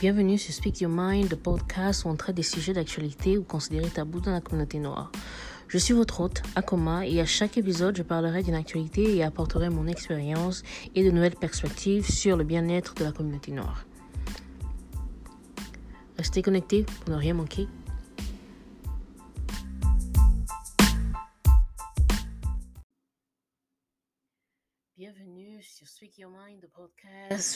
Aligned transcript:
Bienvenue 0.00 0.38
sur 0.38 0.54
Speak 0.54 0.80
Your 0.80 0.90
Mind, 0.90 1.28
le 1.28 1.36
podcast 1.36 2.06
où 2.06 2.08
on 2.08 2.16
traite 2.16 2.34
des 2.34 2.42
sujets 2.42 2.72
d'actualité 2.72 3.36
ou 3.36 3.42
considérés 3.42 3.90
tabous 3.90 4.20
dans 4.20 4.30
la 4.30 4.40
communauté 4.40 4.78
noire. 4.78 5.12
Je 5.68 5.76
suis 5.76 5.92
votre 5.92 6.22
hôte, 6.22 6.40
Akoma, 6.56 7.06
et 7.06 7.20
à 7.20 7.26
chaque 7.26 7.58
épisode, 7.58 7.98
je 7.98 8.02
parlerai 8.02 8.42
d'une 8.42 8.54
actualité 8.54 9.14
et 9.14 9.22
apporterai 9.22 9.68
mon 9.68 9.86
expérience 9.86 10.62
et 10.94 11.04
de 11.04 11.10
nouvelles 11.10 11.36
perspectives 11.36 12.10
sur 12.10 12.38
le 12.38 12.44
bien-être 12.44 12.94
de 12.94 13.04
la 13.04 13.12
communauté 13.12 13.52
noire. 13.52 13.84
Restez 16.16 16.40
connectés 16.40 16.84
pour 16.84 17.12
ne 17.14 17.18
rien 17.18 17.34
manquer. 17.34 17.68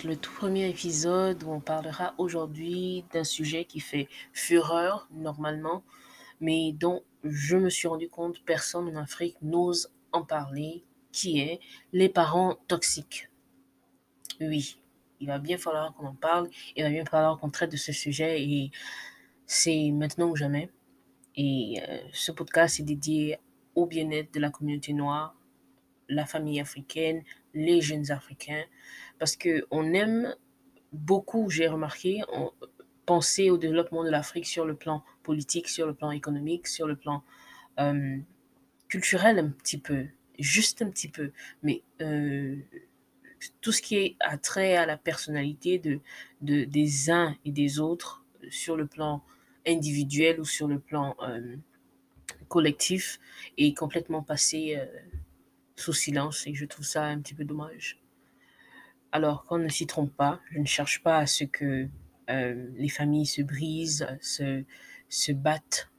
Le 0.05 0.15
tout 0.15 0.33
premier 0.33 0.69
épisode 0.69 1.43
où 1.43 1.51
on 1.51 1.61
parlera 1.61 2.15
aujourd'hui 2.17 3.05
d'un 3.13 3.25
sujet 3.25 3.67
qui 3.67 3.81
fait 3.81 4.09
fureur 4.33 5.09
normalement, 5.13 5.83
mais 6.41 6.73
dont 6.73 7.03
je 7.23 7.57
me 7.57 7.69
suis 7.69 7.87
rendu 7.87 8.09
compte 8.09 8.43
personne 8.45 8.89
en 8.89 9.01
Afrique 9.01 9.37
n'ose 9.43 9.93
en 10.13 10.25
parler, 10.25 10.85
qui 11.13 11.41
est 11.41 11.61
les 11.93 12.09
parents 12.09 12.57
toxiques. 12.67 13.29
Oui, 14.41 14.81
il 15.21 15.27
va 15.27 15.39
bien 15.39 15.59
falloir 15.59 15.93
qu'on 15.95 16.07
en 16.07 16.15
parle, 16.15 16.49
il 16.75 16.83
va 16.83 16.89
bien 16.89 17.05
falloir 17.05 17.39
qu'on 17.39 17.51
traite 17.51 17.73
de 17.73 17.77
ce 17.77 17.93
sujet 17.93 18.43
et 18.43 18.71
c'est 19.47 19.91
maintenant 19.91 20.31
ou 20.31 20.37
jamais. 20.37 20.71
Et 21.37 21.83
euh, 21.87 21.99
ce 22.13 22.33
podcast 22.33 22.81
est 22.81 22.85
dédié 22.85 23.39
au 23.75 23.87
bien-être 23.87 24.33
de 24.33 24.41
la 24.41 24.51
communauté 24.51 24.93
noire 24.93 25.35
la 26.09 26.27
famille 26.27 26.61
africaine, 26.61 27.23
les 27.55 27.81
jeunes 27.81 28.11
africains, 28.11 28.65
parce 29.19 29.37
que 29.37 29.67
on 29.71 29.95
aime 29.95 30.35
beaucoup, 30.93 31.51
j'ai 31.51 31.67
remarqué, 31.69 32.23
penser 33.07 33.51
au 33.51 33.59
développement 33.59 34.05
de 34.05 34.11
l'Afrique 34.11 34.47
sur 34.47 34.65
le 34.65 34.75
plan 34.75 35.05
politique, 35.23 35.69
sur 35.69 35.87
le 35.87 35.95
plan 35.95 36.11
économique, 36.11 36.67
sur 36.67 36.87
le 36.87 36.97
plan 36.97 37.23
euh, 37.79 38.19
culturel 38.89 39.39
un 39.39 39.49
petit 39.49 39.79
peu, 39.79 40.07
juste 40.39 40.83
un 40.83 40.91
petit 40.91 41.09
peu, 41.09 41.33
mais 41.63 41.83
euh, 42.01 42.57
tout 43.61 43.73
ce 43.73 43.83
qui 43.83 43.97
est 43.97 44.17
attrait 44.21 44.77
à 44.77 44.87
la 44.87 44.97
personnalité 44.97 45.79
de, 45.79 46.01
des 46.41 47.11
uns 47.11 47.37
et 47.45 47.51
des 47.51 47.81
autres 47.81 48.25
sur 48.51 48.77
le 48.77 48.87
plan 48.87 49.23
individuel 49.67 50.41
ou 50.41 50.45
sur 50.45 50.69
le 50.69 50.79
plan 50.79 51.17
euh, 51.23 51.57
collectif 52.49 53.19
est 53.59 53.77
complètement 53.77 54.23
passé 54.23 54.79
sous 55.77 55.93
silence 55.93 56.47
et 56.47 56.55
je 56.55 56.65
trouve 56.65 56.85
ça 56.85 57.05
un 57.05 57.21
petit 57.21 57.35
peu 57.35 57.45
dommage. 57.45 58.01
Alors 59.13 59.45
qu'on 59.45 59.59
ne 59.59 59.69
s'y 59.69 59.87
trompe 59.87 60.15
pas, 60.15 60.41
je 60.51 60.59
ne 60.59 60.67
cherche 60.67 61.03
pas 61.03 61.19
à 61.19 61.27
ce 61.27 61.45
que 61.45 61.89
euh, 62.31 62.69
les 62.77 62.89
familles 62.89 63.27
se 63.27 63.43
brisent, 63.43 64.07
se, 64.21 64.65
se 65.09 65.33
battent. 65.33 65.91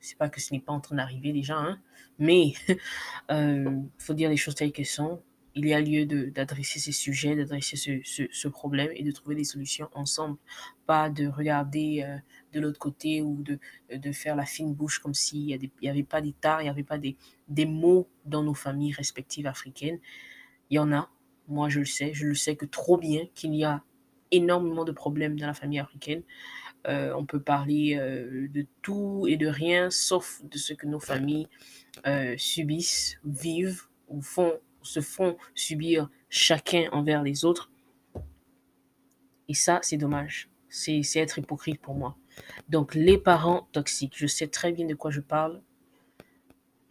C'est 0.00 0.18
pas 0.18 0.28
que 0.28 0.40
ce 0.40 0.52
n'est 0.52 0.60
pas 0.60 0.72
en 0.72 0.80
train 0.80 0.96
d'arriver 0.96 1.32
déjà, 1.32 1.56
hein, 1.56 1.80
mais 2.18 2.54
il 2.68 2.76
euh, 3.30 3.80
faut 3.98 4.14
dire 4.14 4.28
les 4.28 4.36
choses 4.36 4.54
telles 4.54 4.72
qu'elles 4.72 4.86
sont 4.86 5.22
il 5.54 5.66
y 5.66 5.74
a 5.74 5.80
lieu 5.80 6.06
d'adresser 6.06 6.78
ces 6.78 6.92
sujets, 6.92 7.36
d'adresser 7.36 7.76
ce, 7.76 8.28
ce, 8.30 8.48
problème 8.48 8.90
et 8.94 9.02
de 9.02 9.10
trouver 9.10 9.34
des 9.34 9.44
solutions 9.44 9.88
ensemble. 9.94 10.38
Pas 10.86 11.10
de 11.10 11.26
regarder 11.26 12.04
euh, 12.06 12.16
de 12.52 12.60
l'autre 12.60 12.78
côté 12.78 13.22
ou 13.22 13.42
de, 13.42 13.58
de 13.94 14.12
faire 14.12 14.36
la 14.36 14.44
fine 14.44 14.74
bouche 14.74 14.98
comme 14.98 15.14
s'il 15.14 15.46
n'y 15.80 15.88
avait 15.88 16.02
pas 16.02 16.20
d'état, 16.20 16.60
il 16.60 16.64
n'y 16.64 16.70
avait 16.70 16.82
pas 16.82 16.98
des, 16.98 17.16
des 17.48 17.66
mots 17.66 18.08
dans 18.24 18.42
nos 18.42 18.54
familles 18.54 18.92
respectives 18.92 19.46
africaines. 19.46 19.98
Il 20.70 20.76
y 20.76 20.78
en 20.78 20.92
a, 20.92 21.10
moi 21.48 21.68
je 21.68 21.80
le 21.80 21.86
sais, 21.86 22.12
je 22.14 22.26
le 22.26 22.34
sais 22.34 22.56
que 22.56 22.66
trop 22.66 22.98
bien 22.98 23.26
qu'il 23.34 23.54
y 23.54 23.64
a 23.64 23.82
énormément 24.30 24.84
de 24.84 24.92
problèmes 24.92 25.38
dans 25.38 25.46
la 25.46 25.54
famille 25.54 25.80
africaine. 25.80 26.22
Euh, 26.88 27.14
on 27.14 27.24
peut 27.26 27.40
parler 27.40 27.96
euh, 27.96 28.48
de 28.48 28.66
tout 28.82 29.26
et 29.28 29.36
de 29.36 29.46
rien 29.46 29.90
sauf 29.90 30.42
de 30.44 30.58
ce 30.58 30.72
que 30.72 30.86
nos 30.86 31.00
familles 31.00 31.48
subissent, 32.36 33.18
vivent 33.24 33.88
ou 34.08 34.20
font 34.20 34.58
se 34.82 35.00
font 35.00 35.36
subir 35.54 36.08
chacun 36.28 36.88
envers 36.92 37.22
les 37.22 37.44
autres. 37.44 37.70
Et 39.48 39.54
ça, 39.54 39.80
c'est 39.82 39.96
dommage. 39.96 40.50
C'est 40.68 41.02
être 41.16 41.38
hypocrite 41.38 41.80
pour 41.80 41.94
moi. 41.94 42.16
Donc, 42.68 42.94
les 42.94 43.18
parents 43.18 43.68
toxiques, 43.72 44.14
je 44.16 44.26
sais 44.26 44.48
très 44.48 44.72
bien 44.72 44.86
de 44.86 44.94
quoi 44.94 45.10
je 45.10 45.20
parle. 45.20 45.60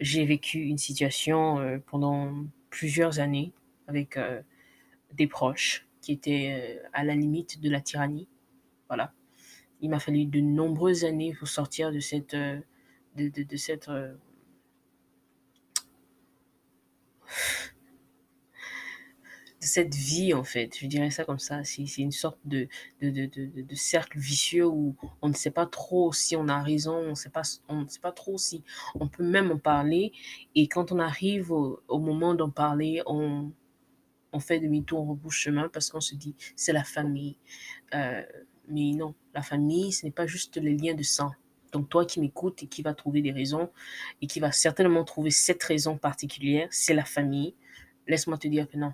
J'ai 0.00 0.24
vécu 0.24 0.58
une 0.58 0.78
situation 0.78 1.60
euh, 1.60 1.78
pendant 1.86 2.44
plusieurs 2.70 3.20
années 3.20 3.52
avec 3.86 4.16
euh, 4.16 4.42
des 5.14 5.26
proches 5.26 5.86
qui 6.00 6.12
étaient 6.12 6.78
euh, 6.80 6.88
à 6.92 7.04
la 7.04 7.14
limite 7.14 7.60
de 7.60 7.70
la 7.70 7.80
tyrannie. 7.80 8.28
Voilà. 8.88 9.12
Il 9.80 9.90
m'a 9.90 9.98
fallu 9.98 10.26
de 10.26 10.40
nombreuses 10.40 11.04
années 11.04 11.34
pour 11.34 11.48
sortir 11.48 11.92
de 11.92 12.00
cette, 12.00 12.36
cette 19.66 19.94
vie, 19.94 20.34
en 20.34 20.44
fait. 20.44 20.76
Je 20.78 20.86
dirais 20.86 21.10
ça 21.10 21.24
comme 21.24 21.38
ça. 21.38 21.64
C'est 21.64 21.98
une 21.98 22.12
sorte 22.12 22.38
de, 22.44 22.68
de, 23.00 23.10
de, 23.10 23.26
de, 23.26 23.74
cercle 23.74 24.18
vicieux 24.18 24.66
où 24.66 24.96
on 25.20 25.28
ne 25.28 25.34
sait 25.34 25.50
pas 25.50 25.66
trop 25.66 26.12
si 26.12 26.36
on 26.36 26.48
a 26.48 26.62
raison, 26.62 26.96
on 26.96 27.14
sait 27.14 27.30
pas, 27.30 27.42
on 27.68 27.82
ne 27.82 27.88
sait 27.88 28.00
pas 28.00 28.12
trop 28.12 28.38
si 28.38 28.62
on 28.94 29.08
peut 29.08 29.24
même 29.24 29.50
en 29.50 29.58
parler. 29.58 30.12
Et 30.54 30.68
quand 30.68 30.92
on 30.92 30.98
arrive 30.98 31.50
au, 31.52 31.80
moment 31.90 32.34
d'en 32.34 32.50
parler, 32.50 33.02
on, 33.06 33.52
on 34.32 34.40
fait 34.40 34.60
demi-tour, 34.60 35.00
on 35.00 35.10
rebouche 35.10 35.40
chemin 35.40 35.68
parce 35.68 35.90
qu'on 35.90 36.00
se 36.00 36.14
dit 36.14 36.34
c'est 36.56 36.72
la 36.72 36.84
famille. 36.84 37.38
Euh, 37.94 38.22
mais 38.68 38.92
non, 38.92 39.14
la 39.34 39.42
famille, 39.42 39.92
ce 39.92 40.06
n'est 40.06 40.12
pas 40.12 40.26
juste 40.26 40.56
les 40.56 40.76
liens 40.76 40.94
de 40.94 41.02
sang. 41.02 41.32
Donc 41.72 41.88
toi 41.88 42.04
qui 42.04 42.20
m'écoutes 42.20 42.62
et 42.62 42.66
qui 42.66 42.82
va 42.82 42.94
trouver 42.94 43.22
des 43.22 43.32
raisons 43.32 43.70
et 44.20 44.26
qui 44.26 44.40
va 44.40 44.52
certainement 44.52 45.04
trouver 45.04 45.30
cette 45.30 45.62
raison 45.62 45.96
particulière, 45.96 46.68
c'est 46.70 46.94
la 46.94 47.04
famille. 47.04 47.54
Laisse-moi 48.06 48.36
te 48.36 48.48
dire 48.48 48.68
que 48.68 48.76
non, 48.76 48.92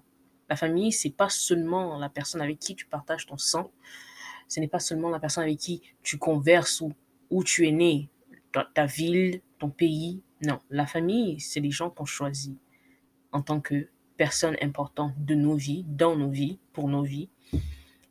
la 0.49 0.57
famille, 0.57 0.93
c'est 0.93 1.11
pas 1.11 1.29
seulement 1.29 1.99
la 1.99 2.09
personne 2.09 2.41
avec 2.41 2.59
qui 2.59 2.75
tu 2.75 2.87
partages 2.87 3.27
ton 3.27 3.37
sang, 3.37 3.71
ce 4.49 4.61
n'est 4.61 4.69
pas 4.69 4.79
seulement 4.79 5.11
la 5.11 5.21
personne 5.21 5.45
avec 5.45 5.59
qui 5.59 5.83
tu 6.03 6.19
converses 6.19 6.81
ou 6.81 6.93
où 7.31 7.45
tu 7.45 7.67
es 7.67 7.73
né, 7.73 8.09
ta, 8.75 8.87
ville, 8.87 9.41
ton 9.59 9.71
pays. 9.71 10.23
Non, 10.43 10.61
la 10.71 10.87
famille, 10.87 11.41
c'est 11.41 11.61
les 11.61 11.71
gens 11.71 11.91
qu'on 11.91 12.05
choisit 12.05 12.57
en 13.33 13.43
tant 13.43 13.61
que 13.61 13.89
personnes 14.17 14.57
importantes 14.63 15.13
de 15.19 15.35
nos 15.35 15.57
vies, 15.57 15.85
dans 15.87 16.17
nos 16.17 16.31
vies, 16.31 16.59
pour 16.73 16.89
nos 16.89 17.03
vies. 17.03 17.29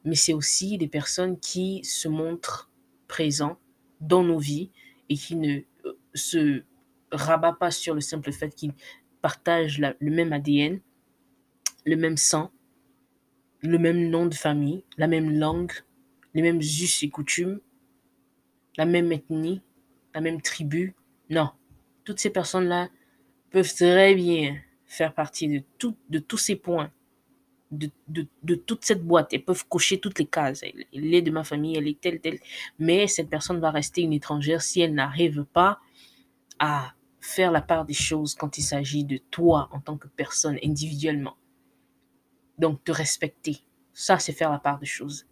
Mais 0.05 0.15
c'est 0.15 0.33
aussi 0.33 0.77
des 0.77 0.87
personnes 0.87 1.39
qui 1.39 1.83
se 1.83 2.07
montrent 2.07 2.69
présents 3.07 3.57
dans 3.99 4.23
nos 4.23 4.39
vies 4.39 4.69
et 5.09 5.15
qui 5.15 5.35
ne 5.35 5.61
euh, 5.85 5.97
se 6.13 6.63
rabattent 7.11 7.59
pas 7.59 7.71
sur 7.71 7.93
le 7.93 8.01
simple 8.01 8.31
fait 8.31 8.53
qu'ils 8.53 8.73
partagent 9.21 9.79
le 9.79 10.11
même 10.11 10.31
ADN, 10.31 10.79
le 11.87 11.95
même 11.95 12.17
sang, 12.17 12.51
le 13.61 13.79
même 13.79 14.09
nom 14.09 14.25
de 14.25 14.35
famille, 14.35 14.83
la 14.97 15.07
même 15.07 15.31
langue, 15.31 15.71
les 16.33 16.41
mêmes 16.41 16.59
us 16.59 17.01
et 17.01 17.09
coutumes, 17.09 17.61
la 18.75 18.85
même 18.85 19.11
ethnie, 19.13 19.61
la 20.13 20.19
même 20.19 20.41
tribu. 20.41 20.95
Non, 21.29 21.49
toutes 22.03 22.19
ces 22.19 22.29
personnes-là 22.29 22.89
peuvent 23.51 23.73
très 23.73 24.15
bien 24.15 24.57
faire 24.85 25.13
partie 25.13 25.47
de, 25.47 25.63
tout, 25.77 25.95
de 26.09 26.19
tous 26.19 26.37
ces 26.37 26.57
points, 26.57 26.91
de, 27.71 27.89
de, 28.09 28.27
de, 28.43 28.55
toute 28.55 28.83
cette 28.83 29.03
boîte. 29.03 29.29
Elles 29.31 29.45
peuvent 29.45 29.65
cocher 29.67 29.99
toutes 30.01 30.19
les 30.19 30.25
cases. 30.25 30.63
Elle, 30.91 31.13
est 31.13 31.21
de 31.21 31.31
ma 31.31 31.45
famille, 31.45 31.77
elle 31.77 31.87
est 31.87 32.01
telle, 32.01 32.19
telle. 32.19 32.39
Mais 32.79 33.07
cette 33.07 33.29
personne 33.29 33.61
va 33.61 33.71
rester 33.71 34.01
une 34.01 34.13
étrangère 34.13 34.61
si 34.61 34.81
elle 34.81 34.93
n'arrive 34.93 35.45
pas 35.45 35.79
à 36.59 36.93
faire 37.21 37.51
la 37.53 37.61
part 37.61 37.85
des 37.85 37.93
choses 37.93 38.35
quand 38.35 38.57
il 38.57 38.63
s'agit 38.63 39.05
de 39.05 39.17
toi 39.31 39.69
en 39.71 39.79
tant 39.79 39.97
que 39.97 40.09
personne 40.09 40.59
individuellement. 40.61 41.37
Donc, 42.57 42.83
te 42.83 42.91
respecter. 42.91 43.57
Ça, 43.93 44.19
c'est 44.19 44.33
faire 44.33 44.51
la 44.51 44.59
part 44.59 44.79
des 44.79 44.85
choses. 44.85 45.27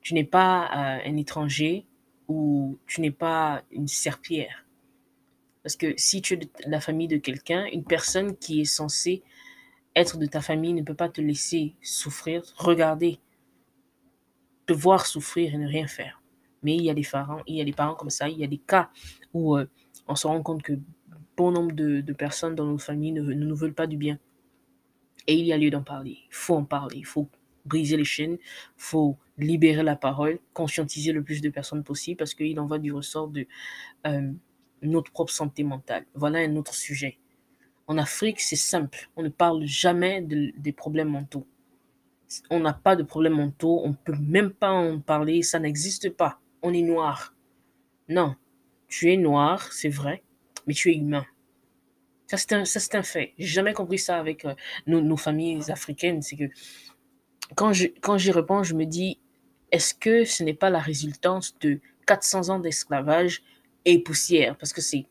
Tu 0.00 0.14
n'es 0.14 0.24
pas 0.24 0.66
euh, 0.66 1.00
un 1.04 1.16
étranger 1.16 1.86
ou 2.28 2.78
tu 2.86 3.00
n'es 3.00 3.10
pas 3.10 3.62
une 3.70 3.88
serpillère. 3.88 4.66
Parce 5.62 5.76
que 5.76 5.94
si 5.96 6.22
tu 6.22 6.34
es 6.34 6.36
de 6.36 6.48
la 6.66 6.80
famille 6.80 7.08
de 7.08 7.16
quelqu'un, 7.16 7.66
une 7.66 7.84
personne 7.84 8.36
qui 8.36 8.60
est 8.60 8.64
censée 8.64 9.22
être 9.96 10.16
de 10.16 10.26
ta 10.26 10.40
famille 10.40 10.72
ne 10.72 10.82
peut 10.82 10.94
pas 10.94 11.08
te 11.08 11.20
laisser 11.20 11.74
souffrir, 11.82 12.42
regarder, 12.56 13.18
te 14.66 14.72
voir 14.72 15.06
souffrir 15.06 15.54
et 15.54 15.58
ne 15.58 15.66
rien 15.66 15.86
faire. 15.86 16.22
Mais 16.62 16.76
il 16.76 16.82
y 16.82 16.90
a 16.90 16.94
des 16.94 17.06
parents, 17.10 17.40
il 17.46 17.56
y 17.56 17.60
a 17.60 17.64
des 17.64 17.72
parents 17.72 17.94
comme 17.94 18.10
ça, 18.10 18.28
il 18.28 18.38
y 18.38 18.44
a 18.44 18.46
des 18.46 18.58
cas 18.58 18.90
où 19.32 19.56
euh, 19.56 19.66
on 20.06 20.14
se 20.14 20.26
rend 20.26 20.42
compte 20.42 20.62
que 20.62 20.74
bon 21.36 21.50
nombre 21.50 21.72
de, 21.72 22.12
personnes 22.12 22.54
dans 22.54 22.66
nos 22.66 22.78
familles 22.78 23.12
ne, 23.12 23.22
ne 23.22 23.44
nous 23.44 23.56
veulent 23.56 23.74
pas 23.74 23.86
du 23.86 23.96
bien. 23.96 24.18
Et 25.28 25.34
il 25.34 25.46
y 25.46 25.52
a 25.52 25.58
lieu 25.58 25.70
d'en 25.70 25.84
parler. 25.84 26.18
Il 26.28 26.34
faut 26.34 26.56
en 26.56 26.64
parler. 26.64 26.96
Il 26.98 27.06
faut 27.06 27.28
briser 27.64 27.96
les 27.96 28.04
chaînes. 28.04 28.38
Il 28.40 28.82
faut 28.82 29.16
libérer 29.36 29.84
la 29.84 29.94
parole, 29.94 30.40
conscientiser 30.52 31.12
le 31.12 31.22
plus 31.22 31.40
de 31.40 31.50
personnes 31.50 31.84
possible 31.84 32.16
parce 32.16 32.34
qu'il 32.34 32.58
en 32.58 32.66
va 32.66 32.78
du 32.78 32.92
ressort 32.92 33.28
de 33.28 33.46
euh, 34.06 34.32
notre 34.82 35.12
propre 35.12 35.32
santé 35.32 35.62
mentale. 35.62 36.06
Voilà 36.14 36.40
un 36.40 36.56
autre 36.56 36.74
sujet. 36.74 37.18
En 37.86 37.98
Afrique, 37.98 38.40
c'est 38.40 38.56
simple. 38.56 39.08
On 39.16 39.22
ne 39.22 39.28
parle 39.28 39.64
jamais 39.64 40.20
des 40.22 40.72
problèmes 40.72 41.08
mentaux. 41.08 41.46
On 42.50 42.60
n'a 42.60 42.74
pas 42.74 42.96
de 42.96 43.02
problèmes 43.02 43.36
mentaux, 43.36 43.80
on 43.84 43.94
peut 43.94 44.16
même 44.20 44.50
pas 44.50 44.70
en 44.70 45.00
parler, 45.00 45.42
ça 45.42 45.58
n'existe 45.58 46.10
pas. 46.10 46.40
On 46.60 46.74
est 46.74 46.82
noir. 46.82 47.34
Non, 48.08 48.36
tu 48.88 49.10
es 49.10 49.16
noir, 49.16 49.72
c'est 49.72 49.88
vrai, 49.88 50.22
mais 50.66 50.74
tu 50.74 50.90
es 50.90 50.96
humain. 50.96 51.24
Ça, 52.28 52.36
c'est 52.36 52.52
un, 52.52 52.64
ça, 52.66 52.78
c'est 52.78 52.94
un 52.94 53.02
fait. 53.02 53.32
J'ai 53.38 53.46
jamais 53.46 53.72
compris 53.72 53.98
ça 53.98 54.18
avec 54.18 54.44
euh, 54.44 54.54
nos, 54.86 55.00
nos 55.00 55.16
familles 55.16 55.70
africaines. 55.70 56.20
C'est 56.20 56.36
que 56.36 56.44
quand 57.56 57.72
je, 57.72 57.86
quand 58.02 58.18
j'y 58.18 58.30
réponds, 58.30 58.62
je 58.62 58.74
me 58.74 58.84
dis, 58.84 59.18
est-ce 59.72 59.94
que 59.94 60.24
ce 60.24 60.44
n'est 60.44 60.54
pas 60.54 60.68
la 60.68 60.78
résultante 60.78 61.54
de 61.62 61.80
400 62.06 62.50
ans 62.50 62.58
d'esclavage 62.58 63.42
et 63.86 64.02
poussière? 64.02 64.58
Parce 64.58 64.74
que 64.74 64.82
c'est, 64.82 65.06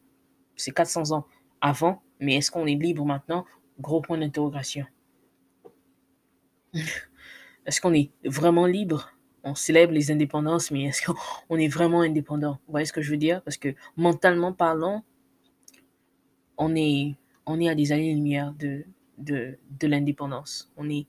c'est 0.55 0.71
400 0.71 1.11
ans 1.11 1.25
avant, 1.59 2.03
mais 2.19 2.35
est-ce 2.35 2.51
qu'on 2.51 2.67
est 2.67 2.75
libre 2.75 3.03
maintenant? 3.03 3.45
Gros 3.79 4.01
point 4.01 4.19
d'interrogation. 4.19 4.85
Est-ce 7.65 7.81
qu'on 7.81 7.93
est 7.93 8.11
vraiment 8.23 8.65
libre? 8.65 9.11
On 9.43 9.53
célèbre 9.53 9.91
les 9.91 10.09
indépendances, 10.09 10.71
mais 10.71 10.83
est-ce 10.83 11.01
qu'on 11.05 11.57
est 11.57 11.67
vraiment 11.67 11.99
indépendant? 11.99 12.59
Vous 12.65 12.71
voyez 12.71 12.85
ce 12.85 12.93
que 12.93 13.01
je 13.01 13.11
veux 13.11 13.17
dire? 13.17 13.41
Parce 13.43 13.57
que 13.57 13.75
mentalement 13.97 14.53
parlant, 14.53 15.03
on 16.57 16.75
est, 16.75 17.15
on 17.45 17.59
est 17.59 17.69
à 17.69 17.75
des 17.75 17.91
années-lumière 17.91 18.53
de, 18.53 18.85
de, 19.17 19.57
de 19.79 19.87
l'indépendance. 19.87 20.71
On 20.77 20.89
est 20.89 21.05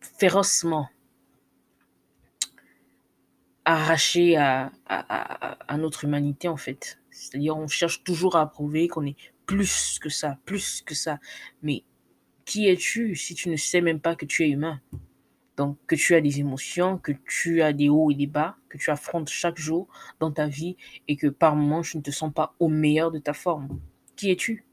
férocement 0.00 0.88
arraché 3.64 4.36
à, 4.36 4.72
à, 4.86 5.48
à, 5.48 5.72
à 5.72 5.76
notre 5.76 6.04
humanité, 6.04 6.48
en 6.48 6.56
fait. 6.56 6.98
C'est-à-dire, 7.10 7.56
on 7.56 7.68
cherche 7.68 8.02
toujours 8.04 8.36
à 8.36 8.50
prouver 8.50 8.88
qu'on 8.88 9.04
est 9.04 9.16
plus 9.46 9.98
que 10.00 10.08
ça, 10.08 10.38
plus 10.44 10.82
que 10.82 10.94
ça. 10.94 11.18
Mais 11.62 11.84
qui 12.44 12.68
es-tu 12.68 13.14
si 13.16 13.34
tu 13.34 13.48
ne 13.48 13.56
sais 13.56 13.80
même 13.80 14.00
pas 14.00 14.16
que 14.16 14.24
tu 14.24 14.44
es 14.44 14.48
humain? 14.48 14.80
Donc, 15.56 15.76
que 15.86 15.94
tu 15.94 16.14
as 16.14 16.22
des 16.22 16.40
émotions, 16.40 16.96
que 16.96 17.12
tu 17.28 17.60
as 17.60 17.74
des 17.74 17.90
hauts 17.90 18.10
et 18.10 18.14
des 18.14 18.26
bas, 18.26 18.56
que 18.70 18.78
tu 18.78 18.90
affrontes 18.90 19.28
chaque 19.28 19.58
jour 19.58 19.88
dans 20.18 20.30
ta 20.32 20.46
vie 20.46 20.76
et 21.06 21.16
que 21.16 21.26
par 21.26 21.54
moments, 21.54 21.82
tu 21.82 21.98
ne 21.98 22.02
te 22.02 22.10
sens 22.10 22.32
pas 22.32 22.54
au 22.60 22.68
meilleur 22.68 23.10
de 23.10 23.18
ta 23.18 23.34
forme. 23.34 23.78
Qui 24.20 24.32
es-tu? 24.32 24.66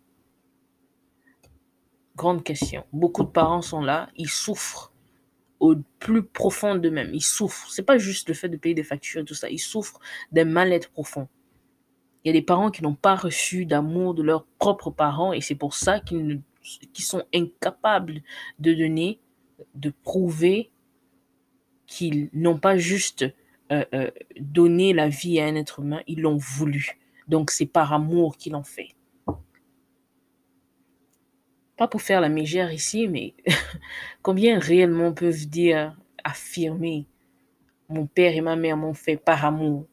Grande 2.18 2.44
question. 2.44 2.84
Beaucoup 2.92 3.24
de 3.24 3.30
parents 3.30 3.62
sont 3.62 3.80
là, 3.80 4.10
ils 4.18 4.28
souffrent 4.28 4.92
au 5.62 5.78
plus 6.00 6.22
profond 6.22 6.76
d'eux-mêmes. 6.76 7.12
Ils 7.14 7.24
souffrent. 7.24 7.72
C'est 7.72 7.84
pas 7.84 7.98
juste 7.98 8.28
le 8.28 8.34
fait 8.34 8.50
de 8.50 8.58
payer 8.58 8.76
des 8.76 8.84
factures 8.84 9.22
et 9.22 9.24
tout 9.24 9.36
ça. 9.36 9.50
Ils 9.50 9.58
souffrent 9.58 10.02
d'un 10.34 10.44
mal-être 10.44 10.90
profond. 10.90 11.30
Il 12.26 12.28
y 12.28 12.30
a 12.32 12.34
des 12.34 12.42
parents 12.42 12.72
qui 12.72 12.84
n'ont 12.84 12.94
pas 12.94 13.16
reçu 13.16 13.66
d'amour 13.66 14.16
de 14.16 14.22
leurs 14.22 14.46
propres 14.60 14.92
parents 14.92 15.32
et 15.32 15.40
c'est 15.40 15.56
pour 15.56 15.76
ça 15.76 16.02
qu'ils 16.02 16.42
sont 16.96 17.24
incapables 17.34 18.24
de 18.60 18.74
donner, 18.74 19.22
de 19.76 19.94
prouver 20.04 20.72
qu'ils 21.86 22.30
n'ont 22.34 22.60
pas 22.60 22.78
juste 22.78 23.24
euh, 23.72 23.86
euh, 23.94 24.12
donné 24.38 24.92
la 24.92 25.08
vie 25.08 25.40
à 25.40 25.46
un 25.46 25.56
être 25.56 25.80
humain, 25.80 26.02
ils 26.06 26.20
l'ont 26.20 26.36
voulu. 26.36 27.00
Donc 27.30 27.50
c'est 27.50 27.66
par 27.66 27.94
amour 27.94 28.36
qu'ils 28.36 28.52
l'ont 28.52 28.64
fait. 28.64 28.97
Pas 31.78 31.88
pour 31.88 32.02
faire 32.02 32.22
la 32.22 32.30
mégère 32.30 32.74
ici, 32.74 33.08
mais 33.08 33.36
combien 34.24 34.60
réellement 34.60 35.14
peuvent 35.14 35.48
dire, 35.48 35.96
affirmer, 36.24 37.06
mon 37.88 38.08
père 38.08 38.36
et 38.36 38.42
ma 38.42 38.56
mère 38.56 38.78
m'ont 38.78 38.96
fait 38.96 39.18
par 39.18 39.46
amour? 39.46 39.86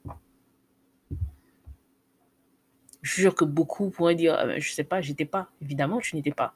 Je 3.02 3.20
jure 3.20 3.34
que 3.34 3.44
beaucoup 3.44 3.90
pourraient 3.90 4.14
dire, 4.14 4.34
ah 4.38 4.46
ben, 4.46 4.58
je 4.58 4.72
sais 4.72 4.82
pas, 4.82 5.02
j'étais 5.02 5.26
pas. 5.26 5.50
Évidemment, 5.60 6.00
tu 6.00 6.16
n'étais 6.16 6.32
pas. 6.32 6.54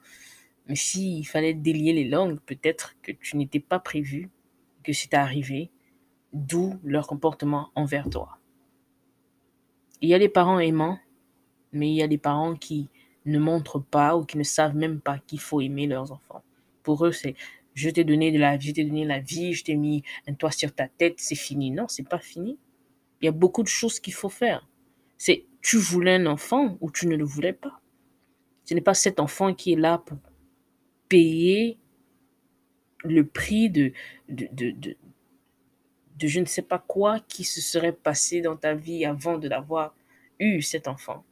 Mais 0.67 0.77
s'il 0.77 1.27
fallait 1.27 1.53
délier 1.53 1.93
les 1.93 2.09
langues, 2.09 2.41
peut-être 2.41 2.97
que 3.03 3.13
tu 3.13 3.37
n'étais 3.37 3.61
pas 3.61 3.79
prévu, 3.79 4.31
que 4.83 4.95
c'est 4.95 5.13
arrivé, 5.13 5.71
d'où 6.33 6.79
leur 6.83 7.07
comportement 7.07 7.71
envers 7.75 8.09
toi. 8.09 8.39
Il 10.01 10.09
y 10.09 10.15
a 10.15 10.19
des 10.19 10.29
parents 10.31 10.59
aimants, 10.59 10.99
mais 11.73 11.91
il 11.91 11.97
y 11.97 12.03
a 12.03 12.09
des 12.09 12.19
parents 12.19 12.55
qui 12.55 12.89
ne 13.31 13.39
montrent 13.39 13.81
pas 13.81 14.17
ou 14.17 14.25
qui 14.25 14.39
ne 14.39 14.43
savent 14.43 14.77
même 14.77 15.01
pas 15.01 15.19
qu'il 15.27 15.41
faut 15.41 15.61
aimer 15.61 15.87
leurs 15.87 16.13
enfants. 16.13 16.43
Pour 16.83 17.07
eux, 17.07 17.13
c'est 17.13 17.35
je 17.75 17.91
t'ai 17.91 18.05
donné 18.05 18.33
de 18.33 18.39
la 18.39 18.57
vie, 18.57 18.69
je 18.69 18.75
t'ai 18.75 18.85
donné 18.85 19.05
la 19.05 19.21
vie, 19.21 19.53
je 19.53 19.65
t'ai 19.65 19.77
mis 19.77 20.03
un 20.27 20.35
toit 20.35 20.51
sur 20.51 20.75
ta 20.75 20.89
tête, 20.89 21.15
c'est 21.19 21.37
fini. 21.37 21.71
Non, 21.71 21.87
c'est 21.89 22.09
pas 22.09 22.19
fini. 22.19 22.59
Il 23.21 23.27
y 23.27 23.29
a 23.29 23.33
beaucoup 23.33 23.63
de 23.63 23.69
choses 23.69 24.01
qu'il 24.01 24.15
faut 24.15 24.29
faire. 24.29 24.69
C'est 25.17 25.45
tu 25.61 25.77
voulais 25.77 26.15
un 26.15 26.27
enfant 26.27 26.77
ou 26.81 26.91
tu 26.91 27.07
ne 27.07 27.17
le 27.17 27.25
voulais 27.25 27.53
pas. 27.53 27.81
Ce 28.65 28.75
n'est 28.75 28.81
pas 28.81 28.95
cet 28.95 29.21
enfant 29.21 29.55
qui 29.55 29.73
est 29.73 29.77
là 29.77 29.99
pour 29.99 30.19
payer 31.09 31.79
le 33.05 33.25
prix 33.27 33.71
de, 33.71 33.93
de, 34.29 34.49
de, 34.53 34.71
de, 34.71 34.97
de 36.19 36.27
je 36.27 36.41
ne 36.41 36.45
sais 36.47 36.63
pas 36.63 36.79
quoi 36.79 37.21
qui 37.21 37.45
se 37.45 37.61
serait 37.61 37.93
passé 37.93 38.41
dans 38.41 38.57
ta 38.57 38.75
vie 38.75 39.05
avant 39.05 39.39
de 39.39 39.49
l'avoir 39.49 39.95
eu, 40.41 40.63
cet 40.63 40.89
enfant. 40.89 41.25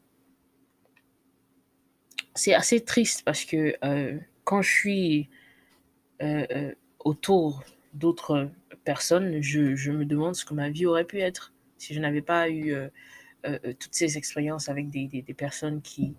C'est 2.36 2.54
assez 2.54 2.84
triste 2.84 3.22
parce 3.24 3.44
que 3.44 3.74
euh, 3.82 4.18
quand 4.44 4.60
je 4.60 4.70
suis 4.70 5.28
euh, 6.22 6.46
euh, 6.50 6.74
autour 7.00 7.64
d'autres 7.94 8.50
personnes, 8.84 9.42
je, 9.42 9.90
me 9.90 10.04
demande 10.04 10.34
ce 10.36 10.44
que 10.44 10.52
ma 10.52 10.68
vie 10.68 10.84
aurait 10.86 11.06
pu 11.06 11.18
être 11.18 11.54
si 11.78 11.94
je 11.94 12.00
n'avais 12.00 12.22
pas 12.22 12.48
eu 12.50 12.74
toutes 13.78 13.94
ces 13.94 14.16
expériences 14.18 14.68
avec 14.68 14.90
des, 14.90 15.24
personnes 15.36 15.80
qui 15.80 16.14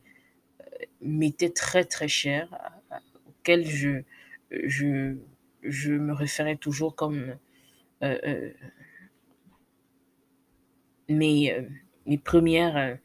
m'étaient 1.01 1.49
très 1.49 1.83
très 1.83 2.07
chères, 2.07 2.49
auxquelles 3.27 3.65
je, 3.65 4.03
me 4.51 6.13
référais 6.13 6.55
toujours 6.57 6.95
comme 6.95 7.35
mes, 11.09 11.67
premières, 12.23 12.97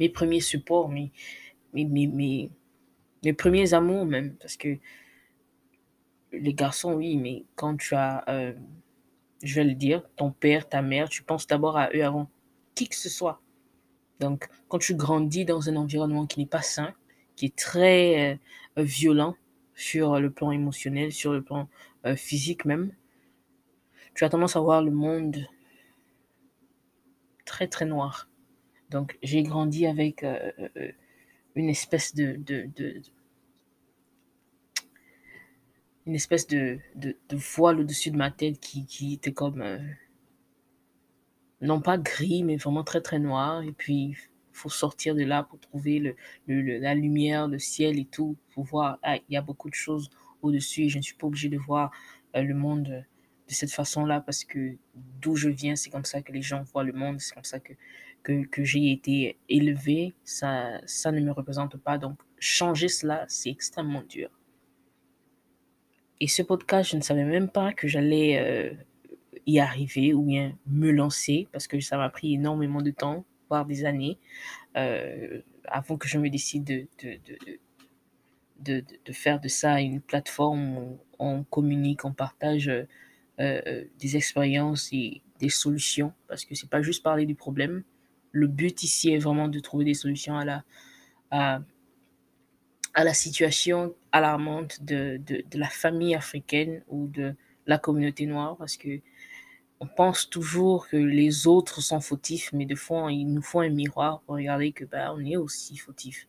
mes 0.00 0.08
premiers 0.08 0.40
supports, 0.40 0.88
mes, 0.88 1.12
premiers 3.36 3.74
amours 3.74 4.06
même, 4.06 4.34
parce 4.36 4.56
que 4.56 4.78
les 6.32 6.54
garçons, 6.54 6.94
oui, 6.94 7.16
mais 7.16 7.44
quand 7.54 7.76
tu 7.76 7.94
as, 7.94 8.24
euh, 8.28 8.54
je 9.42 9.54
vais 9.56 9.64
le 9.64 9.74
dire, 9.74 10.02
ton 10.16 10.32
père, 10.32 10.68
ta 10.68 10.80
mère, 10.80 11.08
tu 11.08 11.22
penses 11.22 11.46
d'abord 11.46 11.76
à 11.76 11.90
eux 11.94 12.04
avant 12.04 12.30
qui 12.74 12.88
que 12.88 12.96
ce 12.96 13.10
soit. 13.10 13.42
Donc, 14.20 14.48
quand 14.68 14.78
tu 14.78 14.94
grandis 14.94 15.44
dans 15.44 15.68
un 15.68 15.76
environnement 15.76 16.26
qui 16.26 16.40
n'est 16.40 16.46
pas 16.46 16.62
sain, 16.62 16.94
qui 17.36 17.46
est 17.46 17.56
très 17.56 18.40
euh, 18.78 18.82
violent 18.82 19.36
sur 19.74 20.18
le 20.18 20.30
plan 20.30 20.50
émotionnel, 20.50 21.12
sur 21.12 21.32
le 21.32 21.42
plan 21.42 21.68
euh, 22.06 22.16
physique 22.16 22.64
même, 22.64 22.94
tu 24.14 24.24
as 24.24 24.30
tendance 24.30 24.56
à 24.56 24.60
voir 24.60 24.82
le 24.82 24.90
monde 24.90 25.46
très 27.44 27.66
très 27.66 27.84
noir. 27.84 28.29
Donc, 28.90 29.18
j'ai 29.22 29.42
grandi 29.42 29.86
avec 29.86 30.22
euh, 30.24 30.52
euh, 30.76 30.92
une 31.56 31.68
espèce 31.70 32.14
de, 32.14 32.36
de, 32.36 32.68
de- 32.76 33.02
une 36.06 36.14
espèce 36.14 36.46
de, 36.46 36.78
de, 36.94 37.16
voile 37.36 37.80
au-dessus 37.80 38.10
de 38.10 38.16
ma 38.18 38.30
tête 38.30 38.60
qui, 38.60 38.84
qui 38.84 39.14
était 39.14 39.32
comme, 39.32 39.62
euh, 39.62 39.78
non 41.60 41.80
pas 41.80 41.98
gris, 41.98 42.42
mais 42.42 42.56
vraiment 42.56 42.84
très 42.84 43.00
très 43.00 43.18
noir. 43.18 43.62
Et 43.62 43.72
puis, 43.72 44.10
il 44.10 44.16
faut 44.52 44.68
sortir 44.68 45.14
de 45.14 45.22
là 45.22 45.42
pour 45.42 45.60
trouver 45.60 45.98
le, 45.98 46.16
le- 46.46 46.78
la 46.78 46.94
lumière, 46.94 47.48
le 47.48 47.58
ciel 47.58 47.98
et 47.98 48.04
tout, 48.06 48.36
pour 48.52 48.64
voir, 48.64 48.98
ah, 49.02 49.16
il 49.16 49.34
y 49.34 49.36
a 49.36 49.42
beaucoup 49.42 49.68
de 49.70 49.74
choses 49.74 50.10
au-dessus 50.42 50.84
et 50.84 50.88
je 50.88 50.98
ne 50.98 51.02
suis 51.02 51.14
pas 51.14 51.26
obligée 51.26 51.48
de 51.48 51.58
voir 51.58 51.90
euh, 52.36 52.42
le 52.42 52.54
monde 52.54 52.88
euh, 52.88 53.00
de 53.48 53.54
cette 53.54 53.72
façon-là 53.72 54.20
parce 54.20 54.44
que 54.44 54.76
d'où 55.20 55.36
je 55.36 55.48
viens, 55.50 55.76
c'est 55.76 55.90
comme 55.90 56.04
ça 56.04 56.22
que 56.22 56.32
les 56.32 56.42
gens 56.42 56.62
voient 56.62 56.84
le 56.84 56.92
monde, 56.92 57.20
c'est 57.20 57.34
comme 57.34 57.44
ça 57.44 57.60
que, 57.60 57.72
que, 58.22 58.44
que 58.46 58.64
j'ai 58.64 58.92
été 58.92 59.38
élevé. 59.48 60.14
Ça, 60.24 60.80
ça 60.86 61.12
ne 61.12 61.20
me 61.20 61.32
représente 61.32 61.76
pas. 61.76 61.98
Donc, 61.98 62.18
changer 62.38 62.88
cela, 62.88 63.24
c'est 63.28 63.50
extrêmement 63.50 64.02
dur. 64.02 64.30
Et 66.20 66.28
ce 66.28 66.42
podcast, 66.42 66.90
je 66.90 66.96
ne 66.96 67.02
savais 67.02 67.24
même 67.24 67.48
pas 67.48 67.72
que 67.72 67.88
j'allais 67.88 68.38
euh, 68.38 68.74
y 69.46 69.58
arriver 69.58 70.12
ou 70.12 70.22
bien 70.22 70.58
me 70.66 70.90
lancer 70.90 71.48
parce 71.52 71.66
que 71.66 71.80
ça 71.80 71.96
m'a 71.96 72.10
pris 72.10 72.34
énormément 72.34 72.82
de 72.82 72.90
temps, 72.90 73.24
voire 73.48 73.64
des 73.64 73.84
années, 73.86 74.18
euh, 74.76 75.40
avant 75.64 75.96
que 75.96 76.06
je 76.06 76.18
me 76.18 76.28
décide 76.28 76.64
de, 76.64 76.86
de, 77.02 77.18
de, 77.26 77.58
de, 78.60 78.84
de- 79.06 79.12
faire 79.12 79.40
de 79.40 79.48
ça 79.48 79.80
une 79.80 80.02
plateforme 80.02 80.76
où 80.76 80.98
on 81.18 81.42
communique, 81.44 82.04
on 82.04 82.12
partage 82.12 82.70
euh, 83.40 83.84
des 83.98 84.16
expériences 84.16 84.90
et 84.92 85.22
des 85.38 85.48
solutions 85.48 86.12
parce 86.28 86.44
que 86.44 86.54
c'est 86.54 86.68
pas 86.68 86.82
juste 86.82 87.02
parler 87.02 87.24
du 87.24 87.34
problème. 87.34 87.82
Le 88.32 88.46
but 88.46 88.82
ici 88.82 89.12
est 89.12 89.18
vraiment 89.18 89.48
de 89.48 89.58
trouver 89.60 89.84
des 89.84 89.94
solutions 89.94 90.36
à 90.38 90.44
la, 90.44 90.64
à, 91.30 91.60
la 92.96 93.14
situation 93.14 93.94
alarmante 94.12 94.82
de, 94.82 95.20
de, 95.26 95.58
la 95.58 95.68
famille 95.68 96.14
africaine 96.14 96.82
ou 96.88 97.06
de 97.06 97.34
la 97.66 97.78
communauté 97.78 98.26
noire 98.26 98.56
parce 98.56 98.76
que 98.76 99.00
on 99.80 99.86
pense 99.86 100.28
toujours 100.28 100.88
que 100.88 100.96
les 100.96 101.46
autres 101.46 101.80
sont 101.80 102.00
fautifs, 102.00 102.50
mais 102.52 102.66
de 102.66 102.74
fois, 102.74 103.10
il 103.10 103.24
nous 103.32 103.40
faut 103.40 103.60
un 103.60 103.70
miroir 103.70 104.20
pour 104.20 104.34
regarder 104.34 104.72
que 104.72 104.84
bah, 104.84 105.14
on 105.14 105.24
est 105.24 105.36
aussi 105.36 105.78
fautif. 105.78 106.28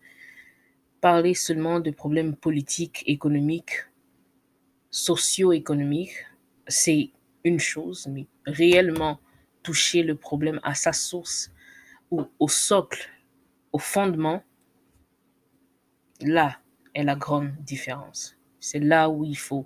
Parler 1.01 1.33
seulement 1.33 1.81
de 1.81 1.91
problèmes 1.91 2.35
politiques, 2.35 3.03
économiques, 3.07 3.87
socio-économique, 4.89 6.13
c'est 6.67 7.11
une 7.43 7.59
chose, 7.59 8.07
mais 8.07 8.27
réellement 8.45 9.19
toucher 9.63 10.03
le 10.03 10.15
problème 10.15 10.59
à 10.63 10.73
sa 10.73 10.93
source 10.93 11.51
ou 12.11 12.27
au 12.39 12.47
socle, 12.47 13.09
au 13.71 13.79
fondement, 13.79 14.43
là 16.21 16.57
est 16.93 17.03
la 17.03 17.15
grande 17.15 17.51
différence. 17.61 18.37
C'est 18.59 18.79
là 18.79 19.09
où 19.09 19.23
il 19.23 19.37
faut, 19.37 19.65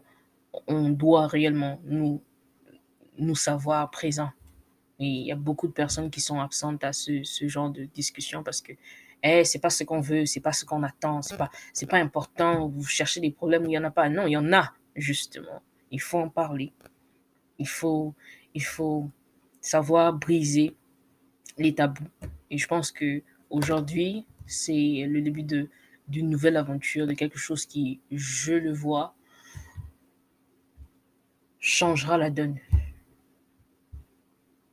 on 0.67 0.89
doit 0.89 1.27
réellement 1.27 1.81
nous, 1.83 2.21
nous 3.17 3.35
savoir 3.35 3.89
présents. 3.91 4.31
Et 4.99 5.05
il 5.05 5.25
y 5.25 5.31
a 5.31 5.35
beaucoup 5.35 5.67
de 5.67 5.73
personnes 5.73 6.09
qui 6.09 6.21
sont 6.21 6.39
absentes 6.39 6.83
à 6.83 6.93
ce, 6.93 7.23
ce 7.23 7.47
genre 7.47 7.69
de 7.69 7.85
discussion 7.85 8.43
parce 8.43 8.61
que 8.61 8.73
eh, 9.23 9.43
c'est 9.43 9.59
pas 9.59 9.71
ce 9.71 9.83
qu'on 9.83 10.01
veut, 10.01 10.25
c'est 10.25 10.39
pas 10.39 10.53
ce 10.53 10.65
qu'on 10.65 10.83
attend, 10.83 11.21
c'est 11.21 11.35
pas, 11.35 11.49
c'est 11.73 11.89
pas 11.89 11.97
important. 11.97 12.67
Vous 12.69 12.85
cherchez 12.85 13.19
des 13.19 13.31
problèmes 13.31 13.63
où 13.63 13.69
il 13.69 13.73
y 13.73 13.77
en 13.77 13.83
a 13.83 13.91
pas. 13.91 14.07
Non, 14.07 14.27
il 14.27 14.31
y 14.31 14.37
en 14.37 14.53
a 14.53 14.71
justement. 14.95 15.61
Il 15.89 15.99
faut 15.99 16.19
en 16.19 16.29
parler. 16.29 16.73
Il 17.57 17.67
faut, 17.67 18.13
il 18.53 18.63
faut 18.63 19.09
savoir 19.61 20.13
briser 20.13 20.75
les 21.57 21.75
tabous. 21.75 22.07
Et 22.49 22.57
je 22.57 22.67
pense 22.67 22.91
que 22.91 23.21
aujourd'hui, 23.49 24.25
c'est 24.45 25.05
le 25.07 25.21
début 25.21 25.43
de 25.43 25.69
d'une 26.07 26.29
nouvelle 26.29 26.57
aventure, 26.57 27.07
de 27.07 27.13
quelque 27.13 27.39
chose 27.39 27.65
qui, 27.65 27.99
je 28.11 28.53
le 28.53 28.71
vois, 28.71 29.15
changera 31.59 32.17
la 32.17 32.29
donne. 32.29 32.59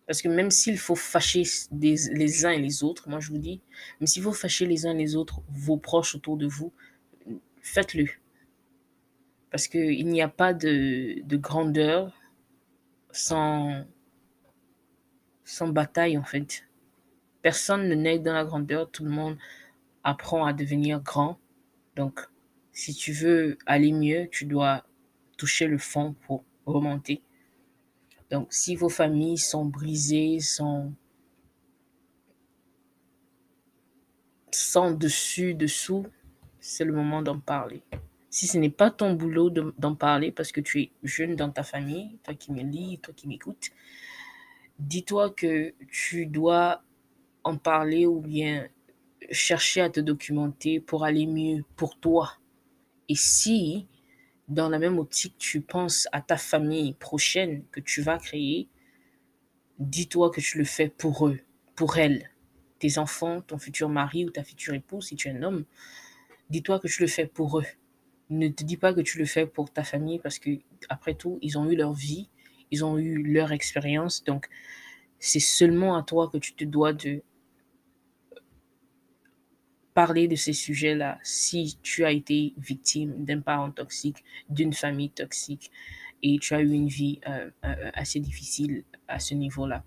Parce 0.07 0.21
que 0.21 0.29
même 0.29 0.51
s'il 0.51 0.79
faut 0.79 0.95
fâcher 0.95 1.45
les 1.71 2.45
uns 2.45 2.51
et 2.51 2.61
les 2.61 2.85
autres, 2.85 3.09
moi 3.09 3.19
je 3.19 3.31
vous 3.31 3.39
dis, 3.39 3.63
même 3.99 4.07
s'il 4.07 4.23
faut 4.23 4.33
fâcher 4.33 4.67
les 4.67 4.85
uns 4.85 4.91
et 4.91 4.99
les 4.99 5.17
autres, 5.17 5.41
vos 5.49 5.79
proches 5.79 6.15
autour 6.15 6.37
de 6.37 6.47
vous, 6.47 6.73
faites-le. 7.63 8.09
Parce 9.51 9.69
qu'il 9.69 10.07
n'y 10.07 10.21
a 10.21 10.29
pas 10.29 10.53
de, 10.53 11.23
de 11.23 11.37
grandeur 11.37 12.13
sans 13.11 13.87
bataille 15.61 16.19
en 16.19 16.25
fait. 16.25 16.65
Personne 17.43 17.89
ne 17.89 17.95
naît 17.95 18.19
dans 18.19 18.33
la 18.33 18.45
grandeur, 18.45 18.91
tout 18.91 19.05
le 19.05 19.11
monde 19.11 19.37
apprend 20.05 20.47
à 20.47 20.53
devenir 20.53 21.01
grand. 21.01 21.39
Donc, 21.97 22.21
si 22.73 22.95
tu 22.95 23.13
veux 23.13 23.59
aller 23.67 23.93
mieux, 23.93 24.29
tu 24.31 24.45
dois 24.45 24.85
toucher 25.37 25.67
le 25.67 25.79
fond 25.79 26.15
pour 26.27 26.45
remonter. 26.67 27.23
Donc, 28.31 28.53
si 28.53 28.77
vos 28.77 28.89
familles 28.89 29.39
sont 29.39 29.67
brisées, 29.67 30.41
sont 30.41 30.95
sans 34.53 34.93
dessus, 34.93 35.55
dessous, 35.55 36.07
c'est 36.61 36.85
le 36.85 36.93
moment 36.93 37.23
d'en 37.23 37.39
parler. 37.39 37.83
Si 38.31 38.47
ce 38.47 38.57
n'est 38.57 38.71
pas 38.71 38.91
ton 38.91 39.13
boulot 39.13 39.51
d'en 39.51 39.95
parler 39.95 40.33
parce 40.33 40.53
que 40.53 40.61
tu 40.61 40.81
es 40.81 40.91
jeune 41.03 41.37
dans 41.37 41.51
ta 41.51 41.63
famille, 41.63 42.19
toi 42.23 42.35
qui 42.35 42.53
me 42.53 42.63
lis, 42.63 42.99
toi 43.03 43.13
qui 43.15 43.29
m'écoutes, 43.29 43.71
dis-toi 44.79 45.31
que 45.31 45.75
tu 45.91 46.25
dois 46.25 46.83
en 47.45 47.57
parler 47.57 48.07
ou 48.07 48.21
bien 48.21 48.69
chercher 49.31 49.81
à 49.81 49.91
te 49.91 50.01
documenter 50.01 50.81
pour 50.81 51.05
aller 51.05 51.27
mieux 51.27 51.65
pour 51.77 51.99
toi. 51.99 52.39
Et 53.09 53.15
si 53.15 53.87
dans 54.49 54.69
la 54.69 54.79
même 54.79 54.99
optique, 54.99 55.37
tu 55.39 55.61
penses 55.61 56.09
à 56.13 56.21
ta 56.21 56.37
famille 56.37 56.95
prochaine 56.95 57.65
que 57.71 57.81
tu 57.81 58.03
vas 58.03 58.19
créer, 58.19 58.69
dis-toi 59.79 60.31
que 60.31 60.41
tu 60.41 60.59
le 60.59 60.65
fais 60.65 60.89
pour 60.89 61.27
eux, 61.27 61.41
pour 61.75 61.97
elles, 61.97 62.31
tes 62.79 62.99
enfants, 62.99 63.41
ton 63.41 63.59
futur 63.59 63.89
mari 63.89 64.25
ou 64.25 64.31
ta 64.31 64.45
future 64.45 64.75
épouse, 64.75 65.07
si 65.07 65.17
tu 65.17 65.29
es 65.29 65.31
un 65.31 65.43
homme, 65.43 65.65
dis-toi 66.51 66.81
que 66.81 66.89
tu 66.89 67.03
le 67.03 67.09
fais 67.09 67.27
pour 67.27 67.61
eux. 67.61 67.67
Ne 68.31 68.49
te 68.49 68.65
dis 68.65 68.77
pas 68.77 68.93
que 68.93 69.01
tu 69.01 69.19
le 69.19 69.25
fais 69.25 69.47
pour 69.47 69.73
ta 69.73 69.85
famille 69.85 70.19
parce 70.19 70.39
que, 70.39 70.51
après 70.89 71.15
tout, 71.15 71.39
ils 71.43 71.59
ont 71.59 71.71
eu 71.71 71.77
leur 71.77 71.93
vie, 71.93 72.29
ils 72.71 72.85
ont 72.85 72.99
eu 72.99 73.23
leur 73.23 73.53
expérience, 73.53 74.25
donc 74.25 74.49
c'est 75.19 75.41
seulement 75.41 75.97
à 75.97 76.03
toi 76.03 76.29
que 76.29 76.39
tu 76.39 76.55
te 76.55 76.65
dois 76.65 76.93
de 76.93 77.23
parler 79.95 80.29
de 80.29 80.37
ces 80.37 80.53
sujets-là 80.53 81.19
si 81.23 81.79
tu 81.83 82.05
as 82.05 82.13
été 82.13 82.55
victime 82.57 83.25
d'un 83.25 83.41
parent 83.41 83.71
toxique, 83.71 84.25
d'une 84.49 84.73
famille 84.73 85.11
toxique 85.11 85.71
et 86.23 86.39
tu 86.39 86.55
as 86.55 86.61
eu 86.61 86.71
une 86.71 86.89
vie 86.89 87.21
euh, 87.29 87.51
euh, 87.65 87.91
assez 87.95 88.21
difficile 88.21 88.85
à 89.09 89.19
ce 89.19 89.35
niveau-là. 89.35 89.85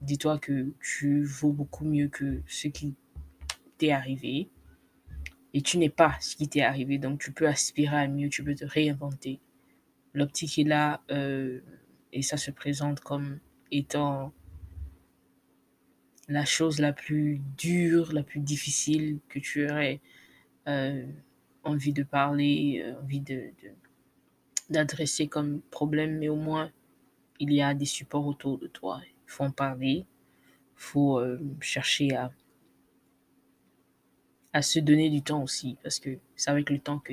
Dis-toi 0.00 0.38
que 0.38 0.72
tu 0.80 1.24
vaux 1.24 1.52
beaucoup 1.52 1.84
mieux 1.84 2.08
que 2.08 2.42
ce 2.46 2.68
qui 2.68 2.94
t'est 3.78 3.92
arrivé 3.92 4.50
et 5.52 5.62
tu 5.62 5.78
n'es 5.78 5.88
pas 5.88 6.16
ce 6.20 6.36
qui 6.36 6.48
t'est 6.48 6.62
arrivé. 6.62 6.98
Donc 6.98 7.20
tu 7.20 7.32
peux 7.32 7.46
aspirer 7.46 7.96
à 7.96 8.08
mieux, 8.08 8.28
tu 8.28 8.42
peux 8.42 8.54
te 8.54 8.64
réinventer. 8.64 9.40
L'optique 10.12 10.58
est 10.58 10.64
là 10.64 11.02
euh, 11.10 11.60
et 12.12 12.22
ça 12.22 12.36
se 12.36 12.50
présente 12.50 13.00
comme 13.00 13.40
étant 13.70 14.32
la 16.28 16.44
chose 16.44 16.78
la 16.80 16.92
plus 16.92 17.40
dure, 17.56 18.12
la 18.12 18.22
plus 18.22 18.40
difficile 18.40 19.18
que 19.28 19.38
tu 19.38 19.68
aurais 19.68 20.00
euh, 20.68 21.06
envie 21.62 21.92
de 21.92 22.02
parler, 22.02 22.82
euh, 22.84 23.00
envie 23.00 23.20
de, 23.20 23.50
d'adresser 24.70 25.28
comme 25.28 25.60
problème, 25.70 26.18
mais 26.18 26.28
au 26.28 26.36
moins 26.36 26.70
il 27.40 27.52
y 27.52 27.60
a 27.60 27.74
des 27.74 27.84
supports 27.84 28.26
autour 28.26 28.58
de 28.58 28.66
toi. 28.66 29.00
Il 29.04 29.30
faut 29.30 29.44
en 29.44 29.50
parler, 29.50 30.06
il 30.06 30.76
faut 30.76 31.18
euh, 31.18 31.38
chercher 31.60 32.16
à, 32.16 32.30
se 34.62 34.78
donner 34.78 35.10
du 35.10 35.20
temps 35.20 35.42
aussi, 35.42 35.76
parce 35.82 35.98
que 35.98 36.18
c'est 36.36 36.50
avec 36.50 36.70
le 36.70 36.78
temps 36.78 37.00
que 37.00 37.12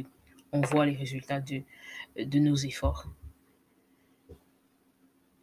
on 0.53 0.61
voit 0.61 0.85
les 0.85 0.95
résultats 0.95 1.39
de 1.39 2.39
nos 2.39 2.55
efforts 2.55 3.07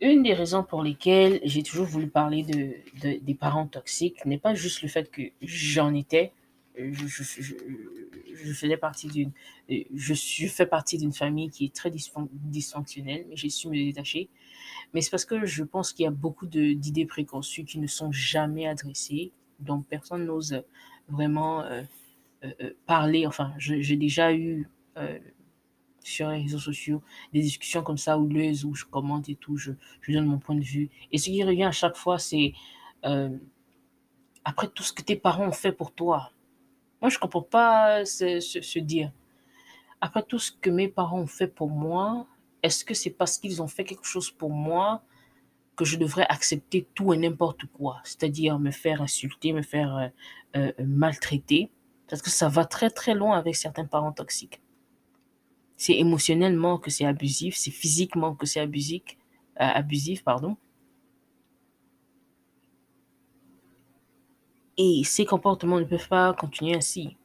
une 0.00 0.22
des 0.22 0.34
raisons 0.34 0.62
pour 0.62 0.82
lesquelles 0.82 1.40
j'ai 1.44 1.62
toujours 1.62 1.86
voulu 1.86 2.08
parler 2.08 2.42
de, 2.42 3.18
des 3.20 3.34
parents 3.34 3.66
toxiques 3.66 4.24
n'est 4.24 4.38
pas 4.38 4.54
juste 4.54 4.82
le 4.82 4.88
fait 4.88 5.10
que 5.10 5.22
j'en 5.42 5.94
étais. 5.94 6.32
Je, 6.76 7.06
je, 7.06 8.52
faisais 8.52 8.76
partie 8.76 9.08
d'une, 9.08 9.32
je, 9.68 10.46
fais 10.46 10.66
partie 10.66 10.96
d'une 10.96 11.12
famille 11.12 11.50
qui 11.50 11.64
est 11.64 11.74
très 11.74 11.90
dysfonctionnelle, 11.90 13.26
mais 13.28 13.36
j'ai 13.36 13.48
su 13.48 13.68
me 13.68 13.74
détacher. 13.74 14.28
Mais 14.94 15.00
c'est 15.00 15.10
parce 15.10 15.24
que 15.24 15.44
je 15.44 15.64
pense 15.64 15.92
qu'il 15.92 16.04
y 16.04 16.06
a 16.06 16.12
beaucoup 16.12 16.46
d'idées 16.46 17.06
préconçues 17.06 17.64
qui 17.64 17.80
ne 17.80 17.88
sont 17.88 18.12
jamais 18.12 18.68
adressées, 18.68 19.32
dont 19.58 19.82
personne 19.82 20.24
n'ose 20.24 20.62
vraiment 21.08 21.62
euh, 21.62 21.82
euh, 22.44 22.52
euh, 22.60 22.70
parler. 22.86 23.26
Enfin, 23.26 23.52
j'ai 23.58 23.96
déjà 23.96 24.32
eu 24.32 24.68
sur 26.08 26.30
les 26.30 26.42
réseaux 26.42 26.58
sociaux, 26.58 27.02
des 27.32 27.40
discussions 27.40 27.82
comme 27.82 27.98
ça 27.98 28.18
houleuses 28.18 28.64
où 28.64 28.74
je 28.74 28.84
commente 28.84 29.28
et 29.28 29.34
tout, 29.34 29.56
je, 29.56 29.72
je 30.00 30.12
donne 30.12 30.26
mon 30.26 30.38
point 30.38 30.56
de 30.56 30.64
vue. 30.64 30.90
Et 31.12 31.18
ce 31.18 31.26
qui 31.26 31.42
revient 31.44 31.64
à 31.64 31.72
chaque 31.72 31.96
fois, 31.96 32.18
c'est 32.18 32.52
euh, 33.04 33.36
après 34.44 34.68
tout 34.68 34.82
ce 34.82 34.92
que 34.92 35.02
tes 35.02 35.16
parents 35.16 35.46
ont 35.46 35.52
fait 35.52 35.72
pour 35.72 35.92
toi. 35.92 36.30
Moi, 37.00 37.10
je 37.10 37.16
ne 37.16 37.20
comprends 37.20 37.42
pas 37.42 38.04
se, 38.04 38.78
dire. 38.78 39.12
Après 40.00 40.22
tout 40.22 40.38
ce 40.38 40.52
que 40.52 40.70
mes 40.70 40.88
parents 40.88 41.20
ont 41.20 41.26
fait 41.26 41.48
pour 41.48 41.70
moi, 41.70 42.26
est-ce 42.62 42.84
que 42.84 42.94
c'est 42.94 43.10
parce 43.10 43.38
qu'ils 43.38 43.62
ont 43.62 43.68
fait 43.68 43.84
quelque 43.84 44.06
chose 44.06 44.30
pour 44.30 44.50
moi 44.50 45.02
que 45.76 45.84
je 45.84 45.96
devrais 45.96 46.26
accepter 46.28 46.88
tout 46.94 47.12
et 47.12 47.16
n'importe 47.16 47.66
quoi? 47.66 48.00
C'est-à-dire 48.04 48.58
me 48.58 48.70
faire 48.70 49.00
insulter, 49.02 49.52
me 49.52 49.62
faire 49.62 49.96
euh, 49.96 50.08
euh, 50.56 50.72
maltraiter? 50.84 51.70
Parce 52.08 52.22
que 52.22 52.30
ça 52.30 52.48
va 52.48 52.64
très 52.64 52.90
très 52.90 53.14
loin 53.14 53.38
avec 53.38 53.54
certains 53.54 53.84
parents 53.84 54.12
toxiques. 54.12 54.60
C'est 55.78 55.96
émotionnellement 55.96 56.76
que 56.76 56.90
c'est 56.90 57.04
abusif, 57.06 57.56
c'est 57.56 57.70
physiquement 57.70 58.34
que 58.34 58.46
c'est 58.46 58.58
abusif, 58.58 59.02
euh, 59.60 59.64
abusif, 59.64 60.24
pardon. 60.24 60.56
Et 64.76 65.02
ces 65.04 65.24
comportements 65.24 65.78
ne 65.78 65.84
peuvent 65.84 66.08
pas 66.08 66.34
continuer 66.34 66.74
ainsi. 66.74 67.16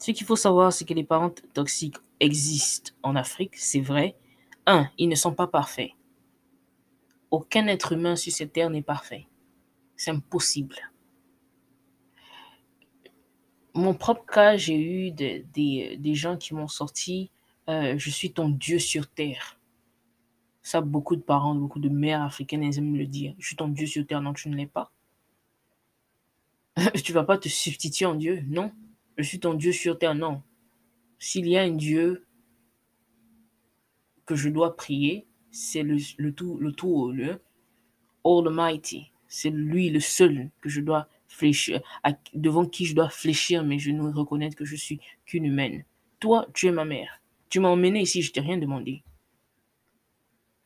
Ce 0.00 0.10
qu'il 0.10 0.26
faut 0.26 0.36
savoir, 0.36 0.72
c'est 0.72 0.86
que 0.86 0.94
les 0.94 1.04
parents 1.04 1.34
toxiques 1.52 1.98
existent 2.18 2.92
en 3.02 3.14
Afrique, 3.14 3.56
c'est 3.56 3.80
vrai. 3.80 4.16
Un, 4.66 4.88
ils 4.96 5.08
ne 5.08 5.14
sont 5.14 5.34
pas 5.34 5.46
parfaits. 5.46 5.90
Aucun 7.30 7.66
être 7.66 7.92
humain 7.92 8.16
sur 8.16 8.32
cette 8.32 8.54
terre 8.54 8.70
n'est 8.70 8.82
parfait. 8.82 9.26
C'est 9.96 10.10
impossible 10.10 10.91
mon 13.74 13.94
propre 13.94 14.26
cas, 14.26 14.56
j'ai 14.56 14.78
eu 14.78 15.10
des, 15.10 15.46
des, 15.54 16.14
gens 16.14 16.36
qui 16.36 16.54
m'ont 16.54 16.68
sorti 16.68 17.30
euh, 17.68 17.96
Je 17.96 18.10
suis 18.10 18.32
ton 18.32 18.48
Dieu 18.48 18.78
sur 18.78 19.08
terre. 19.08 19.58
Ça, 20.62 20.80
beaucoup 20.80 21.16
de 21.16 21.22
parents, 21.22 21.54
beaucoup 21.54 21.80
de 21.80 21.88
mères 21.88 22.22
africaines, 22.22 22.62
elles 22.62 22.78
aiment 22.78 22.92
me 22.92 22.98
le 22.98 23.06
dire. 23.06 23.34
Je 23.38 23.46
suis 23.46 23.56
ton 23.56 23.68
Dieu 23.68 23.86
sur 23.86 24.06
terre. 24.06 24.20
Non, 24.20 24.32
tu 24.32 24.48
ne 24.48 24.56
l'es 24.56 24.66
pas. 24.66 24.92
tu 27.04 27.12
vas 27.12 27.24
pas 27.24 27.38
te 27.38 27.48
substituer 27.48 28.06
en 28.06 28.14
Dieu. 28.14 28.44
Non. 28.46 28.72
Je 29.16 29.24
suis 29.24 29.40
ton 29.40 29.54
Dieu 29.54 29.72
sur 29.72 29.98
terre. 29.98 30.14
Non. 30.14 30.42
S'il 31.18 31.48
y 31.48 31.56
a 31.56 31.62
un 31.62 31.70
Dieu 31.70 32.26
que 34.26 34.34
je 34.36 34.48
dois 34.48 34.76
prier, 34.76 35.26
c'est 35.50 35.82
le, 35.82 35.96
le 36.18 36.32
tout, 36.32 36.58
le 36.58 36.72
tout, 36.72 37.10
le 37.10 37.40
Almighty. 38.24 39.10
C'est 39.28 39.50
lui 39.50 39.90
le 39.90 40.00
seul 40.00 40.50
que 40.60 40.68
je 40.68 40.80
dois 40.80 41.08
devant 42.34 42.66
qui 42.66 42.84
je 42.86 42.94
dois 42.94 43.08
fléchir 43.08 43.64
mes 43.64 43.78
genoux 43.78 44.08
et 44.08 44.12
reconnaître 44.12 44.56
que 44.56 44.64
je 44.64 44.76
suis 44.76 45.00
qu'une 45.24 45.44
humaine. 45.44 45.84
Toi, 46.20 46.46
tu 46.54 46.66
es 46.66 46.72
ma 46.72 46.84
mère. 46.84 47.20
Tu 47.48 47.60
m'as 47.60 47.68
emmené 47.68 48.00
ici, 48.00 48.22
je 48.22 48.32
t'ai 48.32 48.40
rien 48.40 48.58
demandé. 48.58 49.02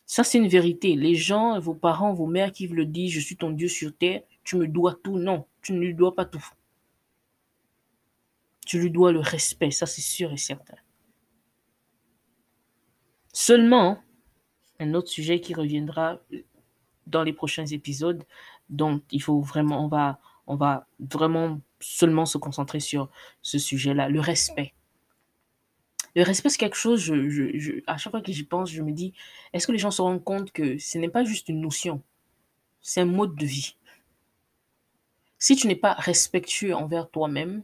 Ça, 0.05 0.23
c'est 0.23 0.39
une 0.39 0.49
vérité. 0.49 0.95
Les 0.95 1.15
gens, 1.15 1.59
vos 1.59 1.75
parents, 1.75 2.13
vos 2.13 2.27
mères 2.27 2.53
qui 2.53 2.69
le 2.69 2.87
disent, 2.87 3.13
je 3.13 3.21
suis 3.21 3.37
ton 3.37 3.51
Dieu 3.51 3.69
sur 3.69 3.97
terre, 3.97 4.23
tu 4.45 4.57
me 4.57 4.69
dois 4.69 4.95
tout. 5.03 5.19
Non, 5.19 5.47
tu 5.63 5.73
ne 5.73 5.81
lui 5.81 5.95
dois 5.95 6.15
pas 6.15 6.25
tout. 6.25 6.47
Tu 8.65 8.81
lui 8.81 8.91
dois 8.91 9.13
le 9.13 9.21
respect, 9.21 9.71
ça 9.71 9.87
c'est 9.87 10.01
sûr 10.01 10.33
et 10.33 10.37
certain. 10.37 10.77
Seulement, 13.33 14.01
un 14.81 14.95
autre 14.95 15.09
sujet 15.09 15.41
qui 15.41 15.55
reviendra 15.55 16.21
dans 17.07 17.23
les 17.23 17.33
prochains 17.33 17.67
épisodes, 17.67 18.25
donc 18.69 19.03
il 19.11 19.23
faut 19.23 19.41
vraiment, 19.41 19.85
on 19.85 19.89
va, 19.89 20.21
on 20.47 20.57
va 20.57 20.87
vraiment 20.99 21.61
seulement 21.81 22.27
se 22.27 22.39
concentrer 22.39 22.81
sur 22.81 23.11
ce 23.43 23.59
sujet-là, 23.59 24.09
le 24.09 24.21
respect. 24.21 24.75
Le 26.15 26.23
respect, 26.23 26.49
c'est 26.49 26.59
quelque 26.59 26.77
chose, 26.77 27.13
à 27.87 27.99
chaque 27.99 28.11
fois 28.11 28.23
que 28.23 28.33
j'y 28.33 28.45
pense, 28.45 28.71
je 28.71 28.83
me 28.83 28.93
dis, 28.93 29.13
est-ce 29.53 29.67
que 29.67 29.73
les 29.73 29.79
gens 29.79 29.91
se 29.91 30.01
rendent 30.01 30.25
compte 30.25 30.51
que 30.51 30.79
ce 30.79 30.97
n'est 30.99 31.11
pas 31.11 31.25
juste 31.25 31.49
une 31.49 31.61
notion, 31.61 32.03
c'est 32.81 33.03
un 33.03 33.07
mode 33.07 33.35
de 33.35 33.45
vie? 33.45 33.77
Si 35.39 35.57
tu 35.57 35.67
n'es 35.67 35.77
pas 35.77 35.93
respectueux 35.93 36.75
envers 36.75 37.11
toi-même, 37.11 37.63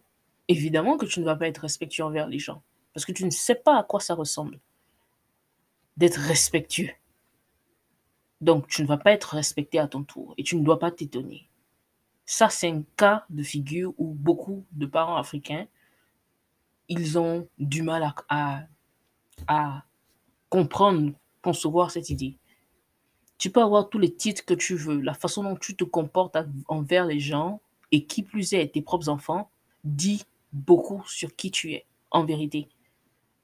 évidemment 0.49 0.99
que 0.99 1.07
tu 1.07 1.21
ne 1.21 1.25
vas 1.25 1.37
pas 1.37 1.49
être 1.49 1.63
respectueux 1.63 2.05
envers 2.05 2.29
les 2.29 2.39
gens, 2.39 2.63
parce 2.93 3.07
que 3.07 3.13
tu 3.13 3.25
ne 3.25 3.31
sais 3.31 3.55
pas 3.55 3.79
à 3.79 3.85
quoi 3.85 4.01
ça 4.01 4.15
ressemble 4.15 4.61
d'être 5.97 6.21
respectueux. 6.21 6.91
Donc, 8.43 8.67
tu 8.67 8.83
ne 8.83 8.87
vas 8.87 8.99
pas 8.99 9.13
être 9.13 9.35
respecté 9.35 9.79
à 9.79 9.87
ton 9.87 10.03
tour 10.03 10.35
et 10.37 10.43
tu 10.43 10.57
ne 10.57 10.65
dois 10.65 10.79
pas 10.79 10.91
t'étonner. 10.91 11.49
Ça, 12.25 12.49
c'est 12.49 12.71
un 12.71 12.83
cas 12.97 13.25
de 13.31 13.43
figure 13.43 13.93
où 13.99 14.15
beaucoup 14.15 14.65
de 14.73 14.87
parents 14.87 15.17
africains 15.17 15.67
ils 16.89 17.19
ont 17.19 17.49
du 17.59 17.83
mal 17.83 18.13
à, 18.29 18.67
à, 19.47 19.85
comprendre, 20.49 21.13
concevoir 21.41 21.91
cette 21.91 22.11
idée. 22.11 22.37
Tu 23.39 23.51
peux 23.51 23.63
avoir 23.63 23.89
tous 23.89 23.99
les 23.99 24.15
titres 24.15 24.45
que 24.45 24.55
tu 24.55 24.77
veux, 24.77 25.01
la 25.01 25.15
façon 25.15 25.43
dont 25.43 25.57
tu 25.57 25.75
te 25.75 25.85
comportes 25.85 26.37
envers 26.69 27.07
les 27.07 27.19
gens, 27.19 27.61
et 27.91 28.05
qui 28.05 28.23
plus 28.23 28.53
est 28.53 28.75
tes 28.75 28.83
propres 28.83 29.09
enfants, 29.09 29.51
dit 29.85 30.25
beaucoup 30.53 31.03
sur 31.07 31.35
qui 31.35 31.51
tu 31.51 31.73
es, 31.73 31.87
en 32.11 32.25
vérité. 32.25 32.69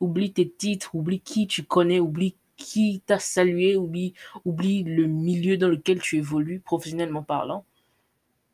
Oublie 0.01 0.33
tes 0.33 0.49
titres, 0.49 0.95
oublie 0.95 1.21
qui 1.21 1.47
tu 1.47 1.65
connais, 1.65 2.01
oublie 2.01 2.37
qui 2.57 3.03
t'a 3.07 3.19
salué, 3.19 3.77
oublie, 3.77 4.15
oublie 4.45 4.83
le 4.85 5.07
milieu 5.07 5.57
dans 5.57 5.69
lequel 5.69 6.01
tu 6.01 6.19
évolues, 6.19 6.61
professionnellement 6.61 7.23
parlant. 7.23 7.65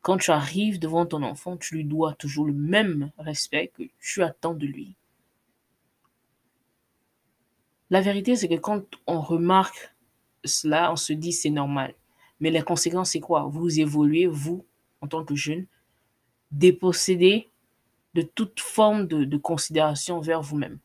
Quand 0.05 0.19
tu 0.19 0.29
arrives 0.29 0.77
devant 0.77 1.07
ton 1.07 1.23
enfant, 1.23 1.57
tu 1.57 1.73
lui 1.73 1.83
dois 1.83 2.13
toujours 2.13 2.45
le 2.45 2.53
même 2.53 3.11
respect 3.17 3.71
que 3.73 3.81
tu 3.99 4.21
attends 4.21 4.53
de 4.53 4.67
lui. 4.67 4.93
La 7.89 8.01
vérité, 8.01 8.35
c'est 8.35 8.47
que 8.47 8.53
quand 8.53 8.83
on 9.07 9.19
remarque 9.19 9.95
cela, 10.43 10.91
on 10.91 10.95
se 10.95 11.11
dit 11.11 11.33
c'est 11.33 11.49
normal. 11.49 11.95
Mais 12.39 12.51
les 12.51 12.61
conséquences, 12.61 13.13
c'est 13.13 13.19
quoi? 13.19 13.47
Vous 13.47 13.79
évoluez, 13.79 14.27
vous, 14.27 14.63
en 15.01 15.07
tant 15.07 15.25
que 15.25 15.33
jeune, 15.33 15.65
dépossédé 16.51 17.49
de 18.13 18.21
toute 18.21 18.59
forme 18.59 19.07
de, 19.07 19.37
considération 19.37 20.19
vers 20.19 20.43
vous-même. 20.43 20.77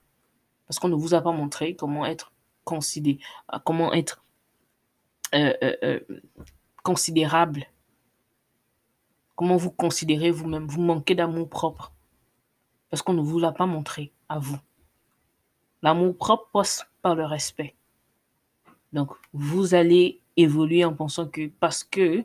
Parce 0.67 0.79
qu'on 0.79 0.89
ne 0.89 0.95
vous 0.95 1.13
a 1.13 1.21
pas 1.21 1.33
montré 1.33 1.77
comment 1.77 2.07
être 2.07 2.33
considéré, 2.65 3.19
comment 3.67 3.93
être 3.93 4.25
euh, 5.35 5.53
euh, 5.63 5.77
euh, 5.83 6.01
considérable 6.83 7.67
Comment 9.41 9.57
vous 9.57 9.71
considérez 9.71 10.31
vous-même? 10.31 10.67
Vous 10.67 10.83
manquez 10.83 11.15
d'amour 11.15 11.49
propre. 11.49 11.95
Parce 12.91 13.01
qu'on 13.01 13.15
ne 13.15 13.23
vous 13.23 13.39
l'a 13.39 13.53
pas 13.53 13.65
montré 13.65 14.13
à 14.29 14.39
vous. 14.39 14.59
L'amour 15.81 16.15
propre 16.15 16.51
passe 16.53 16.87
par 17.01 17.15
le 17.15 17.25
respect. 17.25 17.75
Donc, 18.93 19.13
vous 19.33 19.73
allez 19.73 20.21
évoluer 20.37 20.85
en 20.85 20.93
pensant 20.93 21.27
que 21.27 21.49
parce 21.59 21.83
que... 21.85 22.23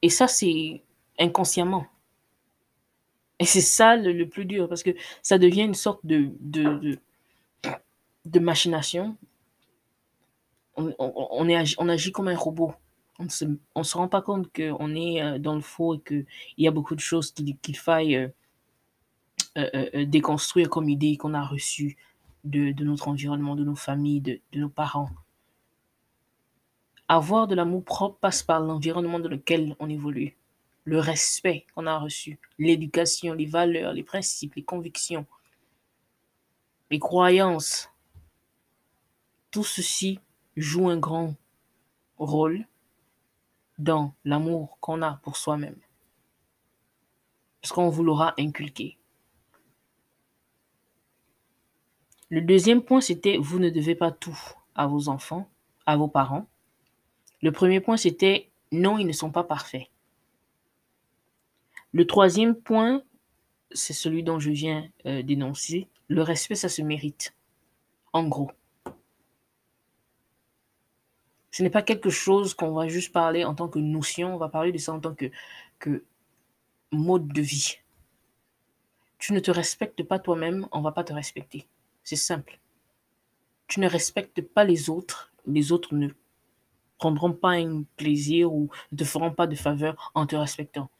Et 0.00 0.08
ça, 0.08 0.26
c'est 0.26 0.82
inconsciemment. 1.18 1.86
Et 3.40 3.44
c'est 3.44 3.60
ça 3.60 3.96
le, 3.96 4.26
plus 4.26 4.46
dur, 4.46 4.66
parce 4.66 4.82
que 4.82 4.96
ça 5.20 5.36
devient 5.36 5.64
une 5.64 5.74
sorte 5.74 6.00
de, 6.06 6.98
machination. 8.40 9.14
On 10.74 11.88
agit 11.90 12.12
comme 12.12 12.28
un 12.28 12.34
robot 12.34 12.72
on 13.18 13.24
ne 13.24 13.28
se, 13.28 13.44
se 13.82 13.96
rend 13.96 14.08
pas 14.08 14.22
compte 14.22 14.48
qu'on 14.54 14.94
est 14.94 15.22
euh, 15.22 15.38
dans 15.38 15.54
le 15.54 15.60
faux 15.60 15.94
et 15.94 16.00
qu'il 16.00 16.26
y 16.56 16.68
a 16.68 16.70
beaucoup 16.70 16.94
de 16.94 17.00
choses 17.00 17.32
qu'il 17.32 17.76
faille 17.76 18.16
euh, 18.16 18.30
euh, 19.74 20.04
déconstruire 20.04 20.70
comme 20.70 20.88
idée 20.88 21.16
qu'on 21.16 21.34
a 21.34 21.44
reçues 21.44 21.96
de, 22.44 22.72
notre 22.84 23.08
environnement, 23.08 23.56
de 23.56 23.64
nos 23.64 23.74
familles, 23.74 24.20
de, 24.20 24.40
de 24.52 24.60
nos 24.60 24.68
parents. 24.68 25.10
Avoir 27.08 27.48
de 27.48 27.54
l'amour 27.54 27.84
propre 27.84 28.18
passe 28.18 28.42
par 28.42 28.60
l'environnement 28.60 29.18
dans 29.18 29.28
lequel 29.28 29.74
on 29.80 29.88
évolue, 29.88 30.36
le 30.84 31.00
respect 31.00 31.66
qu'on 31.74 31.86
a 31.86 31.98
reçu, 31.98 32.38
l'éducation, 32.58 33.34
les 33.34 33.46
valeurs, 33.46 33.92
les 33.92 34.02
principes, 34.02 34.54
les 34.54 34.62
convictions, 34.62 35.26
les 36.90 36.98
croyances. 36.98 37.90
Tout 39.50 39.64
ceci 39.64 40.20
joue 40.56 40.88
un 40.88 40.98
grand 40.98 41.34
rôle 42.18 42.66
dans 43.78 44.14
l'amour 44.24 44.78
qu'on 44.80 45.02
a 45.02 45.20
pour 45.22 45.36
soi-même. 45.36 45.78
Parce 47.60 47.72
qu'on 47.72 47.88
vous 47.88 48.04
l'aura 48.04 48.34
inculqué. 48.38 48.98
Le 52.30 52.40
deuxième 52.40 52.82
point, 52.82 53.00
c'était 53.00 53.38
vous 53.38 53.58
ne 53.58 53.70
devez 53.70 53.94
pas 53.94 54.10
tout 54.10 54.38
à 54.74 54.86
vos 54.86 55.08
enfants, 55.08 55.48
à 55.86 55.96
vos 55.96 56.08
parents. 56.08 56.46
Le 57.40 57.52
premier 57.52 57.80
point, 57.80 57.96
c'était 57.96 58.50
non, 58.70 58.98
ils 58.98 59.06
ne 59.06 59.12
sont 59.12 59.30
pas 59.30 59.44
parfaits. 59.44 59.88
Le 61.92 62.06
troisième 62.06 62.54
point, 62.54 63.02
c'est 63.70 63.94
celui 63.94 64.22
dont 64.22 64.38
je 64.38 64.50
viens 64.50 64.88
euh, 65.06 65.22
d'énoncer. 65.22 65.88
Le 66.08 66.22
respect, 66.22 66.54
ça 66.54 66.68
se 66.68 66.82
mérite. 66.82 67.34
En 68.12 68.28
gros. 68.28 68.50
Ce 71.50 71.62
n'est 71.62 71.70
pas 71.70 71.82
quelque 71.82 72.10
chose 72.10 72.54
qu'on 72.54 72.72
va 72.72 72.88
juste 72.88 73.12
parler 73.12 73.44
en 73.44 73.54
tant 73.54 73.68
que 73.68 73.78
notion, 73.78 74.34
on 74.34 74.38
va 74.38 74.48
parler 74.48 74.72
de 74.72 74.78
ça 74.78 74.92
en 74.92 75.00
tant 75.00 75.14
que, 75.14 76.04
mode 76.90 77.28
de 77.28 77.42
vie. 77.42 77.78
Tu 79.18 79.32
ne 79.32 79.40
te 79.40 79.50
respectes 79.50 80.02
pas 80.02 80.18
toi-même, 80.18 80.66
on 80.72 80.80
va 80.80 80.92
pas 80.92 81.04
te 81.04 81.12
respecter. 81.12 81.66
C'est 82.04 82.16
simple. 82.16 82.60
Tu 83.66 83.80
ne 83.80 83.88
respectes 83.88 84.40
pas 84.40 84.64
les 84.64 84.88
autres, 84.88 85.32
les 85.46 85.72
autres 85.72 85.94
ne 85.94 86.08
prendront 86.98 87.32
pas 87.32 87.52
un 87.52 87.84
plaisir 87.96 88.52
ou 88.52 88.70
ne 88.92 88.96
te 88.96 89.04
feront 89.04 89.32
pas 89.32 89.46
de 89.46 89.54
faveur 89.54 90.12
en 90.14 90.26
te 90.26 90.36
respectant. 90.36 90.90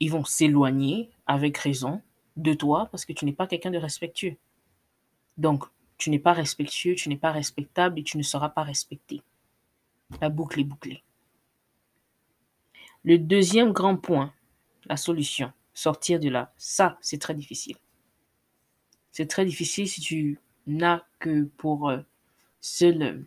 Ils 0.00 0.10
vont 0.10 0.24
s'éloigner 0.24 1.10
avec 1.26 1.56
raison 1.58 2.02
de 2.36 2.52
toi 2.52 2.88
parce 2.90 3.04
que 3.04 3.12
tu 3.12 3.24
n'es 3.24 3.32
pas 3.32 3.46
quelqu'un 3.46 3.70
de 3.70 3.78
respectueux. 3.78 4.36
Donc, 5.36 5.64
tu 5.96 6.10
n'es 6.10 6.18
pas 6.18 6.32
respectueux, 6.32 6.94
tu 6.94 7.08
n'es 7.08 7.16
pas 7.16 7.32
respectable 7.32 7.98
et 7.98 8.02
tu 8.02 8.18
ne 8.18 8.22
seras 8.22 8.48
pas 8.48 8.62
respecté. 8.62 9.22
La 10.20 10.28
boucle 10.28 10.60
est 10.60 10.64
bouclée. 10.64 11.02
Le 13.04 13.18
deuxième 13.18 13.72
grand 13.72 13.96
point, 13.96 14.32
la 14.86 14.96
solution, 14.96 15.52
sortir 15.74 16.18
de 16.20 16.28
là, 16.28 16.52
ça, 16.56 16.98
c'est 17.00 17.20
très 17.20 17.34
difficile. 17.34 17.76
C'est 19.12 19.26
très 19.26 19.44
difficile 19.44 19.88
si 19.88 20.00
tu 20.00 20.40
n'as 20.66 21.02
que 21.18 21.44
pour 21.44 21.90
euh, 21.90 22.00
seule 22.60 23.24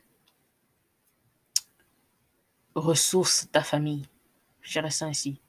ressource 2.75 3.49
ta 3.51 3.63
famille. 3.63 4.05
Je 4.61 4.79
ça 4.89 5.05
ainsi. 5.05 5.39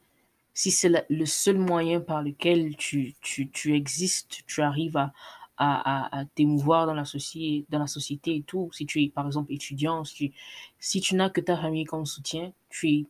Si 0.55 0.71
c'est 0.71 1.07
le 1.09 1.27
seul 1.27 1.59
moyen 1.59 2.01
par 2.01 2.23
lequel 2.23 2.77
tu, 2.77 3.15
tu, 3.21 3.51
tu 3.51 3.75
existes, 3.75 4.43
tu 4.47 4.63
arrives 4.63 4.97
à, 4.97 5.13
à, 5.59 6.25
t'émouvoir 6.35 6.87
dans 6.87 6.95
la, 6.95 7.05
société, 7.05 8.37
et 8.37 8.43
tout. 8.43 8.71
Si 8.73 8.87
tu 8.87 9.03
es, 9.03 9.09
par 9.09 9.27
exemple, 9.27 9.53
étudiant, 9.53 10.05
si 10.05 10.15
tu, 10.15 10.33
si 10.79 11.01
tu 11.01 11.15
n'as 11.17 11.31
que 11.31 11.41
ta 11.41 11.57
famille 11.57 11.85
comme 11.85 12.07
soutien, 12.07 12.53
tu 12.71 12.89
es 12.89 13.07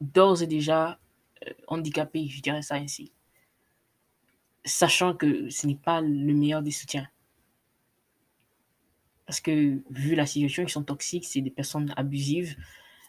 d'ores 0.00 0.42
et 0.42 0.46
déjà 0.46 0.98
euh, 1.46 1.52
handicapé, 1.66 2.28
je 2.28 2.40
dirais 2.40 2.62
ça 2.62 2.76
ainsi. 2.76 3.12
Sachant 4.64 5.14
que 5.14 5.50
ce 5.50 5.66
n'est 5.66 5.74
pas 5.74 6.00
le 6.00 6.34
meilleur 6.34 6.62
des 6.62 6.70
soutiens. 6.70 7.08
Parce 9.26 9.40
que 9.40 9.80
vu 9.90 10.14
la 10.14 10.26
situation, 10.26 10.62
ils 10.62 10.70
sont 10.70 10.82
toxiques, 10.82 11.24
c'est 11.24 11.40
des 11.40 11.50
personnes 11.50 11.92
abusives. 11.96 12.56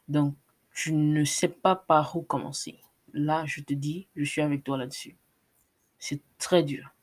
Donc, 0.08 0.36
tu 0.74 0.94
ne 0.94 1.26
sais 1.26 1.48
pas 1.48 1.76
par 1.76 2.16
où 2.16 2.22
commencer. 2.22 2.80
Là, 3.14 3.44
je 3.46 3.62
te 3.62 3.74
dis, 3.74 4.08
je 4.16 4.24
suis 4.24 4.42
avec 4.42 4.64
toi 4.64 4.78
là-dessus. 4.78 5.18
C'est 6.00 6.22
très 6.38 6.64
dur. 6.64 6.94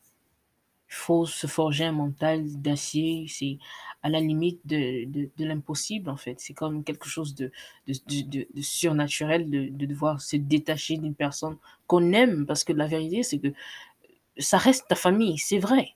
Il 0.90 0.94
faut 0.94 1.26
se 1.26 1.46
forger 1.46 1.84
un 1.84 1.92
mental 1.92 2.60
d'acier. 2.60 3.26
C'est 3.28 3.58
à 4.02 4.08
la 4.08 4.20
limite 4.20 4.60
de, 4.66 5.04
de, 5.04 5.44
l'impossible, 5.44 6.08
en 6.08 6.16
fait. 6.16 6.40
C'est 6.40 6.54
comme 6.54 6.84
quelque 6.84 7.08
chose 7.08 7.34
de, 7.34 7.50
de, 7.86 8.46
surnaturel 8.62 9.50
de, 9.50 9.68
de 9.68 9.86
devoir 9.86 10.20
se 10.20 10.36
détacher 10.36 10.96
d'une 10.96 11.14
personne 11.14 11.58
qu'on 11.86 12.12
aime. 12.12 12.46
Parce 12.46 12.64
que 12.64 12.72
la 12.72 12.86
vérité, 12.86 13.22
c'est 13.22 13.38
que 13.38 13.52
ça 14.38 14.58
reste 14.58 14.88
ta 14.88 14.94
famille, 14.94 15.38
c'est 15.38 15.58
vrai. 15.58 15.94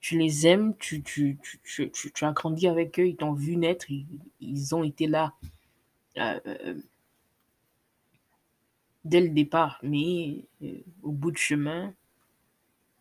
Tu 0.00 0.16
les 0.16 0.46
aimes, 0.46 0.76
tu, 0.78 1.02
tu, 1.02 1.38
tu, 1.64 1.90
tu, 1.90 2.24
as 2.24 2.32
grandi 2.32 2.68
avec 2.68 2.98
eux, 3.00 3.08
ils 3.08 3.16
t'ont 3.16 3.32
vu 3.32 3.56
naître, 3.56 3.86
ils, 4.40 4.74
ont 4.74 4.84
été 4.84 5.08
là 5.08 5.34
euh, 6.18 6.38
euh, 6.46 6.80
dès 9.04 9.20
le 9.20 9.30
départ. 9.30 9.80
Mais 9.82 10.44
euh, 10.62 10.78
au 11.02 11.10
bout 11.10 11.32
de 11.32 11.36
chemin, 11.36 11.92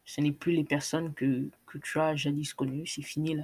ce 0.07 0.21
n'est 0.21 0.31
plus 0.31 0.53
les 0.53 0.63
personnes 0.63 1.13
que, 1.13 1.49
que 1.65 1.77
tu 1.77 1.99
as 1.99 2.15
jadis 2.15 2.53
connues, 2.53 2.87
c'est 2.87 3.01
fini 3.01 3.35
là. 3.35 3.43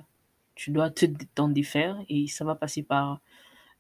Tu 0.56 0.72
dois 0.72 0.90
te 0.90 1.06
t'en 1.36 1.50
défaire 1.50 1.98
et 2.08 2.28
ça 2.28 2.46
va 2.46 2.56
passer 2.56 2.84
par 2.84 3.20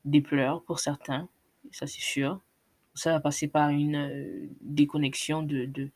des 0.03 0.21
pleurs 0.21 0.61
pour 0.63 0.79
certains, 0.79 1.29
ça 1.71 1.87
c'est 1.87 2.01
sûr. 2.01 2.41
Ça 2.93 3.11
va 3.13 3.19
passer 3.19 3.47
par 3.47 3.69
une 3.69 4.49
déconnexion 4.61 5.43
de, 5.43 5.65
de, 5.65 5.89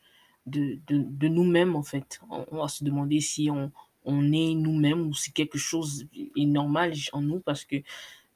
de, 0.48 0.80
de, 0.88 1.28
nous-mêmes, 1.28 1.76
en 1.76 1.84
fait. 1.84 2.20
On, 2.30 2.58
va 2.58 2.68
se 2.68 2.84
demander 2.84 3.20
si 3.20 3.52
on, 3.52 3.72
on 4.04 4.32
est 4.32 4.56
nous-mêmes 4.56 5.08
ou 5.08 5.14
si 5.14 5.32
quelque 5.32 5.60
chose 5.60 6.08
est 6.14 6.46
normal 6.46 6.94
en 7.12 7.22
nous 7.22 7.40
parce 7.40 7.66
que 7.66 7.76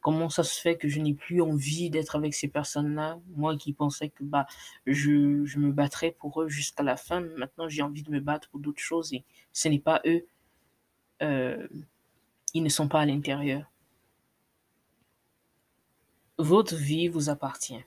comment 0.01 0.29
ça 0.29 0.43
se 0.43 0.59
fait 0.59 0.77
que 0.77 0.87
je 0.87 0.99
n'ai 0.99 1.13
plus 1.13 1.41
envie 1.41 1.89
d'être 1.89 2.15
avec 2.15 2.33
ces 2.33 2.47
personnes-là? 2.47 3.19
Moi 3.35 3.55
qui 3.57 3.73
pensais 3.73 4.09
que 4.09 4.23
bah, 4.23 4.47
je, 4.85 5.57
me 5.57 5.71
battrais 5.71 6.11
pour 6.11 6.41
eux 6.41 6.49
jusqu'à 6.49 6.83
la 6.83 6.97
fin, 6.97 7.21
maintenant 7.37 7.69
j'ai 7.69 7.81
envie 7.81 8.03
de 8.03 8.11
me 8.11 8.19
battre 8.19 8.49
pour 8.49 8.59
d'autres 8.59 8.81
choses 8.81 9.13
et 9.13 9.23
ce 9.53 9.69
n'est 9.69 9.79
pas 9.79 10.01
eux. 10.05 10.25
Euh, 11.21 11.67
ils 12.53 12.63
ne 12.63 12.69
sont 12.69 12.87
pas 12.87 13.01
à 13.01 13.05
l'intérieur. 13.05 13.71
Votre 16.37 16.75
vie 16.75 17.07
vous 17.07 17.29
appartient. 17.29 17.83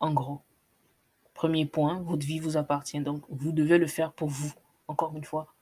En 0.00 0.12
gros. 0.12 0.42
Premier 1.34 1.66
point, 1.66 2.00
votre 2.00 2.26
vie 2.26 2.40
vous 2.40 2.56
appartient. 2.56 3.00
Donc, 3.00 3.22
vous 3.28 3.52
devez 3.52 3.78
le 3.78 3.86
faire 3.86 4.12
pour 4.12 4.28
vous, 4.28 4.52
encore 4.88 5.16
une 5.16 5.24
fois. 5.24 5.54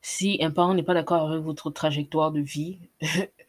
Si 0.00 0.38
un 0.40 0.50
parent 0.50 0.72
n'est 0.72 0.82
pas 0.82 0.94
d'accord 0.94 1.30
avec 1.30 1.42
votre 1.42 1.70
trajectoire 1.70 2.32
de 2.32 2.40
vie, 2.40 2.78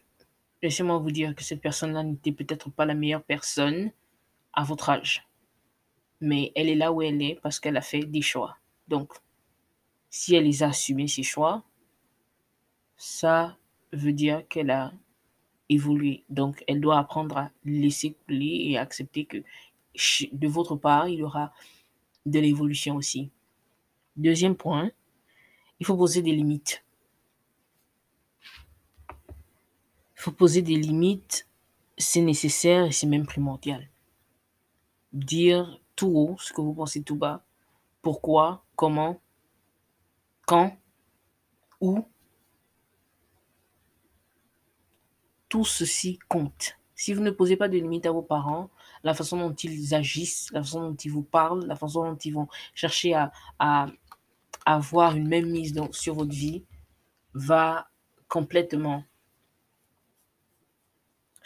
laissez-moi 0.62 0.98
vous 0.98 1.12
dire 1.12 1.36
que 1.36 1.43
cette 1.43 1.62
personne-là 1.62 2.04
n'était 2.04 2.32
peut-être 2.32 2.70
pas 2.70 2.86
la 2.86 2.93
meilleure 2.93 3.24
personne 3.24 3.91
à 4.54 4.63
votre 4.63 4.89
âge. 4.89 5.28
Mais 6.20 6.52
elle 6.56 6.70
est 6.70 6.76
là 6.76 6.91
où 6.91 7.02
elle 7.02 7.22
est 7.22 7.39
parce 7.41 7.60
qu'elle 7.60 7.78
a 7.78 7.82
fait 7.82 8.04
des 8.04 8.22
choix. 8.22 8.58
Donc, 8.88 9.13
si 10.10 10.36
elle 10.36 10.46
les 10.46 10.63
a 10.63 10.70
assumés, 10.70 11.08
ses 11.08 11.24
choix, 11.24 11.63
ça 12.96 13.58
veut 13.91 14.13
dire 14.13 14.48
qu'elle 14.48 14.72
a 14.72 14.93
évolué. 15.70 16.24
Donc, 16.30 16.63
elle 16.67 16.82
doit 16.82 16.98
apprendre 16.98 17.38
à 17.38 17.52
laisser 17.65 18.13
couler 18.26 18.67
et 18.70 18.78
accepter 18.78 19.26
que 19.26 19.38
de 20.32 20.48
votre 20.48 20.76
part, 20.76 21.08
il 21.08 21.20
y 21.20 21.24
aura 21.24 21.54
de 22.26 22.39
l'évolution 22.39 22.96
aussi. 22.96 23.30
Deuxième 24.15 24.56
point, 24.56 24.91
il 25.80 25.86
faut 25.86 25.98
poser 25.98 26.22
des 26.22 26.32
limites. 26.32 26.84
Il 29.10 30.17
faut 30.28 30.34
poser 30.34 30.62
des 30.62 30.76
limites, 30.76 31.48
c'est 31.98 32.20
nécessaire 32.20 32.84
et 32.84 32.92
c'est 32.92 33.08
même 33.08 33.26
primordial. 33.26 33.90
Dire 35.13 35.80
tout 35.96 36.12
haut 36.13 36.36
ce 36.38 36.52
que 36.52 36.60
vous 36.60 36.74
pensez 36.74 37.02
tout 37.02 37.16
bas. 37.16 37.46
Pourquoi, 38.02 38.66
comment, 38.76 39.22
quand, 40.46 40.78
où. 41.80 42.06
Tout 45.48 45.63
ceci 45.63 46.20
compte. 46.28 46.78
Si 46.94 47.13
vous 47.13 47.22
ne 47.22 47.32
posez 47.32 47.56
pas 47.56 47.70
de 47.70 47.78
limites 47.78 48.06
à 48.06 48.12
vos 48.12 48.22
parents, 48.22 48.70
la 49.04 49.13
façon 49.13 49.38
dont 49.38 49.54
ils 49.54 49.96
agissent, 49.96 50.52
la 50.52 50.62
façon 50.62 50.90
dont 50.90 50.96
ils 50.96 51.12
vous 51.12 51.24
parlent, 51.24 51.66
la 51.66 51.78
façon 51.78 52.04
dont 52.04 52.18
ils 52.18 52.34
vont 52.34 52.50
chercher 52.74 53.13
à, 53.13 53.32
à, 53.60 53.88
avoir 54.66 55.16
une 55.16 55.30
même 55.30 55.50
mise 55.50 55.74
sur 55.92 56.16
votre 56.16 56.34
vie 56.34 56.66
va 57.34 57.90
complètement 58.28 59.06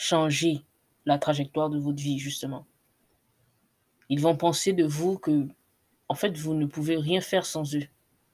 changer 0.02 0.62
la 1.06 1.20
trajectoire 1.20 1.70
de 1.70 1.78
votre 1.78 2.02
vie, 2.02 2.18
justement. 2.18 2.66
Ils 4.10 4.20
vont 4.20 4.36
penser 4.36 4.74
de 4.74 4.84
vous 4.84 5.20
que, 5.20 5.48
en 6.10 6.16
fait, 6.16 6.36
vous 6.38 6.56
ne 6.56 6.66
pouvez 6.66 6.98
rien 6.98 7.22
faire 7.22 7.46
sans 7.46 7.76
eux. 7.76 7.88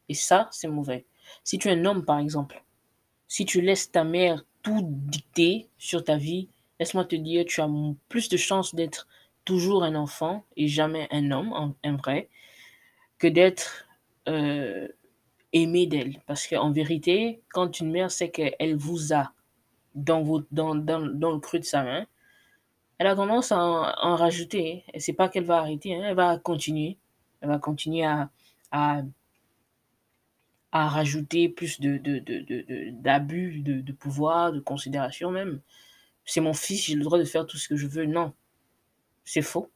Et 0.08 0.14
ça, 0.14 0.48
c'est 0.52 0.70
mauvais. 0.70 1.06
Si 1.44 1.60
tu 1.60 1.68
es 1.68 1.72
un 1.72 1.84
homme, 1.84 2.06
par 2.06 2.20
exemple, 2.20 2.64
si 3.28 3.46
tu 3.46 3.60
laisses 3.60 3.92
ta 3.92 4.06
mère 4.06 4.46
tout 4.64 4.80
dicter 4.82 5.68
sur 5.78 6.06
ta 6.06 6.16
vie, 6.16 6.48
laisse-moi 6.80 7.04
te 7.04 7.18
dire, 7.18 7.44
tu 7.46 7.60
as 7.60 7.70
plus 8.08 8.30
de 8.30 8.38
chances 8.38 8.74
d'être 8.74 9.06
toujours 9.44 9.84
un 9.84 9.96
enfant 9.96 10.46
et 10.56 10.70
jamais 10.70 11.10
un 11.12 11.32
homme, 11.32 11.76
un 11.84 11.96
vrai, 11.98 12.30
que 13.18 13.28
d'être 13.28 13.88
euh, 14.30 14.88
aimé 15.52 15.86
d'elle. 15.86 16.22
Parce 16.28 16.48
qu'en 16.48 16.72
vérité, 16.72 17.42
quand 17.50 17.82
une 17.82 17.92
mère 17.92 18.10
sait 18.10 18.32
qu'elle 18.32 18.78
vous 18.78 19.14
a 19.14 19.34
dans, 19.98 20.22
votre, 20.22 20.48
dans, 20.52 20.76
dans, 20.76 21.02
dans, 21.02 21.32
le 21.32 21.40
creux 21.40 21.60
de 21.60 21.66
sa 21.66 21.84
main, 21.84 22.06
elle 23.00 23.08
a 23.08 23.16
tendance 23.16 23.52
à 23.52 23.60
en, 23.60 24.16
rajouter. 24.16 24.84
Et 24.94 25.00
c'est 25.00 25.14
pas 25.14 25.28
qu'elle 25.30 25.44
va 25.44 25.58
arrêter, 25.60 25.96
hein, 25.96 26.04
elle 26.06 26.16
va 26.16 26.38
continuer. 26.38 26.98
Elle 27.42 27.50
va 27.50 27.60
continuer 27.60 28.06
à, 28.06 28.30
à, 28.72 29.02
à 30.72 30.88
rajouter 30.88 31.50
plus 31.50 31.80
de, 31.80 31.98
de, 31.98 32.20
de, 32.20 32.92
d'abus 32.92 33.60
de, 33.62 33.82
de, 33.82 33.92
pouvoir, 33.92 34.52
de 34.52 34.60
considération 34.60 35.32
même. 35.32 35.62
C'est 36.26 36.42
mon 36.42 36.54
fils, 36.54 36.86
j'ai 36.86 36.96
le 36.96 37.04
droit 37.04 37.20
de 37.20 37.24
faire 37.24 37.46
tout 37.46 37.58
ce 37.58 37.68
que 37.68 37.76
je 37.76 37.88
veux. 37.88 38.06
Non, 38.06 38.34
c'est 39.24 39.42
faux. 39.42 39.70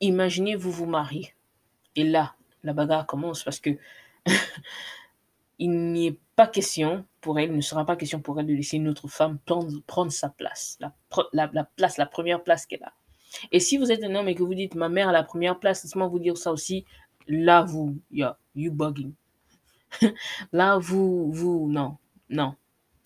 Imaginez, 0.00 0.54
vous 0.54 0.70
vous 0.70 0.86
mariez. 0.86 1.34
Et 1.96 2.04
là, 2.04 2.34
la 2.62 2.72
bagarre 2.72 3.06
commence 3.06 3.42
parce 3.42 3.60
que 3.60 3.70
il 5.58 5.70
n'y 5.70 6.06
est 6.08 6.18
pas 6.36 6.46
question 6.46 7.04
pour 7.20 7.38
elle, 7.38 7.50
il 7.50 7.56
ne 7.56 7.60
sera 7.60 7.84
pas 7.84 7.96
question 7.96 8.20
pour 8.20 8.38
elle 8.38 8.46
de 8.46 8.54
laisser 8.54 8.76
une 8.76 8.88
autre 8.88 9.08
femme 9.08 9.38
prendre, 9.44 9.80
prendre 9.86 10.12
sa 10.12 10.28
place, 10.28 10.78
la, 10.80 10.94
la, 11.32 11.64
place, 11.64 11.96
la 11.96 12.06
première 12.06 12.42
place 12.42 12.66
qu'elle 12.66 12.82
a. 12.84 12.92
Et 13.52 13.60
si 13.60 13.76
vous 13.76 13.90
êtes 13.92 14.02
un 14.04 14.14
homme 14.14 14.28
et 14.28 14.34
que 14.34 14.42
vous 14.42 14.54
dites 14.54 14.74
ma 14.74 14.88
mère 14.88 15.08
a 15.08 15.12
la 15.12 15.22
première 15.22 15.58
place, 15.58 15.82
laissez-moi 15.84 16.08
vous 16.08 16.18
dire 16.18 16.36
ça 16.36 16.52
aussi, 16.52 16.84
là 17.26 17.62
vous, 17.62 17.98
yeah, 18.10 18.38
you 18.54 18.72
bugging. 18.72 19.12
là 20.52 20.78
vous, 20.78 21.30
vous, 21.32 21.68
non, 21.70 21.96
non. 22.30 22.54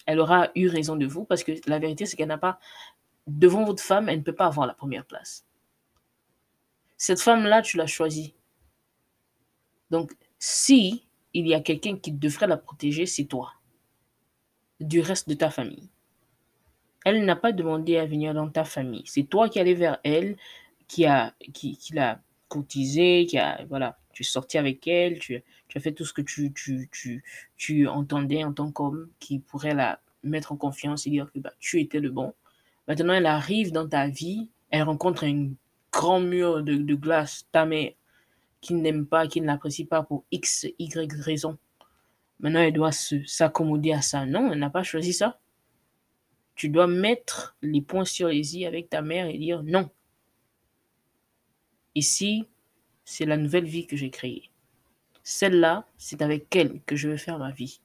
Elle 0.07 0.21
aura 0.21 0.51
eu 0.55 0.69
raison 0.69 0.97
de 0.97 1.07
vous 1.07 1.25
parce 1.25 1.45
que 1.45 1.53
la 1.67 1.79
vérité 1.79 2.07
c'est 2.07 2.17
qu'elle 2.17 2.29
n'a 2.29 2.39
pas, 2.39 2.59
devant 3.27 3.65
votre 3.65 3.83
femme, 3.83 4.09
elle 4.09 4.19
ne 4.19 4.25
peut 4.25 4.35
pas 4.35 4.47
avoir 4.47 4.67
la 4.67 4.75
première 4.75 5.05
place. 5.05 5.47
Cette 6.97 7.21
femme-là, 7.21 7.63
tu 7.63 7.77
l'as 7.77 7.87
choisie. 7.87 8.35
Donc, 9.91 10.13
si 10.39 11.05
il 11.35 11.47
y 11.47 11.55
a 11.55 11.61
quelqu'un 11.61 11.97
qui 11.97 12.13
devrait 12.13 12.47
la 12.47 12.57
protéger, 12.57 13.07
c'est 13.07 13.25
toi, 13.25 13.53
du 14.83 15.01
reste 15.01 15.29
de 15.29 15.35
ta 15.35 15.51
famille. 15.51 15.89
Elle 17.05 17.25
n'a 17.25 17.37
pas 17.37 17.53
demandé 17.53 17.97
à 17.97 18.07
venir 18.07 18.35
dans 18.35 18.49
ta 18.49 18.65
famille. 18.65 19.03
C'est 19.07 19.25
toi 19.25 19.49
qui 19.49 19.59
allais 19.59 19.75
vers 19.75 19.99
elle, 20.05 20.37
qui 20.89 21.07
a, 21.07 21.35
qui, 21.53 21.77
qui 21.77 21.95
l'a 21.95 22.21
courtisé, 22.49 23.27
qui 23.27 23.39
a, 23.39 23.65
voilà, 23.69 23.99
tu 24.13 24.23
es 24.23 24.27
sorti 24.27 24.59
avec 24.59 24.87
elle, 24.87 25.19
tu, 25.19 25.43
tu 25.69 25.79
as 25.79 25.81
fait 25.81 25.93
tout 25.93 26.05
ce 26.05 26.13
que 26.13 26.23
tu, 26.23 26.53
tu, 26.53 26.89
tu, 26.93 27.25
tu 27.57 27.89
entendais 27.89 28.45
en 28.45 28.53
tant 28.53 28.71
qu'homme 28.71 29.09
qui 29.19 29.39
pourrait 29.39 29.75
la 29.75 30.01
mettre 30.23 30.53
en 30.53 30.57
confiance 30.57 31.07
et 31.07 31.11
dire 31.11 31.31
que 31.33 31.41
bah, 31.41 31.53
tu 31.59 31.81
étais 31.81 31.99
le 31.99 32.11
bon. 32.11 32.35
Maintenant, 32.87 33.15
elle 33.15 33.27
arrive 33.27 33.73
dans 33.73 33.89
ta 33.89 34.07
vie, 34.09 34.49
elle 34.71 34.83
rencontre 34.83 35.25
un 35.25 35.51
grand 35.91 36.21
mur 36.21 36.63
de, 36.63 36.75
de 36.75 36.95
glace, 36.95 37.47
ta 37.53 37.65
mère, 37.65 37.93
qui 38.61 38.75
n'aime 38.75 39.07
pas, 39.07 39.27
qui 39.27 39.41
ne 39.41 39.47
l'apprécie 39.47 39.85
pas 39.85 40.03
pour 40.03 40.25
X, 40.31 40.67
Y 40.79 41.13
raison. 41.21 41.59
Maintenant, 42.43 42.61
elle 42.61 42.73
doit 42.73 42.93
s'accommoder 42.93 43.93
à 43.93 44.03
ça. 44.03 44.27
Non, 44.27 44.53
elle 44.53 44.59
n'a 44.59 44.71
pas 44.71 44.83
choisi 44.83 45.13
ça. 45.13 45.41
Tu 46.55 46.69
dois 46.69 46.87
mettre 46.89 47.57
les 47.63 47.81
points 47.81 48.05
sur 48.05 48.29
les 48.29 48.59
i 48.59 48.67
avec 48.67 48.91
ta 48.91 49.01
mère 49.01 49.27
et 49.27 49.39
dire 49.39 49.63
non. 49.63 49.91
Ici, 51.95 52.47
c'est 53.05 53.27
la 53.27 53.37
nouvelle 53.37 53.65
vie 53.65 53.87
que 53.87 53.97
j'ai 53.97 54.11
créée. 54.11 54.51
Celle-là, 55.23 55.87
c'est 55.97 56.21
avec 56.21 56.55
elle 56.57 56.81
que 56.85 56.97
je 56.97 57.09
vais 57.09 57.17
faire 57.17 57.39
ma 57.39 57.53
vie. 57.53 57.81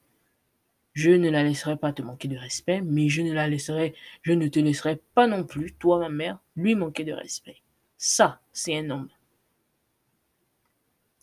Je 0.94 1.12
ne 1.12 1.30
la 1.30 1.44
laisserai 1.44 1.78
pas 1.78 1.94
te 1.94 2.02
manquer 2.02 2.28
de 2.28 2.38
respect, 2.38 2.82
mais 2.82 3.08
je 3.10 3.22
ne 3.22 3.32
la 3.32 3.48
laisserai, 3.48 3.94
je 4.24 4.34
ne 4.34 4.48
te 4.48 4.60
laisserai 4.60 5.00
pas 5.14 5.28
non 5.28 5.44
plus, 5.44 5.74
toi, 5.74 6.00
ma 6.00 6.10
mère, 6.10 6.40
lui 6.56 6.74
manquer 6.74 7.04
de 7.04 7.14
respect. 7.14 7.62
Ça, 7.98 8.42
c'est 8.52 8.76
un 8.76 8.90
homme. 8.90 9.10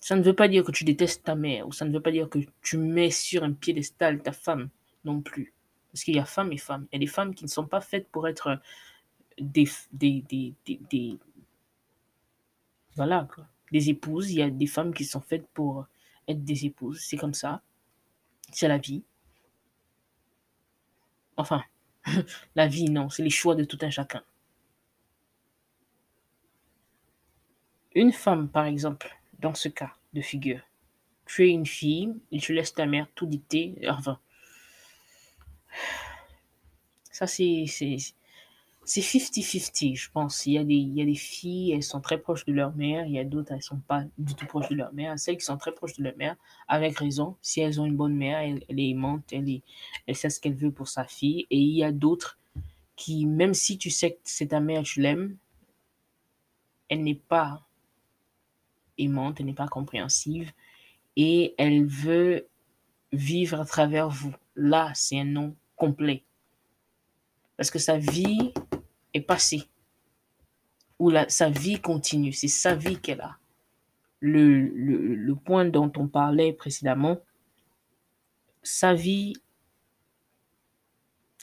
Ça 0.05 0.17
ne 0.17 0.23
veut 0.23 0.35
pas 0.35 0.49
dire 0.49 0.65
que 0.65 0.71
tu 0.71 0.85
détestes 0.85 1.25
ta 1.25 1.35
mère, 1.35 1.67
ou 1.67 1.73
ça 1.73 1.87
ne 1.87 1.91
veut 1.91 2.03
pas 2.03 2.11
dire 2.11 2.29
que 2.29 2.39
tu 2.61 2.77
mets 2.77 3.11
sur 3.11 3.43
un 3.43 3.55
piédestal 3.55 4.23
ta 4.23 4.33
femme 4.33 4.69
non 5.03 5.23
plus. 5.23 5.55
Parce 5.91 6.05
qu'il 6.05 6.15
y 6.15 6.19
a 6.19 6.27
femmes 6.27 6.53
et 6.53 6.59
femmes. 6.59 6.87
Il 6.93 6.97
y 6.97 6.99
a 6.99 6.99
des 6.99 7.07
femmes 7.07 7.35
qui 7.35 7.43
ne 7.45 7.49
sont 7.49 7.67
pas 7.67 7.81
faites 7.81 8.07
pour 8.11 8.29
être 8.29 8.61
des, 9.39 9.67
des, 9.93 10.23
des, 10.29 10.55
des, 10.67 11.19
voilà, 12.95 13.27
quoi. 13.35 13.47
des 13.73 13.89
épouses. 13.89 14.31
Il 14.31 14.41
y 14.41 14.43
a 14.43 14.51
des 14.51 14.67
femmes 14.67 14.93
qui 14.93 15.07
sont 15.07 15.23
faites 15.23 15.47
pour 15.55 15.87
être 16.29 16.45
des 16.45 16.67
épouses. 16.67 17.01
C'est 17.01 17.17
comme 17.17 17.33
ça. 17.33 17.63
C'est 18.53 18.69
la 18.69 18.77
vie. 18.77 19.05
Enfin, 21.39 21.65
la 22.55 22.67
vie, 22.67 22.91
non, 22.91 23.09
c'est 23.09 23.23
les 23.23 23.31
choix 23.31 23.55
de 23.55 23.65
tout 23.65 23.79
un 23.81 23.89
chacun. 23.89 24.23
Une 27.95 28.13
femme, 28.13 28.51
par 28.51 28.67
exemple, 28.67 29.19
dans 29.45 29.55
ce 29.55 29.69
cas, 29.69 29.93
de 30.15 30.23
figure. 30.23 30.63
Tu 31.27 31.47
es 31.47 31.51
une 31.51 31.67
fille 31.67 32.15
et 32.33 32.39
tu 32.39 32.55
laisses 32.55 32.75
ta 32.75 32.87
mère 32.87 33.07
tout 33.15 33.27
dicter. 33.27 33.75
Enfin, 33.89 34.19
ça 37.11 37.27
c'est 37.27 37.67
c'est 38.87 39.01
50-50, 39.01 39.97
je 39.97 40.11
pense. 40.11 40.47
Il 40.47 40.53
y, 40.53 40.59
a 40.59 40.65
des, 40.65 40.75
il 40.75 40.95
y 40.95 41.03
a 41.03 41.05
des 41.05 41.15
filles, 41.15 41.73
elles 41.73 41.83
sont 41.83 42.01
très 42.01 42.19
proches 42.19 42.47
de 42.47 42.53
leur 42.53 42.75
mère. 42.75 43.07
Il 43.07 43.13
y 43.13 43.19
a 43.19 43.25
d'autres, 43.25 43.53
elles 43.53 43.59
ne 43.59 43.63
sont 43.63 43.81
pas 43.81 44.05
du 44.17 44.35
tout 44.35 44.47
proches 44.47 44.69
de 44.69 44.77
leur 44.77 44.93
mère. 44.95 45.19
Celles 45.19 45.37
qui 45.37 45.45
sont 45.45 45.59
très 45.59 45.73
proches 45.73 45.97
de 45.97 46.03
leur 46.05 46.17
mère, 46.17 46.37
avec 46.69 46.99
raison, 46.99 47.37
si 47.43 47.61
elles 47.61 47.81
ont 47.81 47.87
une 47.87 47.97
bonne 47.97 48.15
mère, 48.15 48.39
elle, 48.39 48.81
est 48.81 48.91
aimante, 48.91 49.25
elle, 49.33 49.49
est, 49.49 49.63
elle 50.07 50.17
sait 50.17 50.31
ce 50.31 50.41
qu'elle 50.41 50.55
veut 50.55 50.71
pour 50.71 50.89
sa 50.89 51.05
fille. 51.05 51.47
Et 51.51 51.59
il 51.59 51.77
y 51.77 51.85
a 51.85 51.93
d'autres 51.93 52.39
qui, 52.97 53.27
même 53.27 53.55
si 53.55 53.77
tu 53.79 53.91
sais 53.91 54.13
que 54.13 54.21
c'est 54.25 54.49
ta 54.49 54.61
mère, 54.61 54.83
tu 54.83 55.01
l'aimes, 55.01 55.37
elle 56.89 57.03
n'est 57.03 57.15
pas 57.15 57.67
aimante, 58.99 59.41
elle 59.41 59.47
n'est 59.47 59.55
pas 59.55 59.69
compréhensive. 59.69 60.53
Et 61.17 61.55
elle 61.59 61.87
veut 61.87 62.49
vivre 63.13 63.61
à 63.61 63.65
travers 63.65 64.09
vous. 64.09 64.35
Là, 64.57 64.93
c'est 64.95 65.19
un 65.19 65.25
nom 65.25 65.55
complet. 65.77 66.25
Parce 67.57 67.71
que 67.71 67.79
sa 67.79 67.99
vie 67.99 68.53
est 69.13 69.21
passée. 69.21 69.65
Ou 70.99 71.11
la, 71.11 71.29
sa 71.29 71.51
vie 71.51 71.81
continue. 71.81 72.33
C'est 72.33 72.49
sa 72.49 72.75
vie 72.75 72.99
qu'elle 72.99 73.21
a. 73.21 73.39
Le, 74.21 74.69
le, 74.69 75.15
le 75.15 75.35
point 75.35 75.65
dont 75.65 75.93
on 75.97 76.09
parlait 76.09 76.53
précédemment, 76.53 77.19
sa 78.63 78.95
vie 78.95 79.35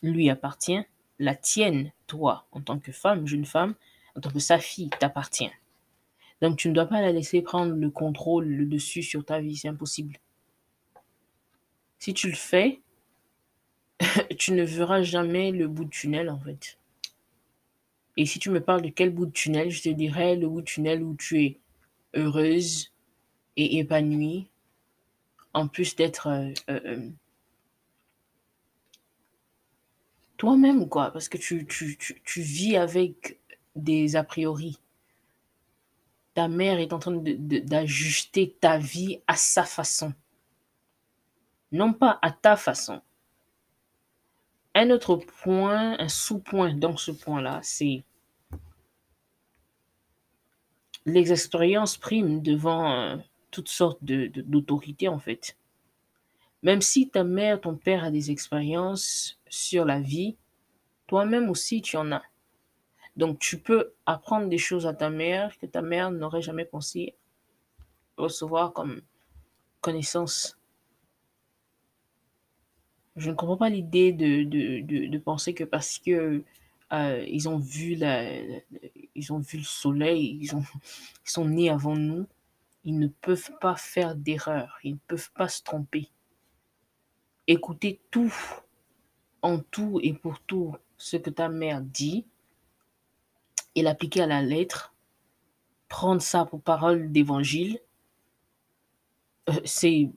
lui 0.02 0.30
appartient. 0.30 0.82
La 1.20 1.36
tienne, 1.36 1.92
toi, 2.08 2.48
en 2.52 2.62
tant 2.62 2.80
que 2.80 2.92
femme, 2.92 3.28
jeune 3.28 3.46
femme, 3.46 3.76
en 4.16 4.22
tant 4.22 4.32
que 4.32 4.40
sa 4.40 4.58
fille, 4.58 4.90
t'appartient. 5.00 5.52
Donc 6.42 6.58
tu 6.58 6.70
ne 6.70 6.74
dois 6.74 6.88
pas 6.88 7.02
la 7.02 7.12
laisser 7.12 7.42
prendre 7.42 7.74
le 7.74 7.90
contrôle, 7.90 8.48
le 8.48 8.66
dessus 8.66 9.04
sur 9.04 9.24
ta 9.24 9.40
vie. 9.40 9.56
C'est 9.56 9.68
impossible. 9.68 10.18
Si 12.00 12.14
tu 12.14 12.30
le 12.30 12.36
fais, 12.36 12.82
tu 14.38 14.54
ne 14.54 14.64
verras 14.64 15.04
jamais 15.04 15.52
le 15.52 15.68
bout 15.68 15.86
de 15.86 15.90
tunnel 15.90 16.30
en 16.30 16.40
fait. 16.40 16.78
Et 18.18 18.26
si 18.26 18.40
tu 18.40 18.50
me 18.50 18.60
parles 18.60 18.82
de 18.82 18.90
quel 18.90 19.12
bout 19.12 19.26
de 19.26 19.32
tunnel, 19.32 19.70
je 19.70 19.84
te 19.84 19.90
dirais 19.90 20.36
le 20.36 20.48
bout 20.48 20.62
de 20.62 20.66
tunnel 20.66 21.02
où 21.04 21.16
tu 21.16 21.44
es 21.44 21.60
heureuse 22.14 22.92
et 23.56 23.80
épanouie, 23.80 24.48
en 25.54 25.68
plus 25.68 25.96
d'être 25.96 26.28
euh, 26.28 26.52
euh, 26.70 26.80
euh, 26.86 27.10
toi-même, 30.38 30.90
quoi, 30.90 31.12
parce 31.12 31.30
que 31.30 31.38
tu, 31.38 31.66
vis 32.38 32.76
avec 32.76 33.40
des 33.76 34.16
a 34.16 34.24
priori. 34.24 34.78
Ta 36.34 36.48
mère 36.48 36.80
est 36.80 36.94
en 36.94 37.00
train 37.00 37.18
d'ajuster 37.18 38.56
ta 38.60 38.78
vie 38.78 39.20
à 39.28 39.36
sa 39.36 39.64
façon, 39.64 40.14
non 41.72 41.94
pas 41.94 42.20
à 42.22 42.32
ta 42.32 42.56
façon. 42.56 43.02
Un 44.74 44.90
autre 44.90 45.18
point, 45.18 46.00
un 46.00 46.08
sous-point 46.08 46.74
dans 46.74 46.96
ce 46.96 47.12
point-là, 47.12 47.60
c'est 47.62 48.06
les 51.06 51.32
expériences 51.32 51.98
priment 51.98 52.42
devant 52.42 52.92
euh, 52.92 53.18
toutes 53.50 53.70
sortes 53.70 54.04
d'autorités, 54.04 55.08
de, 55.08 55.12
en 55.12 55.20
fait. 55.20 55.58
Même 56.64 56.82
si 56.82 57.10
ta 57.10 57.24
mère, 57.24 57.60
ton 57.60 57.76
père 57.76 58.04
a 58.04 58.12
des 58.12 58.32
expériences 58.32 59.40
sur 59.50 59.84
la 59.84 60.00
vie, 60.00 60.38
toi-même 61.08 61.50
aussi 61.50 61.82
tu 61.82 61.98
en 61.98 62.12
as. 62.12 62.24
Donc 63.22 63.38
tu 63.38 63.60
peux 63.60 63.94
apprendre 64.08 64.48
des 64.48 64.58
choses 64.58 64.88
à 64.88 64.96
ta 64.96 65.12
mère 65.12 65.56
que 65.60 65.68
ta 65.68 65.84
mère 65.84 66.10
n'aurait 66.10 66.42
jamais 66.42 66.66
pensé 66.66 67.14
recevoir 68.18 68.74
comme 68.74 69.04
connaissance. 69.80 70.58
Je 73.16 73.30
ne 73.30 73.36
comprends 73.36 73.58
pas 73.58 73.70
l'idée 73.70 74.12
de, 74.12 74.42
de, 74.42 75.08
de, 75.08 75.18
penser 75.20 75.54
que 75.54 75.64
parce 75.64 76.00
que 76.00 76.44
euh, 76.94 77.26
ils 77.28 77.48
ont 77.48 77.60
vu 77.60 77.94
la, 77.94 78.24
ils 79.14 79.32
ont 79.32 79.38
vu 79.38 79.60
le 79.60 79.66
soleil, 79.66 80.40
ils, 80.42 80.56
ont, 80.56 80.64
ils 81.24 81.30
sont 81.30 81.46
nés 81.46 81.70
avant 81.70 81.96
nous, 81.96 82.26
ils 82.84 82.98
ne 82.98 83.08
peuvent 83.08 83.52
pas 83.62 83.76
faire 83.76 84.16
d'erreur, 84.16 84.80
ils 84.84 84.94
ne 84.94 85.00
peuvent 85.08 85.32
pas 85.34 85.48
se 85.48 85.62
tromper. 85.62 86.10
Écoutez 87.46 88.02
tout, 88.10 88.34
en 89.44 89.60
tout 89.60 90.00
et 90.02 90.14
pour 90.14 90.40
tout, 90.40 90.76
ce 90.98 91.18
que 91.18 91.30
ta 91.30 91.50
mère 91.50 91.82
dit 91.82 92.26
et 93.76 93.82
l'appliquer 93.82 94.22
à 94.22 94.28
la 94.28 94.42
lettre, 94.42 94.94
prendre 95.88 96.22
ça 96.22 96.46
pour 96.46 96.62
parole 96.62 97.12
d'évangile, 97.12 97.80
euh, 99.50 99.54
c'est 99.66 100.10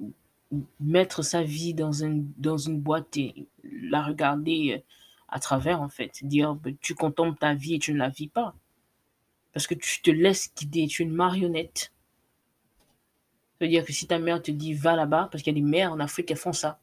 mettre 0.81 1.23
sa 1.23 1.43
vie 1.43 1.75
dans 1.75 1.93
une, 1.93 2.31
dans 2.37 2.59
une 2.59 2.81
boîte 2.81 3.17
et 3.17 3.47
la 3.65 4.03
regarder 4.03 4.75
euh, 4.77 4.83
à 5.29 5.41
travers, 5.41 5.81
en 5.81 5.89
fait. 5.89 6.25
Dire, 6.25 6.55
ben, 6.55 6.77
tu 6.81 6.95
contemples 6.95 7.39
ta 7.39 7.55
vie 7.55 7.75
et 7.75 7.79
tu 7.79 7.93
ne 7.93 7.99
la 7.99 8.09
vis 8.09 8.29
pas. 8.29 8.55
Parce 9.53 9.67
que 9.67 9.75
tu 9.75 10.03
te 10.03 10.11
laisses 10.11 10.53
guider, 10.55 10.87
tu 10.87 11.03
es 11.03 11.07
une 11.07 11.13
marionnette. 11.13 11.93
Ça 13.59 13.65
veut 13.65 13.69
dire 13.69 13.85
que 13.85 13.93
si 13.93 14.07
ta 14.07 14.19
mère 14.19 14.43
te 14.43 14.51
dit, 14.51 14.75
va 14.75 14.97
là-bas, 14.97 15.29
parce 15.31 15.43
qu'il 15.43 15.57
y 15.57 15.59
a 15.59 15.61
des 15.61 15.69
mères 15.69 15.93
en 15.93 16.01
Afrique 16.01 16.27
qui 16.27 16.37
font 16.37 16.53
ça. 16.53 16.81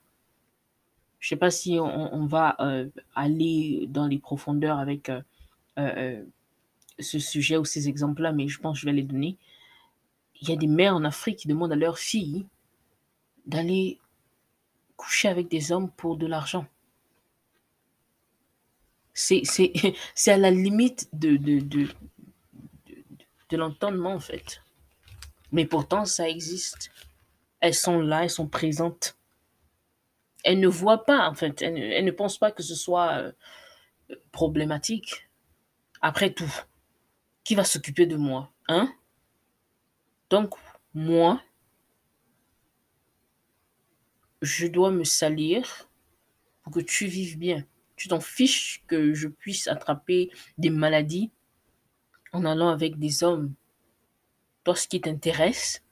Je 1.19 1.29
sais 1.29 1.35
pas 1.35 1.51
si 1.51 1.77
on, 1.79 2.25
va 2.25 2.55
euh, 2.59 2.89
aller 3.13 3.85
dans 3.89 4.07
les 4.07 4.17
profondeurs 4.17 4.79
avec 4.79 5.11
ce 7.01 7.19
sujet 7.19 7.57
ou 7.57 7.65
ces 7.65 7.89
exemples-là, 7.89 8.31
mais 8.31 8.47
je 8.47 8.59
pense 8.59 8.77
que 8.77 8.81
je 8.81 8.85
vais 8.85 8.93
les 8.93 9.03
donner. 9.03 9.37
Il 10.41 10.49
y 10.49 10.53
a 10.53 10.55
des 10.55 10.67
mères 10.67 10.95
en 10.95 11.03
Afrique 11.03 11.39
qui 11.39 11.47
demandent 11.47 11.71
à 11.71 11.75
leurs 11.75 11.99
filles 11.99 12.45
d'aller 13.45 13.99
coucher 14.95 15.27
avec 15.27 15.47
des 15.47 15.71
hommes 15.71 15.89
pour 15.91 16.17
de 16.17 16.27
l'argent. 16.27 16.67
C'est, 19.13 19.43
à 20.27 20.37
la 20.37 20.51
limite 20.51 21.09
de, 21.13 21.37
de, 21.37 21.59
de, 21.59 21.87
de, 23.49 23.57
l'entendement, 23.57 24.13
en 24.13 24.19
fait. 24.19 24.61
Mais 25.51 25.65
pourtant, 25.65 26.05
ça 26.05 26.29
existe. 26.29 26.91
Elles 27.59 27.75
sont 27.75 27.99
là, 27.99 28.23
elles 28.23 28.29
sont 28.29 28.47
présentes. 28.47 29.17
Elles 30.43 30.59
ne 30.59 30.67
voient 30.67 31.03
pas, 31.03 31.27
en 31.29 31.35
fait. 31.35 31.61
Elles, 31.61 32.05
ne 32.05 32.11
pensent 32.11 32.37
pas 32.37 32.51
que 32.51 32.63
ce 32.63 32.75
soit 32.75 33.11
euh, 33.11 33.31
problématique. 34.31 35.29
Après 36.01 36.31
tout, 36.31 36.51
qui 37.43 37.55
va 37.55 37.63
s'occuper 37.63 38.05
de 38.05 38.15
moi 38.15 38.51
Hein? 38.67 38.93
Donc, 40.29 40.55
moi, 40.93 41.43
je 44.41 44.65
dois 44.67 44.91
me 44.91 45.03
salir 45.03 45.89
pour 46.63 46.71
que 46.71 46.79
tu 46.79 47.05
vives 47.05 47.37
bien. 47.37 47.65
Tu 47.97 48.07
t'en 48.07 48.21
fiches 48.21 48.83
que 48.87 49.13
je 49.13 49.27
puisse 49.27 49.67
attraper 49.67 50.31
des 50.57 50.69
maladies 50.69 51.31
en 52.31 52.45
allant 52.45 52.69
avec 52.69 52.97
des 52.97 53.25
hommes. 53.25 53.53
Toi, 54.63 54.75
ce 54.75 54.87
qui 54.87 55.01
t'intéresse, 55.01 55.83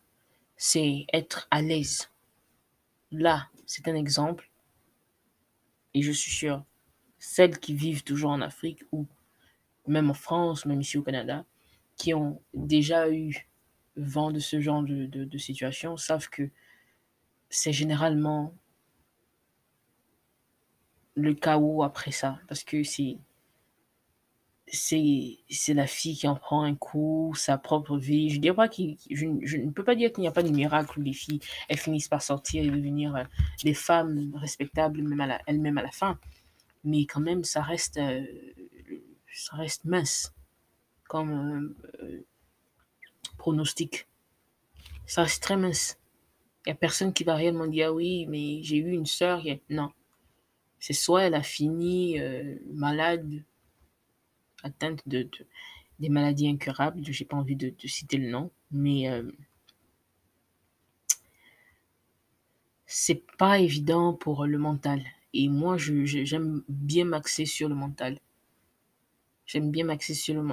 c'est 0.55 1.05
être 1.11 1.47
à 1.51 1.61
l'aise. 1.61 2.09
Là, 3.11 3.49
c'est 3.65 3.89
un 3.89 3.95
exemple. 3.95 4.49
Et 5.93 6.01
je 6.01 6.13
suis 6.13 6.31
sûr, 6.31 6.63
celles 7.17 7.59
qui 7.59 7.73
vivent 7.73 8.03
toujours 8.03 8.31
en 8.31 8.41
Afrique 8.41 8.83
ou 8.93 9.05
même 9.89 10.09
en 10.09 10.13
France, 10.13 10.65
même 10.65 10.81
ici 10.81 10.97
au 10.97 11.03
Canada, 11.03 11.45
qui 11.97 12.13
ont 12.13 12.41
déjà 12.53 13.11
eu 13.11 13.49
vent 13.97 14.31
de 14.31 14.39
ce 14.39 14.61
genre 14.61 14.83
de, 14.83 15.05
de 15.05 15.37
situation, 15.37 15.97
savent 15.97 16.29
que 16.29 16.49
c'est 17.49 17.73
généralement 17.73 18.53
le 21.15 21.33
chaos 21.33 21.83
après 21.83 22.11
ça. 22.11 22.39
Parce 22.47 22.63
que 22.63 22.83
c'est. 22.83 23.17
La 25.69 25.87
fille 25.87 26.15
qui 26.15 26.27
en 26.27 26.35
prend 26.35 26.61
un 26.63 26.75
coup, 26.75 27.33
sa 27.35 27.57
propre 27.57 27.97
vie. 27.97 28.29
Je, 28.29 28.51
pas 28.51 28.69
je, 28.69 29.57
ne 29.57 29.71
peux 29.71 29.83
pas 29.83 29.95
dire 29.95 30.11
qu'il 30.11 30.21
n'y 30.21 30.27
a 30.27 30.31
pas 30.31 30.43
de 30.43 30.49
miracle 30.49 30.99
où 30.99 31.01
les 31.01 31.13
filles 31.13 31.39
elles 31.67 31.77
finissent 31.77 32.07
par 32.07 32.21
sortir 32.21 32.63
et 32.63 32.69
devenir 32.69 33.15
euh, 33.15 33.23
des 33.63 33.73
femmes 33.73 34.31
respectables 34.35 35.01
même 35.01 35.39
elles-mêmes 35.47 35.79
à 35.79 35.81
la 35.81 35.91
fin. 35.91 36.19
Mais 36.83 37.05
quand 37.05 37.19
même, 37.19 37.43
ça 37.43 37.61
reste, 37.61 37.97
euh, 37.97 38.23
ça 39.33 39.55
reste 39.55 39.85
mince 39.85 40.33
comme 41.07 41.75
euh, 42.01 42.25
pronostic. 43.37 44.07
Ça 45.05 45.23
reste 45.23 45.41
très 45.41 45.57
mince. 45.57 45.97
Il 46.65 46.69
n'y 46.69 46.73
a 46.73 46.75
personne 46.75 47.13
qui 47.13 47.23
va 47.23 47.35
réellement 47.35 47.67
dire 47.67 47.87
ah 47.89 47.93
oui, 47.93 48.25
mais 48.27 48.61
j'ai 48.61 48.77
eu 48.77 48.91
une 48.91 49.05
sœur. 49.05 49.43
Non. 49.69 49.91
C'est 50.79 50.93
soit 50.93 51.23
elle 51.23 51.33
a 51.33 51.43
fini 51.43 52.19
euh, 52.19 52.55
malade, 52.71 53.43
atteinte 54.63 55.01
de, 55.07 55.27
des 55.99 56.09
maladies 56.09 56.47
incurables. 56.47 57.01
J'ai 57.03 57.25
pas 57.25 57.37
envie 57.37 57.55
de, 57.55 57.73
citer 57.85 58.17
le 58.17 58.29
nom, 58.29 58.51
mais 58.71 59.09
euh, 59.09 59.31
c'est 62.85 63.23
pas 63.37 63.59
évident 63.59 64.13
pour 64.13 64.45
le 64.45 64.57
mental. 64.57 65.03
Et 65.33 65.47
moi, 65.47 65.77
j'aime 65.77 66.63
bien 66.67 67.05
m'axer 67.05 67.45
sur 67.45 67.69
le 67.69 67.75
mental. 67.75 68.19
J'aime 69.49 69.71
bien 69.71 69.83
m'axer 69.85 70.13
sur 70.13 70.35
le, 70.35 70.47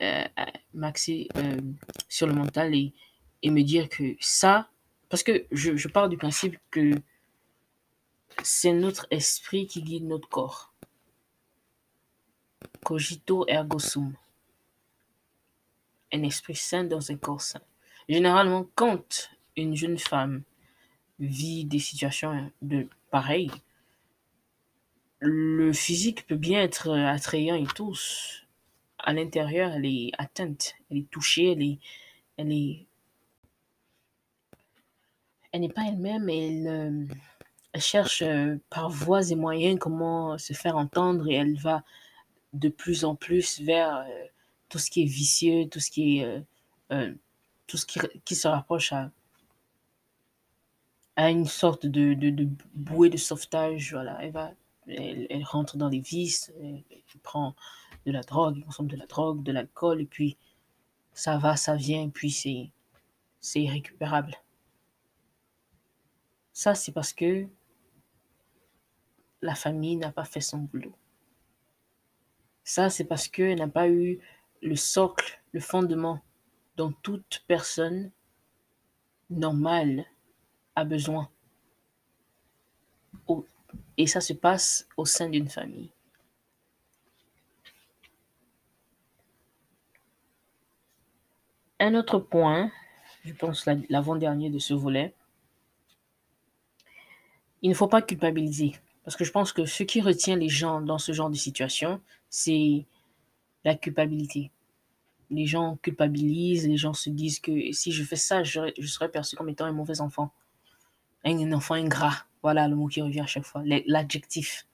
euh, 0.00 1.60
sur 2.08 2.26
le 2.28 2.32
mental 2.32 2.76
et 2.76 3.50
me 3.50 3.62
dire 3.62 3.88
que 3.88 4.14
ça, 4.20 4.70
parce 5.08 5.24
que 5.24 5.46
je, 5.50 5.88
pars 5.88 6.08
du 6.08 6.16
principe 6.16 6.56
que 6.70 6.92
c'est 8.44 8.72
notre 8.72 9.08
esprit 9.10 9.66
qui 9.66 9.82
guide 9.82 10.04
notre 10.04 10.28
corps. 10.28 10.72
Cogito 12.84 13.44
ergo 13.48 13.80
sum. 13.80 14.14
Un 16.12 16.22
esprit 16.22 16.54
sain 16.54 16.84
dans 16.84 17.10
un 17.10 17.16
corps 17.16 17.40
sain. 17.40 17.62
Généralement, 18.08 18.64
quand 18.76 19.28
une 19.56 19.74
jeune 19.74 19.98
femme 19.98 20.44
vit 21.18 21.64
des 21.64 21.80
situations 21.80 22.52
de 22.62 22.88
pareil, 23.10 23.50
le 25.20 25.72
physique 25.72 26.26
peut 26.26 26.36
bien 26.36 26.62
être 26.62 26.90
attrayant 26.90 27.56
et 27.56 27.66
tout. 27.66 27.94
À 28.98 29.12
l'intérieur, 29.12 29.72
elle 29.72 29.86
est 29.86 30.10
atteinte, 30.18 30.74
elle 30.90 30.98
est 30.98 31.10
touchée, 31.10 31.52
elle 31.52 31.62
est, 31.62 31.78
elle 32.36 32.52
est, 32.52 32.86
elle 35.52 35.60
n'est 35.60 35.68
pas 35.68 35.86
elle-même, 35.86 36.28
elle, 36.28 36.66
euh, 36.68 37.14
elle 37.72 37.80
cherche 37.80 38.22
euh, 38.22 38.56
par 38.70 38.90
voies 38.90 39.30
et 39.30 39.34
moyens 39.36 39.78
comment 39.78 40.36
se 40.38 40.52
faire 40.52 40.76
entendre 40.76 41.28
et 41.28 41.34
elle 41.34 41.58
va 41.58 41.84
de 42.52 42.68
plus 42.68 43.04
en 43.04 43.14
plus 43.14 43.60
vers 43.60 43.96
euh, 43.96 44.26
tout 44.68 44.78
ce 44.78 44.90
qui 44.90 45.02
est 45.02 45.06
vicieux, 45.06 45.68
tout 45.68 45.80
ce 45.80 45.90
qui 45.90 46.18
est, 46.18 46.42
tout 47.66 47.76
ce 47.76 47.86
qui, 47.86 48.00
qui 48.24 48.34
se 48.34 48.48
rapproche 48.48 48.92
à, 48.92 49.10
à 51.16 51.30
une 51.30 51.46
sorte 51.46 51.86
de, 51.86 52.14
de, 52.14 52.48
bouée 52.74 53.10
de 53.10 53.16
sauvetage. 53.16 53.92
Voilà, 53.92 54.18
elle, 54.88 55.44
rentre 55.44 55.76
dans 55.76 55.88
les 55.88 56.00
vices, 56.00 56.52
elle, 56.60 56.84
prend 57.22 57.54
de 58.04 58.12
la 58.12 58.22
drogue, 58.22 58.56
elle 58.56 58.64
consomme 58.64 58.88
de 58.88 58.96
la 58.96 59.06
drogue, 59.06 59.42
de 59.42 59.52
l'alcool, 59.52 60.00
et 60.00 60.06
puis 60.06 60.36
ça 61.12 61.38
va, 61.38 61.56
ça 61.56 61.76
vient, 61.76 62.08
puis 62.08 62.30
c'est, 62.30 62.70
c'est 63.40 63.62
irrécupérable. 63.62 64.34
Ça, 66.52 66.74
c'est 66.74 66.92
parce 66.92 67.12
que 67.12 67.46
la 69.42 69.54
famille 69.54 69.96
n'a 69.96 70.12
pas 70.12 70.24
fait 70.24 70.40
son 70.40 70.58
boulot. 70.58 70.94
Ça, 72.64 72.90
c'est 72.90 73.04
parce 73.04 73.28
qu'elle 73.28 73.58
n'a 73.58 73.68
pas 73.68 73.88
eu 73.88 74.20
le 74.62 74.76
socle, 74.76 75.40
le 75.52 75.60
fondement 75.60 76.20
dont 76.76 76.92
toute 77.02 77.44
personne 77.46 78.10
normale 79.30 80.04
a 80.74 80.84
besoin. 80.84 81.30
Et 83.98 84.06
ça 84.06 84.20
se 84.20 84.32
passe 84.32 84.86
au 84.96 85.04
sein 85.04 85.28
d'une 85.28 85.48
famille. 85.48 85.90
Un 91.78 91.94
autre 91.94 92.18
point, 92.18 92.70
je 93.24 93.34
pense 93.34 93.66
l'avant-dernier 93.88 94.50
de 94.50 94.58
ce 94.58 94.72
volet, 94.72 95.14
il 97.62 97.70
ne 97.70 97.74
faut 97.74 97.88
pas 97.88 98.02
culpabiliser. 98.02 98.72
Parce 99.04 99.16
que 99.16 99.24
je 99.24 99.30
pense 99.30 99.52
que 99.52 99.66
ce 99.66 99.82
qui 99.82 100.00
retient 100.00 100.36
les 100.36 100.48
gens 100.48 100.80
dans 100.80 100.98
ce 100.98 101.12
genre 101.12 101.30
de 101.30 101.36
situation, 101.36 102.00
c'est 102.28 102.86
la 103.64 103.74
culpabilité. 103.74 104.50
Les 105.30 105.46
gens 105.46 105.76
culpabilisent, 105.82 106.66
les 106.66 106.76
gens 106.76 106.94
se 106.94 107.10
disent 107.10 107.40
que 107.40 107.72
si 107.72 107.92
je 107.92 108.04
fais 108.04 108.16
ça, 108.16 108.42
je, 108.42 108.72
serai 108.86 109.08
perçu 109.08 109.36
comme 109.36 109.48
étant 109.48 109.64
un 109.64 109.72
mauvais 109.72 110.00
enfant. 110.00 110.32
Un 111.24 111.52
enfant 111.52 111.74
ingrat. 111.74 112.24
Voilà 112.46 112.68
le 112.68 112.76
mot 112.76 112.86
qui 112.86 113.02
revient 113.02 113.22
à 113.22 113.26
chaque 113.26 113.42
fois, 113.42 113.60
l'adjectif. 113.64 114.68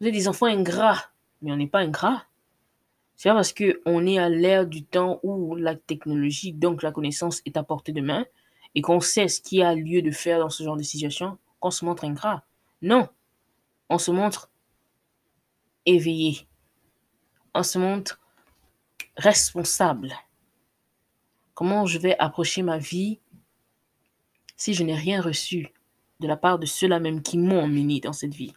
Vous 0.00 0.08
êtes 0.08 0.12
des 0.12 0.26
enfants 0.26 0.46
ingrats, 0.46 1.04
mais 1.40 1.52
on 1.52 1.56
n'est 1.56 1.68
pas 1.68 1.78
ingrats. 1.78 2.24
C'est 3.14 3.28
parce 3.28 3.52
qu'on 3.52 4.06
est 4.06 4.18
à 4.18 4.28
l'ère 4.28 4.66
du 4.66 4.84
temps 4.84 5.20
où 5.22 5.54
la 5.54 5.76
technologie, 5.76 6.52
donc 6.52 6.82
la 6.82 6.90
connaissance, 6.90 7.42
est 7.46 7.56
à 7.56 7.62
portée 7.62 7.92
de 7.92 8.00
main 8.00 8.26
et 8.74 8.82
qu'on 8.82 8.98
sait 8.98 9.28
ce 9.28 9.40
qu'il 9.40 9.58
y 9.58 9.62
a 9.62 9.72
lieu 9.72 10.02
de 10.02 10.10
faire 10.10 10.40
dans 10.40 10.50
ce 10.50 10.64
genre 10.64 10.76
de 10.76 10.82
situation 10.82 11.38
qu'on 11.60 11.70
se 11.70 11.84
montre 11.84 12.02
ingrat. 12.02 12.42
Non, 12.82 13.08
on 13.88 13.98
se 13.98 14.10
montre 14.10 14.50
éveillé. 15.84 16.48
On 17.54 17.62
se 17.62 17.78
montre 17.78 18.20
responsable. 19.16 20.12
Comment 21.54 21.86
je 21.86 22.00
vais 22.00 22.18
approcher 22.18 22.62
ma 22.62 22.78
vie 22.78 23.20
si 24.56 24.74
je 24.74 24.82
n'ai 24.82 24.96
rien 24.96 25.22
reçu? 25.22 25.72
De 26.20 26.26
la 26.26 26.36
part 26.36 26.58
de 26.58 26.66
ceux-là 26.66 27.00
même 27.00 27.22
qui 27.22 27.38
m'ont 27.38 27.62
emmené 27.62 28.00
dans 28.00 28.12
cette 28.12 28.34
vie, 28.34 28.54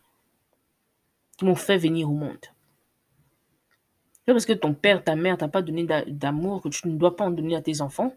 qui 1.37 1.45
m'ont 1.45 1.55
fait 1.55 1.77
venir 1.77 2.09
au 2.09 2.13
monde. 2.13 2.45
C'est 4.25 4.33
parce 4.33 4.45
que 4.45 4.53
ton 4.53 4.75
père, 4.75 5.03
ta 5.03 5.15
mère 5.15 5.37
t'a 5.37 5.47
pas 5.47 5.61
donné 5.63 5.87
d'amour 6.05 6.61
que 6.61 6.69
tu 6.69 6.87
ne 6.87 6.97
dois 6.97 7.15
pas 7.15 7.25
en 7.25 7.31
donner 7.31 7.55
à 7.55 7.61
tes 7.61 7.81
enfants. 7.81 8.15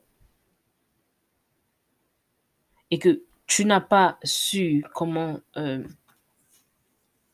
Et 2.90 2.98
que 2.98 3.22
tu 3.46 3.64
n'as 3.64 3.80
pas 3.80 4.18
su 4.22 4.84
comment 4.92 5.40
euh, 5.56 5.82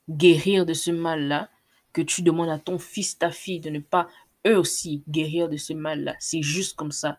guérir 0.08 0.64
de 0.64 0.74
ce 0.74 0.92
mal-là, 0.92 1.50
que 1.92 2.02
tu 2.02 2.22
demandes 2.22 2.50
à 2.50 2.58
ton 2.58 2.78
fils, 2.78 3.18
ta 3.18 3.32
fille 3.32 3.58
de 3.58 3.70
ne 3.70 3.80
pas 3.80 4.08
eux 4.46 4.56
aussi 4.56 5.02
guérir 5.08 5.48
de 5.48 5.56
ce 5.56 5.72
mal-là. 5.72 6.14
C'est 6.20 6.42
juste 6.42 6.76
comme 6.76 6.92
ça. 6.92 7.18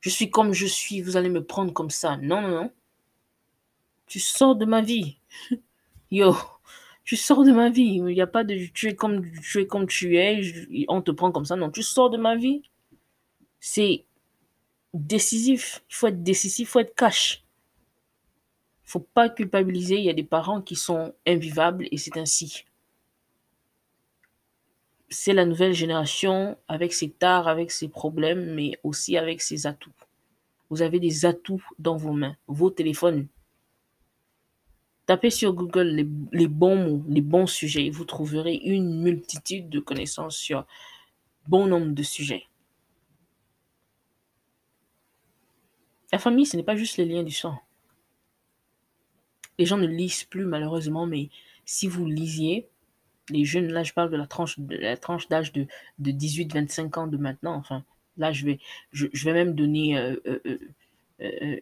Je 0.00 0.10
suis 0.10 0.30
comme 0.30 0.52
je 0.52 0.66
suis, 0.66 1.00
vous 1.00 1.16
allez 1.16 1.28
me 1.28 1.44
prendre 1.44 1.72
comme 1.72 1.90
ça. 1.90 2.16
Non, 2.18 2.40
non, 2.40 2.50
non. 2.50 2.72
Tu 4.06 4.20
sors 4.20 4.56
de 4.56 4.64
ma 4.64 4.82
vie. 4.82 5.18
Yo, 6.10 6.36
tu 7.04 7.16
sors 7.16 7.44
de 7.44 7.52
ma 7.52 7.70
vie. 7.70 7.96
Il 7.96 8.04
n'y 8.04 8.20
a 8.20 8.26
pas 8.26 8.44
de 8.44 8.66
tu 8.72 8.88
es 8.88 8.94
comme 8.94 9.30
tu 9.40 9.60
es 9.60 9.66
comme 9.66 9.86
tu 9.86 10.16
es, 10.16 10.86
on 10.88 11.02
te 11.02 11.10
prend 11.10 11.32
comme 11.32 11.44
ça. 11.44 11.56
Non, 11.56 11.70
tu 11.70 11.82
sors 11.82 12.10
de 12.10 12.18
ma 12.18 12.36
vie. 12.36 12.62
C'est 13.60 14.04
décisif. 14.94 15.84
Il 15.90 15.94
faut 15.94 16.06
être 16.08 16.22
décisif, 16.22 16.68
il 16.68 16.70
faut 16.70 16.80
être 16.80 16.94
cash. 16.94 17.44
Il 18.84 18.90
faut 18.90 19.00
pas 19.00 19.28
culpabiliser. 19.28 19.96
Il 19.96 20.04
y 20.04 20.10
a 20.10 20.14
des 20.14 20.24
parents 20.24 20.62
qui 20.62 20.76
sont 20.76 21.14
invivables 21.26 21.88
et 21.90 21.96
c'est 21.98 22.16
ainsi. 22.16 22.64
C'est 25.08 25.32
la 25.32 25.46
nouvelle 25.46 25.74
génération 25.74 26.56
avec 26.68 26.92
ses 26.92 27.10
tares, 27.10 27.48
avec 27.48 27.70
ses 27.70 27.88
problèmes, 27.88 28.54
mais 28.54 28.78
aussi 28.82 29.16
avec 29.16 29.42
ses 29.42 29.66
atouts. 29.66 29.92
Vous 30.70 30.82
avez 30.82 30.98
des 30.98 31.24
atouts 31.24 31.62
dans 31.78 31.96
vos 31.96 32.12
mains, 32.12 32.36
vos 32.46 32.70
téléphones, 32.70 33.28
Tapez 35.06 35.30
sur 35.30 35.52
Google 35.52 35.88
les, 36.32 36.48
bons 36.48 36.76
mots, 36.76 37.04
les 37.08 37.20
bons 37.20 37.46
sujets 37.46 37.86
et 37.86 37.90
vous 37.90 38.06
trouverez 38.06 38.54
une 38.54 39.02
multitude 39.02 39.68
de 39.68 39.80
connaissances 39.80 40.36
sur 40.36 40.66
bon 41.46 41.66
nombre 41.66 41.92
de 41.92 42.02
sujets. 42.02 42.44
La 46.10 46.18
famille, 46.18 46.46
ce 46.46 46.56
n'est 46.56 46.62
pas 46.62 46.76
juste 46.76 46.96
les 46.96 47.04
liens 47.04 47.22
du 47.22 47.32
sang. 47.32 47.58
Les 49.58 49.66
gens 49.66 49.76
ne 49.76 49.86
lisent 49.86 50.24
plus 50.24 50.46
malheureusement, 50.46 51.06
mais 51.06 51.28
si 51.64 51.86
vous 51.86 52.06
lisiez, 52.06 52.68
les 53.30 53.44
jeunes, 53.44 53.72
là 53.72 53.82
je 53.82 53.92
parle 53.92 54.10
de 54.10 54.16
la 54.16 54.26
tranche 54.26 54.58
de 54.58 54.76
la 54.76 54.96
tranche 54.96 55.28
d'âge 55.28 55.52
de, 55.52 55.66
de 55.98 56.10
18-25 56.10 56.98
ans 56.98 57.06
de 57.06 57.16
maintenant, 57.16 57.54
enfin 57.54 57.84
là 58.16 58.32
je 58.32 58.44
vais, 58.44 58.58
je, 58.92 59.06
vais 59.24 59.32
même 59.32 59.54
donner 59.54 59.98
euh, 59.98 60.16
euh, 60.26 60.58
euh, 61.20 61.60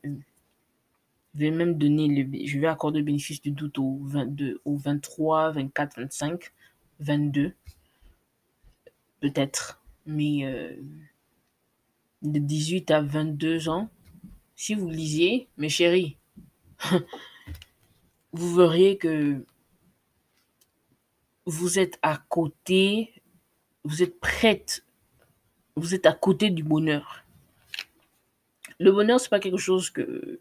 vais 1.35 1.51
même 1.51 1.79
donner 1.79 2.09
le, 2.09 2.47
je 2.47 2.59
vais 2.59 2.67
accorder 2.67 2.99
le 2.99 3.05
bénéfice 3.05 3.41
du 3.41 3.51
doute 3.51 3.79
au 3.79 3.99
22, 4.03 4.61
au 4.65 4.77
23, 4.77 5.53
24, 5.53 6.01
25, 6.01 6.53
22, 7.01 7.55
peut-être. 9.21 9.83
Mais 10.05 10.45
euh, 10.45 10.75
de 12.23 12.39
18 12.39 12.91
à 12.91 13.01
22 13.01 13.69
ans, 13.69 13.89
si 14.57 14.75
vous 14.75 14.89
lisiez, 14.89 15.49
mes 15.57 15.69
chéris, 15.69 16.17
vous 18.33 18.55
verriez 18.55 18.97
que 18.97 19.45
vous 21.47 21.79
êtes 21.79 21.99
à 22.03 22.19
côté, 22.29 23.13
vous 23.85 24.03
êtes 24.03 24.21
prête, 24.21 24.85
vous 25.77 25.95
êtes 25.95 26.07
à 26.07 26.13
côté 26.13 26.51
du 26.51 26.63
bonheur. 26.63 27.25
Le 28.79 28.93
bonheur, 28.93 29.21
c'est 29.21 29.29
pas 29.29 29.41
quelque 29.41 29.59
chose 29.59 29.91
que, 29.91 30.41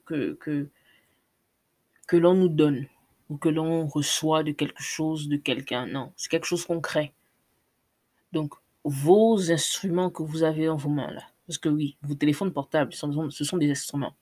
que 2.11 2.17
l'on 2.17 2.33
nous 2.33 2.49
donne 2.49 2.87
ou 3.29 3.37
que 3.37 3.47
l'on 3.47 3.87
reçoit 3.87 4.43
de 4.43 4.51
quelque 4.51 4.83
chose, 4.83 5.29
de 5.29 5.37
quelqu'un. 5.37 5.85
Non, 5.85 6.11
c'est 6.17 6.27
quelque 6.27 6.45
chose 6.45 6.65
concret. 6.65 7.13
Donc, 8.33 8.53
vos 8.83 9.49
instruments 9.49 10.09
que 10.09 10.21
vous 10.21 10.43
avez 10.43 10.65
dans 10.65 10.75
vos 10.75 10.89
mains 10.89 11.09
là, 11.09 11.23
parce 11.47 11.57
que 11.57 11.69
oui, 11.69 11.95
vos 12.01 12.15
téléphones 12.15 12.51
portables, 12.51 12.91
ce 12.93 13.43
sont 13.45 13.57
des 13.57 13.71
instruments. 13.71 14.13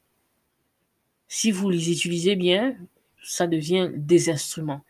Si 1.27 1.49
vous 1.49 1.71
les 1.71 1.91
utilisez 1.91 2.35
bien, 2.35 2.77
ça 3.23 3.47
devient 3.47 3.89
des 3.95 4.29
instruments. 4.29 4.85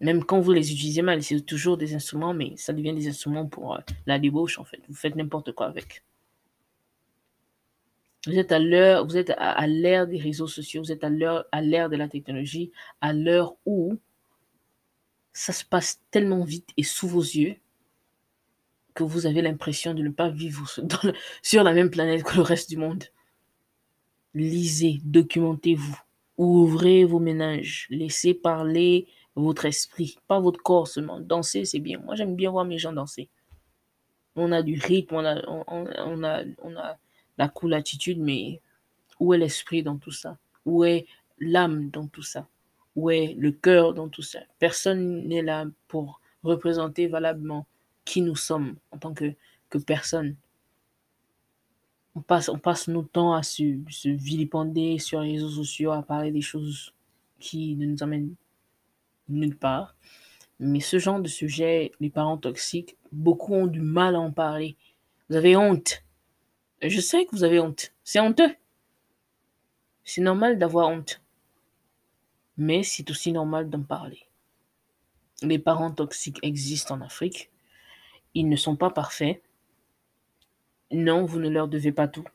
Même 0.00 0.24
quand 0.24 0.40
vous 0.40 0.52
les 0.52 0.72
utilisez 0.72 1.02
mal, 1.02 1.22
c'est 1.22 1.42
toujours 1.42 1.76
des 1.76 1.94
instruments, 1.94 2.32
mais 2.32 2.56
ça 2.56 2.72
devient 2.72 2.94
des 2.94 3.06
instruments 3.06 3.46
pour 3.46 3.74
euh, 3.74 3.80
la 4.06 4.18
débauche 4.18 4.58
en 4.58 4.64
fait. 4.64 4.80
Vous 4.88 4.94
faites 4.94 5.14
n'importe 5.14 5.52
quoi 5.52 5.66
avec. 5.66 6.02
Vous 8.26 8.38
êtes 8.38 8.52
à 8.52 8.58
l'heure, 8.58 9.06
vous 9.06 9.16
êtes 9.16 9.30
à, 9.38 9.66
l'ère 9.66 10.06
des 10.06 10.18
réseaux 10.18 10.46
sociaux, 10.46 10.82
vous 10.82 10.92
êtes 10.92 11.04
à 11.04 11.08
l'heure, 11.08 11.46
à 11.52 11.62
l'ère 11.62 11.88
de 11.88 11.96
la 11.96 12.08
technologie, 12.08 12.70
à 13.00 13.14
l'heure 13.14 13.54
où 13.64 13.98
ça 15.32 15.54
se 15.54 15.64
passe 15.64 16.02
tellement 16.10 16.44
vite 16.44 16.68
et 16.76 16.82
sous 16.82 17.08
vos 17.08 17.22
yeux. 17.22 17.56
que 18.92 19.04
vous 19.04 19.24
avez 19.24 19.40
l'impression 19.40 19.94
de 19.94 20.02
ne 20.02 20.10
pas 20.10 20.28
vivre 20.28 20.66
sur 21.42 21.62
la 21.64 21.72
même 21.72 21.90
planète 21.90 22.22
que 22.24 22.36
le 22.36 22.42
reste 22.42 22.68
du 22.68 22.76
monde. 22.76 23.04
Lisez, 24.34 25.00
documentez-vous, 25.04 25.98
ouvrez 26.36 27.04
vos 27.04 27.20
ménages, 27.20 27.86
laissez 27.88 28.34
parler 28.34 29.08
votre 29.34 29.64
esprit, 29.64 30.18
pas 30.28 30.40
votre 30.40 30.62
corps 30.62 30.88
seulement. 30.88 31.20
Danser, 31.20 31.64
c'est 31.64 31.78
bien. 31.78 31.98
Moi, 32.00 32.16
j'aime 32.16 32.36
bien 32.36 32.50
voir 32.50 32.64
mes 32.64 32.78
gens 32.78 32.92
danser. 32.92 33.30
On 34.36 34.52
a 34.52 34.62
du 34.62 34.78
rythme, 34.78 35.14
on 35.14 35.24
a, 35.24 35.42
on, 35.48 36.24
a, 36.24 36.44
on 36.62 36.76
a 36.76 36.98
la 37.40 37.48
cool 37.48 37.72
attitude, 37.72 38.20
mais 38.20 38.60
où 39.18 39.32
est 39.32 39.38
l'esprit 39.38 39.82
dans 39.82 39.96
tout 39.96 40.10
ça? 40.10 40.36
Où 40.66 40.84
est 40.84 41.06
l'âme 41.38 41.88
dans 41.88 42.06
tout 42.06 42.22
ça? 42.22 42.46
Où 42.96 43.08
est 43.08 43.34
le 43.38 43.50
cœur 43.50 43.94
dans 43.94 44.10
tout 44.10 44.20
ça? 44.20 44.40
Personne 44.58 45.26
n'est 45.26 45.40
là 45.42 45.64
pour 45.88 46.20
représenter 46.42 47.06
valablement 47.06 47.66
qui 48.04 48.20
nous 48.20 48.36
sommes 48.36 48.76
en 48.90 48.98
tant 48.98 49.14
que, 49.14 49.32
que 49.70 49.78
personne. 49.78 50.36
On 52.14 52.20
passe, 52.20 52.50
on 52.50 52.58
passe 52.58 52.88
nos 52.88 53.04
temps 53.04 53.32
à 53.32 53.42
se, 53.42 53.78
se 53.88 54.10
vilipender 54.10 54.98
sur 54.98 55.22
les 55.22 55.32
réseaux 55.32 55.48
sociaux, 55.48 55.92
à 55.92 56.02
parler 56.02 56.32
des 56.32 56.42
choses 56.42 56.92
qui 57.38 57.74
ne 57.76 57.86
nous 57.86 58.02
amènent 58.02 58.34
nulle 59.30 59.56
part. 59.56 59.96
Mais 60.58 60.80
ce 60.80 60.98
genre 60.98 61.20
de 61.20 61.28
sujet, 61.28 61.92
les 62.00 62.10
parents 62.10 62.36
toxiques, 62.36 62.98
beaucoup 63.12 63.54
ont 63.54 63.66
du 63.66 63.80
mal 63.80 64.14
à 64.14 64.20
en 64.20 64.30
parler. 64.30 64.76
Vous 65.30 65.36
avez 65.36 65.56
honte. 65.56 66.04
Je 66.82 67.00
sais 67.00 67.26
que 67.26 67.30
vous 67.32 67.44
avez 67.44 67.60
honte. 67.60 67.92
C'est 68.04 68.20
honteux. 68.20 68.54
C'est 70.04 70.20
normal 70.20 70.58
d'avoir 70.58 70.88
honte. 70.88 71.20
Mais 72.56 72.82
c'est 72.82 73.10
aussi 73.10 73.32
normal 73.32 73.70
d'en 73.70 73.82
parler. 73.82 74.26
Les 75.42 75.58
parents 75.58 75.90
toxiques 75.90 76.38
existent 76.42 76.94
en 76.94 77.00
Afrique. 77.00 77.50
Ils 78.34 78.48
ne 78.48 78.56
sont 78.56 78.76
pas 78.76 78.90
parfaits. 78.90 79.42
Non, 80.90 81.24
vous 81.24 81.38
ne 81.38 81.48
leur 81.48 81.68
devez 81.68 81.92
pas 81.92 82.08
tout. 82.08 82.26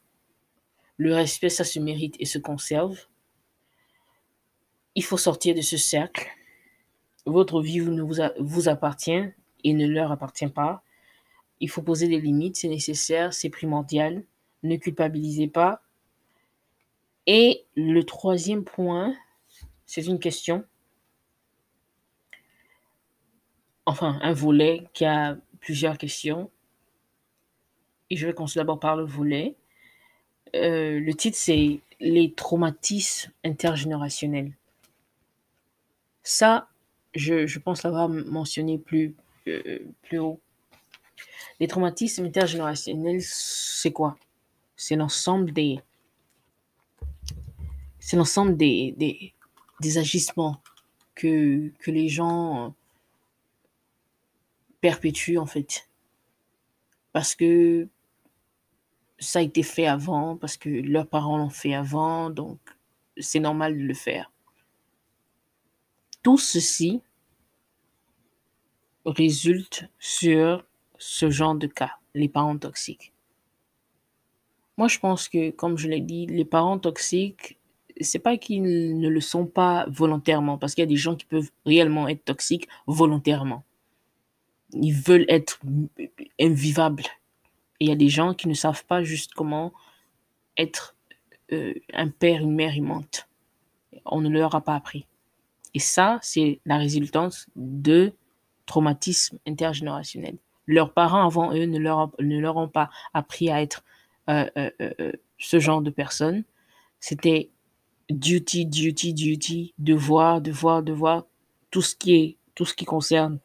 Le 0.98 1.14
respect, 1.14 1.50
ça 1.50 1.64
se 1.64 1.80
mérite 1.80 2.16
et 2.20 2.26
se 2.26 2.39
conserve. 2.39 3.08
Il 4.96 5.04
faut 5.04 5.18
sortir 5.18 5.56
de 5.56 5.62
ce 5.62 5.78
cercle 5.78 6.30
votre 7.26 7.62
vie 7.62 7.80
vous 7.80 8.70
appartient 8.70 9.24
et 9.64 9.74
ne 9.74 9.88
leur 9.88 10.12
appartient 10.12 10.48
pas. 10.48 10.84
Il 11.60 11.70
faut 11.70 11.82
poser 11.82 12.08
des 12.08 12.20
limites, 12.20 12.58
c'est 12.58 12.68
nécessaire, 12.68 13.34
c'est 13.34 13.50
primordial. 13.50 14.24
Ne 14.66 14.78
culpabilisez 14.78 15.47
pas. 15.47 15.82
Et 17.28 17.66
le 17.76 18.01
troisième 18.03 18.63
point, 18.63 19.16
c'est 19.86 20.05
une 20.05 20.20
question. 20.20 20.66
Enfin, 23.86 24.20
un 24.24 24.34
volet 24.34 24.88
qui 24.93 25.05
a 25.05 25.38
plusieurs 25.59 25.97
questions. 25.97 26.49
Et 28.09 28.18
je 28.18 28.26
vais 28.26 28.34
commencer 28.34 28.59
d'abord 28.59 28.80
par 28.80 28.95
le 28.95 29.03
volet. 29.03 29.55
Euh, 30.55 30.99
le 30.99 31.13
titre, 31.13 31.38
c'est 31.38 31.80
Les 31.99 32.34
traumatismes 32.34 33.32
intergénérationnels. 33.43 34.51
Ça, 36.24 36.68
je, 37.13 37.59
pense 37.59 37.84
l'avoir 37.84 38.09
mentionné 38.09 38.82
euh, 39.47 39.80
plus 40.01 40.18
haut. 40.18 40.39
Les 41.59 41.68
traumatismes 41.68 42.26
intergénérationnels, 42.26 43.22
c'est 43.22 43.91
quoi? 43.91 44.18
C'est 44.76 44.95
l'ensemble 44.95 45.51
des, 45.51 45.82
c'est 47.99 48.17
des, 48.55 49.97
agissements 49.97 50.61
que, 51.15 51.69
que 51.80 51.91
les 51.91 52.07
gens 52.07 52.76
perpétuent 54.80 55.39
en 55.39 55.47
fait. 55.47 55.89
Parce 57.13 57.34
que 57.34 57.88
ça 59.17 59.39
a 59.39 59.41
été 59.41 59.63
fait 59.63 59.88
avant, 59.88 60.38
parce 60.38 60.57
que 60.57 60.69
leurs 60.69 61.07
parents 61.07 61.38
l'ont 61.38 61.49
fait 61.49 61.73
avant, 61.73 62.30
donc 62.30 62.59
c'est 63.17 63.39
normal 63.39 63.76
de 63.76 63.84
le 63.84 63.93
faire. 63.95 64.32
Tout 66.21 66.38
ceci 66.38 67.01
résulte 69.05 69.86
sur 69.97 70.63
ce 70.99 71.32
genre 71.32 71.55
de 71.55 71.67
cas, 71.67 71.97
les 72.13 72.30
parents 72.30 72.57
toxiques. 72.57 73.14
Moi, 74.78 74.88
je 74.88 74.99
pense 74.99 75.30
que, 75.30 75.51
comme 75.51 75.78
je 75.78 75.88
l'ai 75.88 76.01
dit, 76.01 76.26
les 76.26 76.45
parents 76.45 76.80
toxiques, 76.80 77.57
c'est 78.01 78.19
pas 78.19 78.38
qu'ils 78.38 78.99
ne 78.99 79.07
le 79.07 79.21
sont 79.21 79.45
pas 79.45 79.86
volontairement, 79.89 80.57
parce 80.57 80.76
qu'il 80.76 80.82
y 80.82 80.88
a 80.88 80.88
des 80.88 80.97
gens 80.97 81.15
qui 81.15 81.26
peuvent 81.26 81.49
réellement 81.65 82.07
être 82.07 82.26
toxiques 82.26 82.67
volontairement. 82.88 83.63
Ils 84.73 84.93
veulent 84.93 85.26
être 85.30 85.59
invivables. 86.39 87.03
Et 87.80 87.86
il 87.86 87.89
y 87.89 87.93
a 87.93 87.95
des 87.95 88.09
gens 88.09 88.34
qui 88.34 88.47
ne 88.47 88.53
savent 88.53 88.86
pas 88.86 89.03
juste 89.03 89.34
comment 89.34 89.71
être 90.57 90.95
euh, 91.51 91.73
un 91.93 92.09
père, 92.09 92.41
une 92.41 92.55
mère 92.55 92.76
aimante. 92.76 93.28
On 94.05 94.21
ne 94.21 94.30
leur 94.30 94.55
a 94.55 94.61
pas 94.61 94.76
appris. 94.76 95.05
Et 95.73 95.80
ça, 95.80 96.19
c'est 96.21 96.59
la 96.65 96.78
résultante 96.78 97.47
de 97.55 98.13
traumatisme 98.65 99.38
intergénérationnel. 99.47 100.38
Leurs 100.67 100.93
parents 100.93 101.26
avant 101.26 101.53
eux 101.53 101.65
ne 101.65 101.78
leur, 101.78 102.11
ne 102.19 102.39
leur 102.39 102.57
ont 102.57 102.67
pas 102.67 102.89
appris 103.13 103.49
à 103.51 103.61
être 103.61 103.84
euh, 104.28 104.49
euh, 104.57 104.71
euh, 104.82 105.11
ce 105.38 105.59
genre 105.59 105.82
de 105.82 105.91
personnes. 105.91 106.43
C'était 106.99 107.51
duty, 108.09 108.65
duty, 108.65 109.13
duty, 109.13 109.73
devoir, 109.78 110.41
devoir, 110.41 110.82
devoir, 110.82 111.26
tout 111.69 111.84
ce 111.84 111.95
qui 111.95 112.15
est, 112.15 112.38
tout 112.55 112.65
ce 112.65 112.73
qui 112.73 112.86
concerne, 112.86 113.39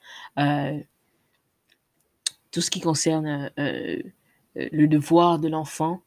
tout 2.50 2.60
ce 2.60 2.70
qui 2.70 2.80
concerne 2.80 3.50
le 3.56 4.86
devoir 4.86 5.38
de 5.38 5.48
l'enfant, 5.48 6.00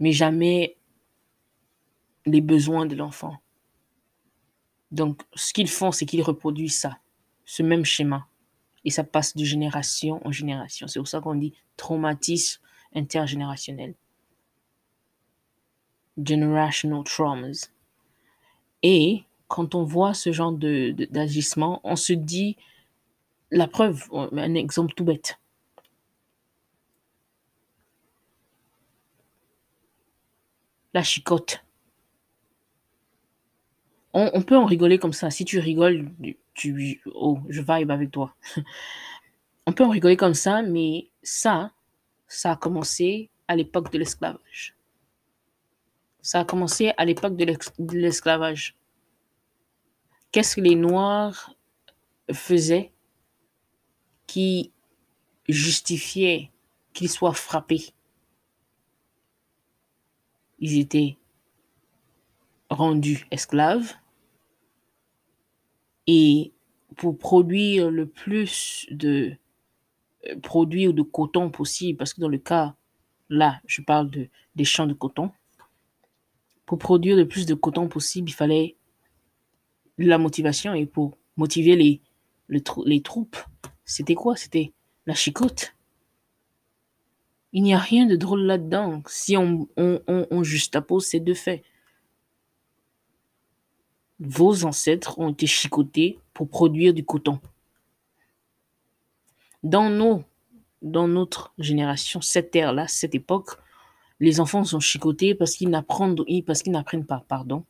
mais 0.00 0.12
jamais 0.12 0.76
les 2.26 2.40
besoins 2.40 2.84
de 2.86 2.96
l'enfant. 2.96 3.36
Donc, 4.90 5.22
ce 5.34 5.52
qu'ils 5.52 5.70
font, 5.70 5.92
c'est 5.92 6.06
qu'ils 6.06 6.22
reproduisent 6.22 6.78
ça, 6.78 6.98
ce 7.44 7.62
même 7.62 7.84
schéma. 7.84 8.26
Et 8.84 8.90
ça 8.90 9.04
passe 9.04 9.36
de 9.36 9.44
génération 9.44 10.20
en 10.26 10.32
génération. 10.32 10.86
C'est 10.88 10.98
pour 10.98 11.08
ça 11.08 11.20
qu'on 11.20 11.34
dit 11.34 11.54
traumatisme 11.76 12.60
intergénérationnel. 12.94 13.94
Generational 16.22 17.04
traumas. 17.04 17.70
Et 18.82 19.24
quand 19.48 19.74
on 19.74 19.84
voit 19.84 20.14
ce 20.14 20.32
genre 20.32 20.52
d'agissement, 20.52 21.80
on 21.84 21.96
se 21.96 22.12
dit, 22.12 22.56
la 23.50 23.68
preuve, 23.68 24.08
un 24.12 24.54
exemple 24.54 24.94
tout 24.94 25.04
bête. 25.04 25.38
La 30.94 31.02
chicotte 31.02 31.66
on, 34.16 34.42
peut 34.42 34.56
en 34.56 34.64
rigoler 34.64 34.98
comme 34.98 35.12
ça. 35.12 35.30
Si 35.30 35.44
tu 35.44 35.58
rigoles, 35.58 36.10
tu, 36.54 37.02
oh, 37.14 37.38
je 37.48 37.60
vibe 37.60 37.90
avec 37.90 38.10
toi. 38.10 38.34
on 39.66 39.72
peut 39.72 39.84
en 39.84 39.90
rigoler 39.90 40.16
comme 40.16 40.34
ça, 40.34 40.62
mais 40.62 41.08
ça, 41.22 41.70
ça 42.26 42.52
a 42.52 42.56
commencé 42.56 43.30
à 43.48 43.56
l'époque 43.56 43.92
de 43.92 43.98
l'esclavage. 43.98 44.76
Ça 46.22 46.40
a 46.40 46.44
commencé 46.44 46.92
à 46.96 47.04
l'époque 47.04 47.36
de 47.36 47.96
l'esclavage. 47.96 48.76
Qu'est-ce 50.32 50.56
que 50.56 50.60
les 50.60 50.74
Noirs 50.74 51.54
faisaient 52.32 52.92
qui 54.26 54.72
justifiait 55.48 56.50
qu'ils 56.92 57.10
soient 57.10 57.32
frappés? 57.32 57.94
Ils 60.58 60.80
étaient 60.80 61.16
rendus 62.70 63.26
esclaves 63.30 63.94
et 66.06 66.52
pour 66.96 67.18
produire 67.18 67.90
le 67.90 68.06
plus 68.06 68.86
de 68.90 69.36
produits 70.42 70.88
ou 70.88 70.92
de 70.92 71.02
coton 71.02 71.50
possible, 71.50 71.98
parce 71.98 72.14
que 72.14 72.20
dans 72.20 72.28
le 72.28 72.38
cas, 72.38 72.74
là, 73.28 73.60
je 73.66 73.82
parle 73.82 74.10
de, 74.10 74.28
des 74.54 74.64
champs 74.64 74.86
de 74.86 74.94
coton, 74.94 75.30
pour 76.64 76.78
produire 76.78 77.16
le 77.16 77.28
plus 77.28 77.46
de 77.46 77.54
coton 77.54 77.88
possible, 77.88 78.28
il 78.28 78.32
fallait 78.32 78.76
la 79.98 80.18
motivation. 80.18 80.74
Et 80.74 80.86
pour 80.86 81.16
motiver 81.36 81.76
les, 82.48 83.02
troupes, 83.02 83.36
c'était 83.84 84.14
quoi? 84.14 84.36
C'était 84.36 84.72
la 85.06 85.14
chicote. 85.14 85.74
Il 87.52 87.62
n'y 87.62 87.74
a 87.74 87.78
rien 87.78 88.06
de 88.06 88.16
drôle 88.16 88.42
là-dedans 88.42 89.02
si 89.06 89.36
on, 89.36 89.68
on, 89.76 90.00
on, 90.08 90.26
on 90.30 90.42
justapose 90.42 91.06
ces 91.06 91.20
deux 91.20 91.34
faits 91.34 91.62
vos 94.18 94.64
ancêtres 94.64 95.18
ont 95.18 95.30
été 95.30 95.46
chicotés 95.46 96.18
pour 96.32 96.48
produire 96.48 96.94
du 96.94 97.04
coton. 97.04 97.38
Dans, 99.66 99.90
nos, 99.90 100.22
dans 100.80 101.08
notre 101.08 101.52
génération, 101.58 102.20
cette 102.20 102.54
ère-là, 102.54 102.86
cette 102.86 103.16
époque, 103.16 103.50
les 104.20 104.38
enfants 104.38 104.62
sont 104.62 104.78
chicotés 104.78 105.34
parce 105.34 105.56
qu'ils 105.56 105.70
n'apprennent, 105.70 106.16
parce 106.46 106.62
qu'ils 106.62 106.72
n'apprennent 106.72 107.04
pas, 107.04 107.24
pardon. 107.26 107.64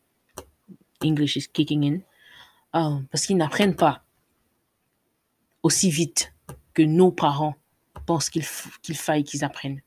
English 1.03 1.37
is 1.37 1.49
kicking 1.51 1.85
in. 1.85 2.01
Ah, 2.75 2.99
parce 3.11 3.25
qu'ils 3.25 3.39
n'apprennent 3.39 3.77
pas 3.77 4.05
aussi 5.63 5.89
vite 5.91 6.35
que 6.75 6.83
nos 6.83 7.11
parents 7.11 7.57
pense 8.05 8.29
qu'il 8.29 8.45
qu'il 8.83 8.97
faille 8.97 9.25
qu'ils 9.25 9.43
apprennent. 9.43 9.81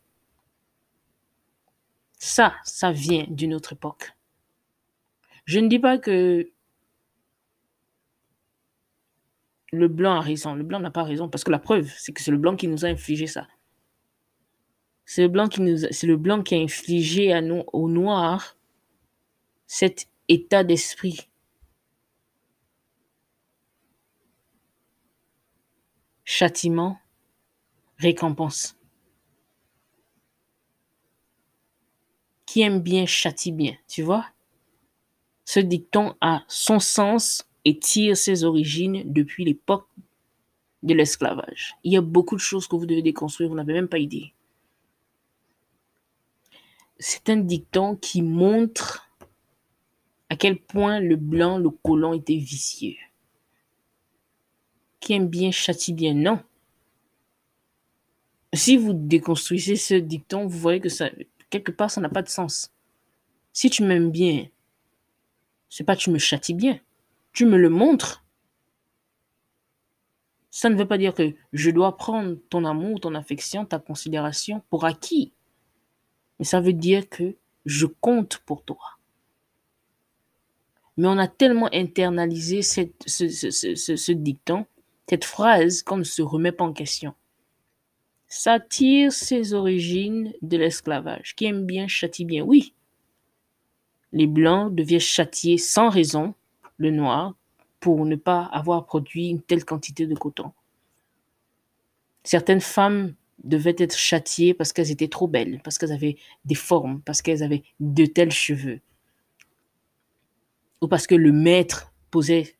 Ça, 2.18 2.56
ça 2.64 2.92
vient 2.92 3.26
d'une 3.30 3.54
autre 3.54 3.74
époque. 3.74 4.14
Je 5.46 5.60
ne 5.60 5.68
dis 5.68 5.80
pas 5.80 6.00
que 6.00 6.52
le 9.72 9.88
blanc 9.88 10.16
a 10.16 10.22
raison. 10.22 10.56
Le 10.56 10.64
blanc 10.64 10.80
n'a 10.80 10.92
pas 10.92 11.04
raison 11.04 11.30
parce 11.30 11.44
que 11.44 11.52
la 11.52 11.60
preuve, 11.60 11.92
c'est 11.98 12.12
que 12.12 12.22
c'est 12.22 12.32
le 12.32 12.38
blanc 12.38 12.56
qui 12.56 12.68
nous 12.68 12.86
a 12.86 12.90
infligé 12.90 13.28
ça. 13.28 13.48
C'est 15.06 15.24
le 15.24 15.28
blanc 15.28 15.48
qui 15.48 15.62
nous, 15.62 15.78
c'est 15.78 16.08
le 16.08 16.18
blanc 16.18 16.44
qui 16.44 16.56
a 16.56 16.60
infligé 16.60 17.34
à 17.34 17.42
nous, 17.42 17.64
aux 17.74 17.90
noirs, 17.90 18.58
cet 19.66 20.08
état 20.28 20.64
d'esprit. 20.64 21.30
Châtiment, 26.24 27.00
récompense. 27.98 28.78
Qui 32.46 32.62
aime 32.62 32.80
bien 32.80 33.06
châtie 33.08 33.52
bien, 33.52 33.76
tu 33.88 34.04
vois? 34.04 34.28
Ce 35.46 35.60
dicton 35.60 36.16
a 36.22 36.44
son 36.48 36.80
sens 36.80 37.49
et 37.66 37.78
tire 37.78 38.18
ses 38.18 38.44
origines 38.44 39.04
depuis 39.06 39.46
l'époque 39.46 39.88
de 40.84 40.94
l'esclavage. 40.94 41.76
Il 41.84 41.94
y 41.94 41.98
a 41.98 42.02
beaucoup 42.02 42.36
de 42.36 42.42
choses 42.42 42.68
que 42.68 42.76
vous 42.76 42.86
devez 42.86 43.02
déconstruire, 43.02 43.50
vous 43.50 43.56
n'avez 43.56 43.74
même 43.74 43.88
pas 43.88 43.98
idée. 43.98 44.34
C'est 46.98 47.30
un 47.30 47.38
dicton 47.38 47.96
qui 47.96 48.22
montre 48.22 49.10
à 50.30 50.36
quel 50.36 50.60
point 50.60 51.00
le 51.00 51.16
blanc, 51.16 51.58
le 51.58 51.70
colon 51.70 52.14
était 52.14 52.38
vicieux. 52.38 52.96
Qui 55.00 55.14
aime 55.14 55.28
bien 55.28 55.52
châtie 55.52 55.94
bien, 55.94 56.14
non? 56.14 56.42
Si 58.54 58.78
vous 58.78 58.94
déconstruisez 58.94 59.76
ce 59.76 59.94
dicton, 59.94 60.46
vous 60.46 60.60
voyez 60.60 60.80
que 60.80 60.90
ça, 60.90 61.10
quelque 61.50 61.72
part, 61.72 61.92
ça 61.92 62.02
n'a 62.02 62.10
pas 62.10 62.22
de 62.22 62.30
sens. 62.30 62.72
Si 63.54 63.70
tu 63.70 63.84
m'aimes 63.84 64.12
bien, 64.12 64.48
c'est 65.70 65.84
pas 65.84 65.96
tu 65.96 66.10
me 66.10 66.18
châties 66.18 66.54
bien 66.54 66.80
tu 67.34 67.46
me 67.46 67.58
le 67.58 67.70
montres. 67.70 68.24
Ça 70.52 70.70
ne 70.70 70.76
veut 70.76 70.88
pas 70.88 70.98
dire 70.98 71.14
que 71.14 71.34
je 71.54 71.70
dois 71.70 71.96
prendre 71.96 72.38
ton 72.50 72.66
amour, 72.66 73.00
ton 73.00 73.16
affection, 73.16 73.66
ta 73.66 73.80
considération 73.80 74.64
pour 74.70 74.86
acquis. 74.86 75.32
Mais 76.38 76.46
ça 76.46 76.60
veut 76.60 76.74
dire 76.74 77.08
que 77.08 77.36
je 77.66 77.86
compte 77.86 78.40
pour 78.46 78.64
toi. 78.64 78.98
Mais 80.98 81.08
on 81.08 81.18
a 81.18 81.28
tellement 81.28 81.70
internalisé 81.72 82.62
ce, 82.62 82.82
ce, 83.06 84.12
dicton, 84.12 84.66
cette 85.08 85.24
phrase 85.24 85.82
qu'on 85.82 85.98
ne 85.98 86.04
se 86.04 86.22
remet 86.22 86.52
pas 86.52 86.66
en 86.66 86.74
question. 86.74 87.14
Ça 88.28 88.60
tire 88.60 89.14
ses 89.14 89.54
origines 89.54 90.34
de 90.42 90.58
l'esclavage. 90.58 91.36
Qui 91.36 91.46
aime 91.46 91.66
bien 91.66 91.88
châtie 91.88 92.26
bien. 92.26 92.44
Oui, 92.44 92.74
les 94.12 94.28
Blancs 94.28 94.74
devaient 94.74 95.00
châtier 95.00 95.58
sans 95.58 95.90
raison 95.90 96.34
le 96.80 96.90
noir 96.90 97.36
pour 97.80 98.06
ne 98.06 98.16
pas 98.16 98.44
avoir 98.46 98.86
produit 98.86 99.30
une 99.30 99.42
telle 99.42 99.64
quantité 99.64 100.08
de 100.08 100.16
coton. 100.16 100.52
Certaines 102.24 102.62
femmes 102.62 103.14
devaient 103.44 103.76
être 103.78 103.96
châtiées 103.96 104.54
parce 104.54 104.74
qu'elles 104.74 104.92
étaient 104.92 105.08
trop 105.08 105.28
belles, 105.28 105.62
parce 105.64 105.78
qu'elles 105.78 105.92
avaient 105.92 106.18
des 106.46 106.56
formes, 106.56 107.02
parce 107.02 107.22
qu'elles 107.22 107.44
avaient 107.44 107.64
de 107.80 108.06
tels 108.06 108.32
cheveux, 108.32 108.82
ou 110.82 110.88
parce 110.88 111.08
que 111.08 111.16
le 111.16 111.32
maître 111.32 111.94
posait 112.12 112.58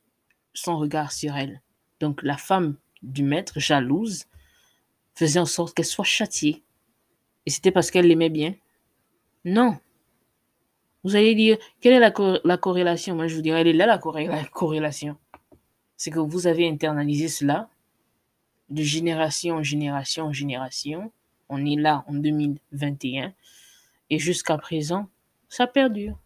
son 0.54 0.78
regard 0.78 1.12
sur 1.12 1.36
elles. 1.36 1.60
Donc 1.98 2.22
la 2.22 2.36
femme 2.36 2.76
du 3.02 3.22
maître, 3.22 3.58
jalouse, 3.60 4.24
faisait 5.14 5.40
en 5.40 5.46
sorte 5.46 5.74
qu'elle 5.74 5.84
soit 5.84 6.04
châtiée. 6.04 6.62
Et 7.46 7.50
c'était 7.50 7.72
parce 7.72 7.90
qu'elle 7.90 8.06
l'aimait 8.06 8.30
bien? 8.30 8.54
Non, 9.44 9.78
vous 11.02 11.16
allez 11.16 11.34
dire, 11.34 11.56
quelle 11.80 11.94
est 11.94 12.00
la, 12.44 12.56
corrélation? 12.58 13.14
Moi, 13.14 13.26
je 13.26 13.36
vous 13.36 13.42
dirais, 13.42 13.62
elle 13.62 13.68
est 13.68 13.72
là, 13.72 13.86
la, 13.86 13.98
corrélation. 13.98 15.16
C'est 15.96 16.10
que 16.10 16.18
vous 16.18 16.46
avez 16.46 16.68
internalisé 16.68 17.28
cela 17.28 17.68
de 18.68 18.82
génération 18.82 19.56
en 19.56 19.62
génération 19.62 20.24
en 20.26 20.32
génération. 20.32 21.12
On 21.48 21.64
est 21.64 21.76
là 21.76 22.04
en 22.06 22.14
2021. 22.14 23.32
Et 24.10 24.18
jusqu'à 24.18 24.58
présent, 24.58 25.08
ça 25.48 25.66
perdure. 25.66 26.18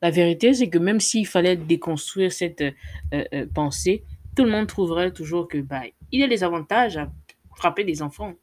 La 0.00 0.10
vérité, 0.10 0.54
c'est 0.54 0.68
que 0.68 0.78
même 0.78 1.00
s'il 1.00 1.26
fallait 1.26 1.56
déconstruire 1.56 2.32
cette 2.32 2.60
euh, 2.60 2.72
euh, 3.12 3.46
pensée, 3.52 4.04
tout 4.36 4.44
le 4.44 4.50
monde 4.50 4.68
trouverait 4.68 5.12
toujours 5.12 5.48
que 5.48 5.58
bah, 5.58 5.82
il 6.12 6.20
y 6.20 6.22
a 6.22 6.28
des 6.28 6.44
avantages 6.44 6.96
à 6.96 7.10
frapper 7.56 7.84
des 7.84 8.02
enfants. 8.02 8.34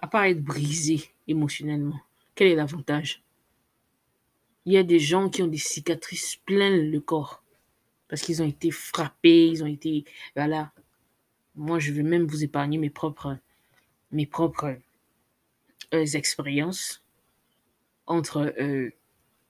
À 0.00 0.06
part 0.06 0.24
être 0.24 0.42
brisé 0.42 1.02
émotionnellement. 1.28 2.00
Quel 2.36 2.48
est 2.48 2.54
l'avantage? 2.54 3.22
Il 4.66 4.74
y 4.74 4.76
a 4.76 4.82
des 4.82 4.98
gens 4.98 5.30
qui 5.30 5.42
ont 5.42 5.48
des 5.48 5.58
cicatrices 5.58 6.36
plein 6.44 6.70
le 6.70 7.00
corps 7.00 7.42
parce 8.08 8.22
qu'ils 8.22 8.42
ont 8.42 8.46
été 8.46 8.70
frappés, 8.70 9.48
ils 9.48 9.64
ont 9.64 9.66
été 9.66 10.04
voilà. 10.36 10.72
Moi, 11.54 11.78
je 11.78 11.92
vais 11.92 12.02
même 12.02 12.26
vous 12.26 12.44
épargner 12.44 12.78
mes 12.78 12.90
propres 12.90 13.38
mes 14.12 14.26
propres 14.26 14.78
euh, 15.94 16.06
expériences 16.06 17.02
entre 18.06 18.54
euh, 18.60 18.90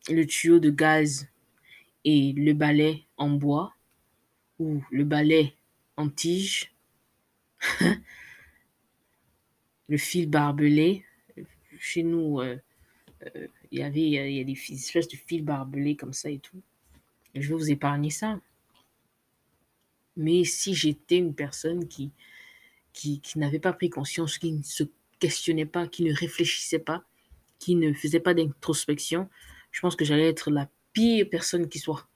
le 0.09 0.25
tuyau 0.25 0.61
de 0.61 0.71
gaz 0.71 1.29
et 2.05 2.33
le 2.33 2.53
balai 2.53 3.05
en 3.17 3.31
bois 3.31 3.75
ou 4.59 4.83
le 4.91 5.05
balai 5.05 5.55
en 5.97 6.09
tige, 6.09 6.73
le 9.89 9.97
fil 9.97 10.31
barbelé. 10.31 11.05
Chez 11.79 12.03
nous, 12.03 12.41
euh, 12.41 12.57
euh, 13.35 13.49
il 13.71 13.79
y 13.81 13.83
avait 13.83 14.01
il 14.01 14.37
y 14.37 14.41
a 14.41 14.45
des 14.45 14.53
espèces 14.53 15.09
de 15.09 15.17
fils 15.17 15.43
barbelés 15.43 15.97
comme 15.97 16.13
ça 16.13 16.31
et 16.31 16.39
tout. 16.39 16.61
je 17.35 17.49
vais 17.49 17.55
vous 17.55 17.71
épargner 17.71 18.11
ça. 18.11 18.41
Mais 20.17 20.45
si 20.45 20.75
j'étais 20.75 21.19
une 21.19 21.35
personne 21.35 21.89
qui, 21.89 22.11
qui, 22.93 23.21
qui 23.21 23.39
n'avait 23.39 23.59
pas 23.59 23.73
pris 23.73 23.91
conscience, 23.91 24.39
qui 24.39 24.53
ne 24.53 24.63
se 24.63 24.85
questionnait 25.19 25.67
pas, 25.67 25.87
qui 25.87 26.05
ne 26.05 26.15
réfléchissait 26.15 26.79
pas, 26.79 27.05
qui 27.59 27.75
ne 27.75 27.93
faisait 27.93 28.21
pas 28.21 28.35
d'introspection, 28.35 29.29
je 29.71 29.81
pense 29.81 29.97
que 29.97 30.05
j'allais 30.05 30.29
être 30.29 30.51
la 30.51 30.71
pire 30.93 31.29
personne 31.31 31.69
qui 31.69 31.79
soit. 31.79 32.09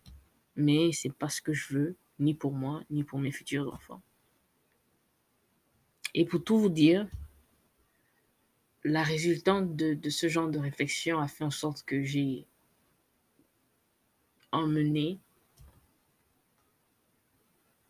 Mais 0.56 0.92
c'est 0.92 1.12
pas 1.12 1.28
ce 1.28 1.42
que 1.42 1.52
je 1.52 1.74
veux, 1.74 1.96
ni 2.18 2.34
pour 2.34 2.52
moi, 2.52 2.82
ni 2.90 3.04
pour 3.04 3.18
mes 3.18 3.32
futurs 3.32 3.72
enfants. 3.72 4.02
Et 6.14 6.24
pour 6.24 6.42
tout 6.42 6.58
vous 6.58 6.68
dire, 6.70 7.06
la 8.84 9.02
résultante 9.02 9.76
de, 9.76 10.10
ce 10.10 10.28
genre 10.28 10.48
de 10.48 10.58
réflexion 10.58 11.18
a 11.20 11.28
fait 11.28 11.44
en 11.44 11.50
sorte 11.50 11.82
que 11.84 12.02
j'ai 12.02 12.46
emmené 14.52 15.18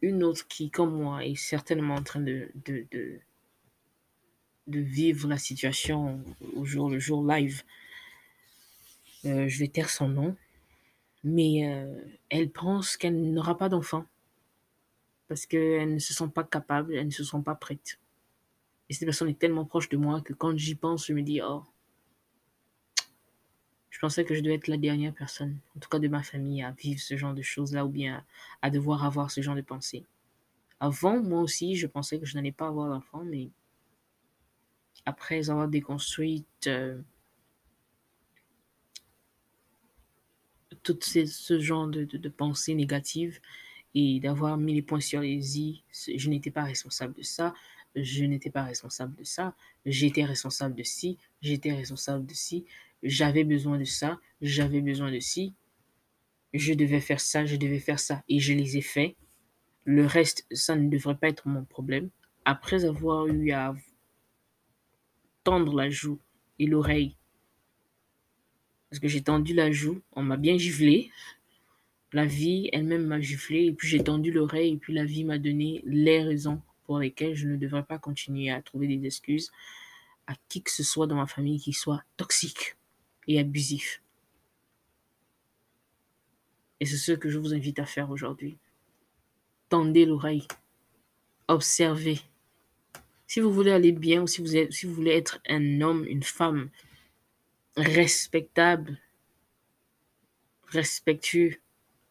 une 0.02 0.24
autre 0.24 0.46
qui, 0.48 0.70
comme 0.70 0.94
moi, 0.94 1.24
est 1.24 1.34
certainement 1.34 1.94
en 1.94 2.02
train 2.02 2.20
de, 2.20 2.50
vivre 4.66 5.28
la 5.28 5.38
situation 5.38 6.22
au 6.54 6.64
jour 6.64 6.88
le 6.88 6.98
jour 6.98 7.26
live. 7.26 7.62
Euh, 9.26 9.48
je 9.48 9.58
vais 9.58 9.68
taire 9.68 9.90
son 9.90 10.08
nom, 10.08 10.36
mais 11.22 11.68
euh, 11.68 12.02
elle 12.30 12.50
pense 12.50 12.96
qu'elle 12.96 13.32
n'aura 13.32 13.58
pas 13.58 13.68
d'enfant 13.68 14.06
parce 15.28 15.46
qu'elles 15.46 15.94
ne 15.94 15.98
se 15.98 16.14
sont 16.14 16.28
pas 16.28 16.42
capables, 16.42 16.94
elles 16.94 17.06
ne 17.06 17.12
se 17.12 17.22
sont 17.22 17.42
pas 17.42 17.54
prêtes. 17.54 18.00
Et 18.90 18.92
cette 18.92 19.06
personne 19.06 19.28
est 19.28 19.38
tellement 19.38 19.64
proche 19.64 19.88
de 19.88 19.96
moi 19.96 20.20
que 20.20 20.32
quand 20.32 20.58
j'y 20.58 20.74
pense, 20.74 21.06
je 21.06 21.12
me 21.12 21.22
dis, 21.22 21.40
oh, 21.40 21.62
je 23.88 24.00
pensais 24.00 24.24
que 24.24 24.34
je 24.34 24.40
devais 24.40 24.56
être 24.56 24.66
la 24.66 24.78
dernière 24.78 25.14
personne, 25.14 25.60
en 25.76 25.78
tout 25.78 25.88
cas 25.88 26.00
de 26.00 26.08
ma 26.08 26.24
famille, 26.24 26.64
à 26.64 26.72
vivre 26.72 27.00
ce 27.00 27.16
genre 27.16 27.32
de 27.32 27.40
choses-là 27.40 27.86
ou 27.86 27.88
bien 27.88 28.24
à, 28.62 28.68
devoir 28.68 29.04
avoir 29.04 29.30
ce 29.30 29.42
genre 29.42 29.54
de 29.54 29.60
pensée. 29.60 30.04
Avant, 30.80 31.22
moi 31.22 31.40
aussi, 31.40 31.76
je 31.76 31.86
pensais 31.86 32.18
que 32.18 32.26
je 32.26 32.34
n'allais 32.34 32.50
pas 32.50 32.66
avoir 32.66 32.88
d'enfant, 32.88 33.22
mais 33.24 33.50
après 35.06 35.50
avoir 35.50 35.68
déconstruit 35.68 36.44
euh, 36.66 37.00
tout 40.82 40.98
ce 41.00 41.60
genre 41.60 41.86
de, 41.86 42.02
de, 42.06 42.18
de 42.18 42.28
pensées 42.28 42.74
négatives 42.74 43.38
et 43.94 44.18
d'avoir 44.18 44.56
mis 44.56 44.74
les 44.74 44.82
points 44.82 45.00
sur 45.00 45.20
les 45.20 45.60
i, 45.60 45.84
je 45.92 46.28
n'étais 46.28 46.50
pas 46.50 46.64
responsable 46.64 47.14
de 47.14 47.22
ça 47.22 47.54
je 47.94 48.24
n'étais 48.24 48.50
pas 48.50 48.62
responsable 48.62 49.14
de 49.16 49.24
ça, 49.24 49.54
j'étais 49.84 50.24
responsable 50.24 50.74
de 50.74 50.82
ci, 50.82 51.18
j'étais 51.42 51.72
responsable 51.72 52.26
de 52.26 52.34
ci, 52.34 52.64
j'avais 53.02 53.44
besoin 53.44 53.78
de 53.78 53.84
ça, 53.84 54.18
j'avais 54.40 54.80
besoin 54.80 55.10
de 55.10 55.20
ci, 55.20 55.54
je 56.52 56.74
devais 56.74 57.00
faire 57.00 57.20
ça, 57.20 57.44
je 57.44 57.56
devais 57.56 57.78
faire 57.78 58.00
ça, 58.00 58.22
et 58.28 58.38
je 58.40 58.52
les 58.52 58.76
ai 58.76 58.82
faits. 58.82 59.14
Le 59.84 60.06
reste, 60.06 60.46
ça 60.50 60.76
ne 60.76 60.88
devrait 60.88 61.16
pas 61.16 61.28
être 61.28 61.48
mon 61.48 61.64
problème. 61.64 62.10
Après 62.44 62.84
avoir 62.84 63.26
eu 63.26 63.50
à 63.52 63.74
tendre 65.44 65.74
la 65.74 65.90
joue 65.90 66.18
et 66.58 66.66
l'oreille, 66.66 67.16
parce 68.90 69.00
que 69.00 69.08
j'ai 69.08 69.22
tendu 69.22 69.54
la 69.54 69.70
joue, 69.70 70.02
on 70.12 70.22
m'a 70.22 70.36
bien 70.36 70.58
giflé, 70.58 71.10
la 72.12 72.26
vie 72.26 72.68
elle-même 72.72 73.06
m'a 73.06 73.20
giflé, 73.20 73.66
et 73.66 73.72
puis 73.72 73.88
j'ai 73.88 74.02
tendu 74.02 74.32
l'oreille, 74.32 74.72
et 74.72 74.76
puis 74.76 74.92
la 74.92 75.04
vie 75.04 75.24
m'a 75.24 75.38
donné 75.38 75.80
les 75.86 76.22
raisons 76.22 76.60
pour 76.90 76.98
lesquelles 76.98 77.36
je 77.36 77.46
ne 77.46 77.54
devrais 77.54 77.84
pas 77.84 78.00
continuer 78.00 78.50
à 78.50 78.60
trouver 78.62 78.88
des 78.88 79.06
excuses 79.06 79.52
à 80.26 80.34
qui 80.48 80.60
que 80.60 80.72
ce 80.72 80.82
soit 80.82 81.06
dans 81.06 81.14
ma 81.14 81.28
famille 81.28 81.60
qui 81.60 81.72
soit 81.72 82.02
toxique 82.16 82.74
et 83.28 83.38
abusif. 83.38 84.02
Et 86.80 86.86
c'est 86.86 86.96
ce 86.96 87.12
que 87.12 87.30
je 87.30 87.38
vous 87.38 87.54
invite 87.54 87.78
à 87.78 87.86
faire 87.86 88.10
aujourd'hui. 88.10 88.58
Tendez 89.68 90.04
l'oreille. 90.04 90.48
Observez. 91.46 92.18
Si 93.28 93.38
vous 93.38 93.52
voulez 93.52 93.70
aller 93.70 93.92
bien 93.92 94.22
ou 94.22 94.26
si 94.26 94.40
vous, 94.40 94.72
si 94.72 94.86
vous 94.86 94.92
voulez 94.92 95.12
être 95.12 95.38
un 95.48 95.82
homme, 95.82 96.04
une 96.08 96.24
femme 96.24 96.70
respectable, 97.76 98.98
respectueux, 100.66 101.54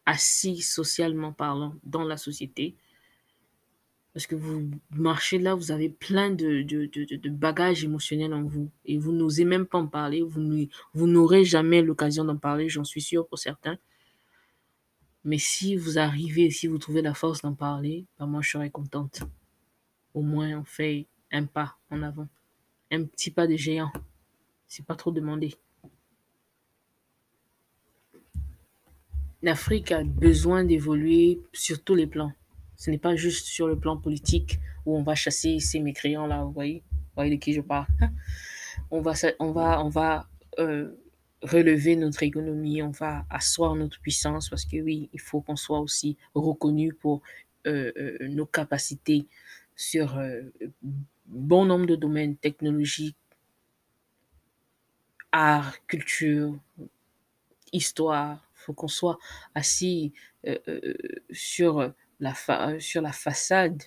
assis 0.06 0.62
socialement 0.62 1.34
parlant 1.34 1.74
dans 1.84 2.04
la 2.04 2.16
société, 2.16 2.76
parce 4.12 4.26
que 4.26 4.34
vous 4.34 4.70
marchez 4.90 5.38
là, 5.38 5.54
vous 5.54 5.70
avez 5.70 5.88
plein 5.88 6.30
de, 6.30 6.62
de, 6.62 6.86
de, 6.86 7.30
bagages 7.30 7.84
émotionnels 7.84 8.34
en 8.34 8.42
vous 8.42 8.68
et 8.84 8.98
vous 8.98 9.12
n'osez 9.12 9.44
même 9.44 9.66
pas 9.66 9.78
en 9.78 9.86
parler. 9.86 10.22
Vous, 10.22 11.06
n'aurez 11.06 11.44
jamais 11.44 11.80
l'occasion 11.80 12.24
d'en 12.24 12.36
parler, 12.36 12.68
j'en 12.68 12.82
suis 12.82 13.00
sûr 13.00 13.26
pour 13.28 13.38
certains. 13.38 13.78
Mais 15.22 15.38
si 15.38 15.76
vous 15.76 15.98
arrivez, 15.98 16.50
si 16.50 16.66
vous 16.66 16.78
trouvez 16.78 17.02
la 17.02 17.14
force 17.14 17.42
d'en 17.42 17.54
parler, 17.54 18.06
ben 18.18 18.26
moi 18.26 18.40
je 18.42 18.50
serais 18.50 18.70
contente. 18.70 19.22
Au 20.14 20.22
moins 20.22 20.58
on 20.58 20.64
fait 20.64 21.06
un 21.30 21.44
pas 21.44 21.76
en 21.90 22.02
avant. 22.02 22.28
Un 22.90 23.04
petit 23.04 23.30
pas 23.30 23.46
de 23.46 23.54
géant. 23.54 23.92
C'est 24.66 24.84
pas 24.84 24.96
trop 24.96 25.12
demandé. 25.12 25.54
L'Afrique 29.42 29.92
a 29.92 30.02
besoin 30.02 30.64
d'évoluer 30.64 31.40
sur 31.52 31.82
tous 31.82 31.94
les 31.94 32.06
plans. 32.06 32.32
Ce 32.80 32.90
n'est 32.90 32.98
pas 32.98 33.14
juste 33.14 33.46
sur 33.46 33.68
le 33.68 33.78
plan 33.78 33.98
politique 33.98 34.58
où 34.86 34.96
on 34.96 35.02
va 35.02 35.14
chasser 35.14 35.60
ces 35.60 35.80
mécréants-là, 35.80 36.44
vous 36.44 36.52
voyez, 36.52 36.82
voyez 37.14 37.30
de 37.30 37.38
qui 37.38 37.52
je 37.52 37.60
parle. 37.60 37.86
On 38.90 39.02
va, 39.02 39.12
on 39.38 39.52
va, 39.52 39.84
on 39.84 39.88
va 39.88 40.28
euh, 40.58 40.96
relever 41.42 41.94
notre 41.94 42.24
économie, 42.24 42.82
on 42.82 42.90
va 42.90 43.24
asseoir 43.30 43.76
notre 43.76 44.00
puissance 44.00 44.48
parce 44.48 44.64
que 44.64 44.80
oui, 44.80 45.08
il 45.12 45.20
faut 45.20 45.42
qu'on 45.42 45.54
soit 45.54 45.78
aussi 45.78 46.16
reconnu 46.34 46.92
pour 46.92 47.22
euh, 47.68 47.92
euh, 47.96 48.16
nos 48.28 48.46
capacités 48.46 49.26
sur 49.76 50.20
bon 51.26 51.66
nombre 51.66 51.86
de 51.86 51.94
domaines 51.94 52.36
technologiques, 52.36 53.16
art, 55.30 55.76
culture, 55.86 56.58
histoire. 57.72 58.44
Il 58.56 58.62
faut 58.62 58.72
qu'on 58.72 58.88
soit 58.88 59.18
assis 59.54 60.12
sur, 61.30 61.92
la 62.20 62.34
sur 62.78 63.02
la 63.02 63.12
façade 63.12 63.82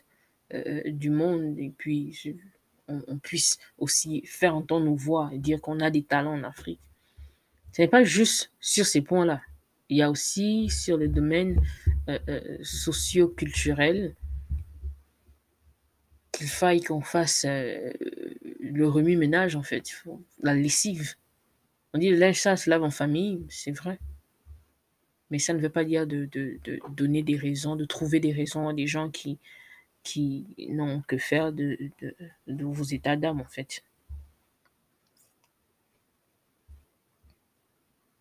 du 0.85 1.09
monde 1.09 1.57
et 1.57 1.71
puis 1.75 2.35
on, 2.87 3.17
puisse 3.17 3.57
aussi 3.77 4.23
faire 4.25 4.55
entendre 4.55 4.85
nos 4.85 4.95
voix 4.95 5.29
et 5.33 5.39
dire 5.39 5.61
qu'on 5.61 5.79
a 5.79 5.89
des 5.89 6.03
talents 6.03 6.33
en 6.33 6.43
Afrique. 6.43 6.79
Ce 7.71 7.81
n'est 7.81 7.87
pas 7.87 8.03
juste 8.03 8.51
sur 8.59 8.85
ces 8.85 9.01
points-là. 9.01 9.41
Il 9.89 9.97
y 9.97 10.01
a 10.01 10.09
aussi 10.09 10.69
sur 10.69 10.97
le 10.97 11.07
domaine 11.07 11.59
euh, 12.09 12.19
euh, 12.29 12.57
socio-culturel 12.63 14.15
qu'il 16.31 16.47
faille 16.47 16.81
qu'on 16.81 17.01
fasse 17.01 17.45
euh, 17.47 17.91
le 18.59 18.87
remue-ménage, 18.87 19.55
en 19.55 19.63
fait, 19.63 19.83
la 20.41 20.53
lessive. 20.53 21.15
On 21.93 21.99
dit 21.99 22.09
le 22.09 22.17
linge 22.17 22.39
ça 22.39 22.57
se 22.57 22.69
lave 22.69 22.83
en 22.83 22.89
famille, 22.89 23.45
c'est 23.49 23.71
vrai. 23.71 23.99
Mais 25.31 25.39
ça 25.39 25.53
ne 25.53 25.59
veut 25.59 25.69
pas 25.69 25.83
dire 25.83 26.05
de, 26.05 26.25
de, 26.25 26.59
de, 26.63 26.79
donner 26.89 27.23
des 27.23 27.37
raisons, 27.37 27.75
de 27.75 27.85
trouver 27.85 28.19
des 28.19 28.33
raisons 28.33 28.67
à 28.67 28.73
des 28.73 28.87
gens 28.87 29.09
qui, 29.09 29.39
qui 30.03 30.45
n'ont 30.69 31.01
que 31.01 31.17
faire 31.17 31.51
de, 31.53 31.77
de, 32.01 32.15
de 32.47 32.65
vos 32.65 32.83
états 32.83 33.15
d'âme, 33.15 33.41
en 33.41 33.47
fait. 33.47 33.83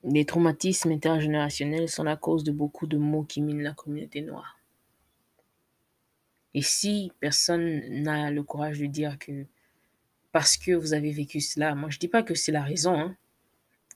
Les 0.04 0.24
traumatismes 0.24 0.90
intergénérationnels 0.90 1.88
sont 1.88 2.02
la 2.04 2.16
cause 2.16 2.44
de 2.44 2.50
beaucoup 2.50 2.86
de 2.86 2.96
maux 2.96 3.22
qui 3.22 3.40
minent 3.40 3.62
la 3.62 3.72
communauté 3.72 4.20
noire. 4.20 4.58
Et 6.54 6.62
si 6.62 7.12
personne 7.20 8.02
n'a 8.02 8.30
le 8.30 8.42
courage 8.42 8.78
de 8.78 8.86
dire 8.86 9.18
que 9.18 9.46
parce 10.32 10.56
que 10.56 10.72
vous 10.72 10.94
avez 10.94 11.12
vécu 11.12 11.40
cela, 11.40 11.74
moi 11.74 11.90
je 11.90 11.98
dis 11.98 12.08
pas 12.08 12.22
que 12.22 12.34
c'est 12.34 12.52
la 12.52 12.62
raison, 12.62 12.98
hein, 12.98 13.16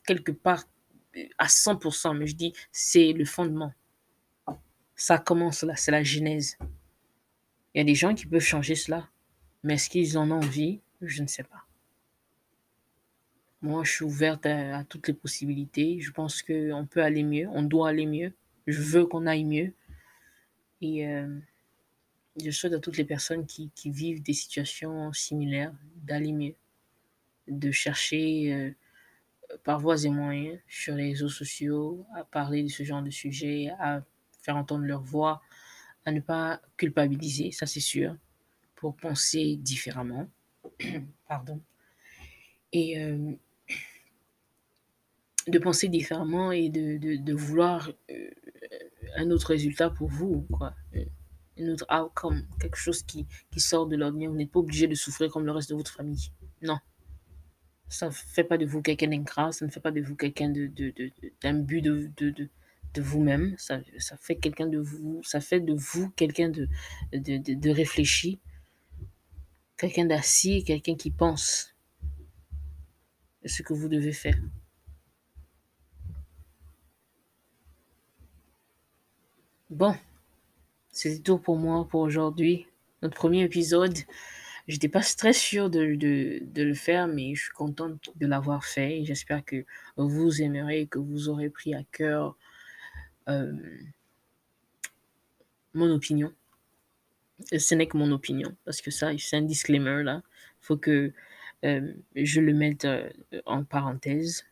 quelque 0.05 0.31
part 0.31 0.63
à 1.37 1.47
100%, 1.47 2.17
mais 2.17 2.27
je 2.27 2.35
dis 2.35 2.53
c'est 2.71 3.13
le 3.13 3.25
fondement. 3.25 3.73
Ça 4.95 5.17
commence 5.19 5.63
là, 5.63 5.75
c'est 5.75 5.91
la 5.91 6.03
genèse. 6.03 6.57
Il 7.73 7.79
y 7.79 7.81
a 7.81 7.83
des 7.83 7.95
gens 7.95 8.15
qui 8.15 8.25
peuvent 8.25 8.41
changer 8.41 8.75
cela, 8.75 9.07
mais 9.63 9.75
est-ce 9.75 9.89
qu'ils 9.89 10.17
en 10.17 10.31
ont 10.31 10.37
envie? 10.37 10.81
Je 11.01 11.21
ne 11.21 11.27
sais 11.27 11.43
pas. 11.43 11.67
Moi, 13.61 13.83
je 13.83 13.91
suis 13.91 14.05
ouverte 14.05 14.45
à, 14.45 14.83
toutes 14.83 15.07
les 15.07 15.13
possibilités. 15.13 15.99
Je 15.99 16.11
pense 16.11 16.41
qu'on 16.41 16.87
peut 16.89 17.03
aller 17.03 17.23
mieux, 17.23 17.47
on 17.51 17.63
doit 17.63 17.89
aller 17.89 18.05
mieux. 18.05 18.33
Je 18.65 18.81
veux 18.81 19.05
qu'on 19.05 19.25
aille 19.25 19.45
mieux. 19.45 19.73
Et 20.81 21.07
euh, 21.07 21.39
je 22.43 22.51
souhaite 22.51 22.73
à 22.73 22.79
toutes 22.79 22.97
les 22.97 23.05
personnes 23.05 23.45
qui, 23.45 23.71
vivent 23.85 24.21
des 24.21 24.33
situations 24.33 25.11
similaires 25.13 25.73
d'aller 25.95 26.33
mieux, 26.33 26.55
de 27.47 27.71
chercher 27.71 28.53
euh, 28.53 28.71
par 29.63 29.79
voies 29.79 30.03
et 30.03 30.09
moyens 30.09 30.59
sur 30.67 30.95
les 30.95 31.09
réseaux 31.09 31.29
sociaux 31.29 32.05
à 32.15 32.23
parler 32.23 32.63
de 32.63 32.69
ce 32.69 32.83
genre 32.83 33.01
de 33.01 33.09
sujet, 33.09 33.69
à 33.79 34.01
faire 34.41 34.57
entendre 34.57 34.85
leur 34.85 35.01
voix, 35.01 35.41
à 36.05 36.11
ne 36.11 36.19
pas 36.19 36.61
culpabiliser, 36.77 37.51
ça 37.51 37.65
c'est 37.65 37.79
sûr, 37.79 38.15
pour 38.75 38.95
penser 38.95 39.57
différemment. 39.57 40.29
Pardon. 41.27 41.61
Et 42.71 43.01
euh, 43.01 43.33
de 45.47 45.59
penser 45.59 45.87
différemment 45.87 46.51
et 46.51 46.69
de, 46.69 46.97
de, 46.97 47.33
vouloir 47.33 47.91
euh, 48.11 48.29
un 49.15 49.31
autre 49.31 49.47
résultat 49.47 49.89
pour 49.89 50.09
vous, 50.09 50.45
quoi. 50.51 50.73
Euh, 50.95 51.05
un 51.59 51.69
autre 51.69 51.87
outcome, 51.89 52.45
quelque 52.59 52.77
chose 52.77 53.01
qui, 53.03 53.25
qui 53.51 53.59
sort 53.59 53.87
de 53.87 53.95
l'ordinaire. 53.95 54.29
Vous 54.29 54.37
n'êtes 54.37 54.51
pas 54.51 54.59
obligé 54.59 54.87
de 54.87 54.95
souffrir 54.95 55.31
comme 55.31 55.45
le 55.45 55.51
reste 55.51 55.69
de 55.71 55.75
votre 55.75 55.91
famille. 55.91 56.29
Non. 56.61 56.77
Ça 57.89 58.07
ne 58.07 58.11
fait 58.11 58.43
pas 58.43 58.57
de 58.57 58.65
vous 58.65 58.81
quelqu'un 58.81 59.07
d'ingrat, 59.07 59.51
ça 59.51 59.65
ne 59.65 59.71
fait 59.71 59.79
pas 59.79 59.91
de 59.91 60.01
vous 60.01 60.15
quelqu'un 60.15 60.49
de, 60.49 60.67
de, 60.67 60.91
de, 60.91 61.11
de, 61.41 61.79
de, 61.79 62.29
de, 62.31 62.49
de 62.93 63.01
vous-même. 63.01 63.55
Ça, 63.57 63.79
ça 63.97 64.17
fait 64.17 64.35
quelqu'un 64.35 64.67
de 64.67 64.77
vous, 64.77 65.21
ça 65.23 65.39
fait 65.39 65.61
de 65.61 65.73
vous 65.73 66.09
quelqu'un 66.11 66.49
de, 66.49 66.67
de, 67.13 67.37
de, 67.37 67.53
de 67.53 67.69
réfléchi, 67.69 68.39
quelqu'un 69.77 70.05
d'assis, 70.05 70.63
quelqu'un 70.63 70.95
qui 70.95 71.11
pense 71.11 71.73
ce 73.45 73.61
que 73.63 73.73
vous 73.73 73.87
devez 73.87 74.11
faire. 74.11 74.37
Bon, 79.69 79.95
c'est 80.91 81.23
tout 81.23 81.37
pour 81.37 81.57
moi 81.57 81.87
pour 81.87 82.01
aujourd'hui. 82.01 82.67
Notre 83.01 83.15
premier 83.15 83.43
épisode. 83.43 83.97
J'étais 84.67 84.89
pas 84.89 85.01
très 85.01 85.33
sûre 85.33 85.69
de, 85.69 85.95
de, 85.95 86.63
le 86.63 86.73
faire, 86.73 87.07
mais 87.07 87.35
je 87.35 87.43
suis 87.43 87.51
contente 87.51 88.09
de 88.15 88.27
l'avoir 88.27 88.65
fait. 88.65 89.05
J'espère 89.05 89.45
que 89.45 89.65
vous 89.95 90.41
aimerez, 90.41 90.87
que 90.87 90.99
vous 90.99 91.29
aurez 91.29 91.49
pris 91.49 91.73
à 91.73 91.83
cœur 91.91 92.37
euh, 93.29 93.53
mon 95.73 95.89
opinion. 95.91 96.33
Ce 97.55 97.75
n'est 97.75 97.87
que 97.87 97.97
mon 97.97 98.11
opinion, 98.11 98.55
parce 98.65 98.81
que 98.81 98.91
ça, 98.91 99.11
c'est 99.17 99.37
un 99.37 99.41
disclaimer 99.41 100.03
là. 100.03 100.21
Faut 100.59 100.77
que 100.77 101.13
euh, 101.63 101.93
je 102.15 102.41
le 102.41 102.53
mette 102.53 102.85
euh, 102.85 103.09
en 103.45 103.63
parenthèse. 103.63 104.45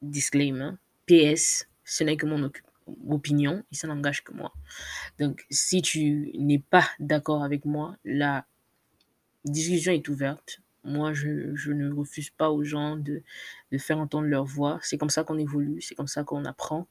Disclaimer. 0.00 0.70
PS, 1.06 1.68
ce 1.84 2.04
n'est 2.04 2.16
que 2.16 2.26
mon 2.26 2.42
opinion 2.42 2.72
opinion 3.08 3.62
et 3.70 3.74
ça 3.74 3.86
n'engage 3.86 4.24
que 4.24 4.32
moi. 4.32 4.52
Donc, 5.18 5.46
si 5.50 5.82
tu 5.82 6.32
n'es 6.34 6.58
pas 6.58 6.88
d'accord 6.98 7.42
avec 7.42 7.64
moi, 7.64 7.96
la 8.04 8.44
discussion 9.44 9.92
est 9.92 10.08
ouverte. 10.08 10.60
Moi, 10.84 11.12
je, 11.12 11.70
ne 11.70 11.92
refuse 11.92 12.30
pas 12.30 12.50
aux 12.50 12.64
gens 12.64 12.96
de, 12.96 13.22
faire 13.78 13.98
entendre 13.98 14.26
leur 14.26 14.44
voix. 14.44 14.78
C'est 14.82 14.98
comme 14.98 15.10
ça 15.10 15.24
qu'on 15.24 15.38
évolue, 15.38 15.80
c'est 15.80 15.94
comme 15.94 16.08
ça 16.08 16.24
qu'on 16.24 16.44
apprend 16.44 16.88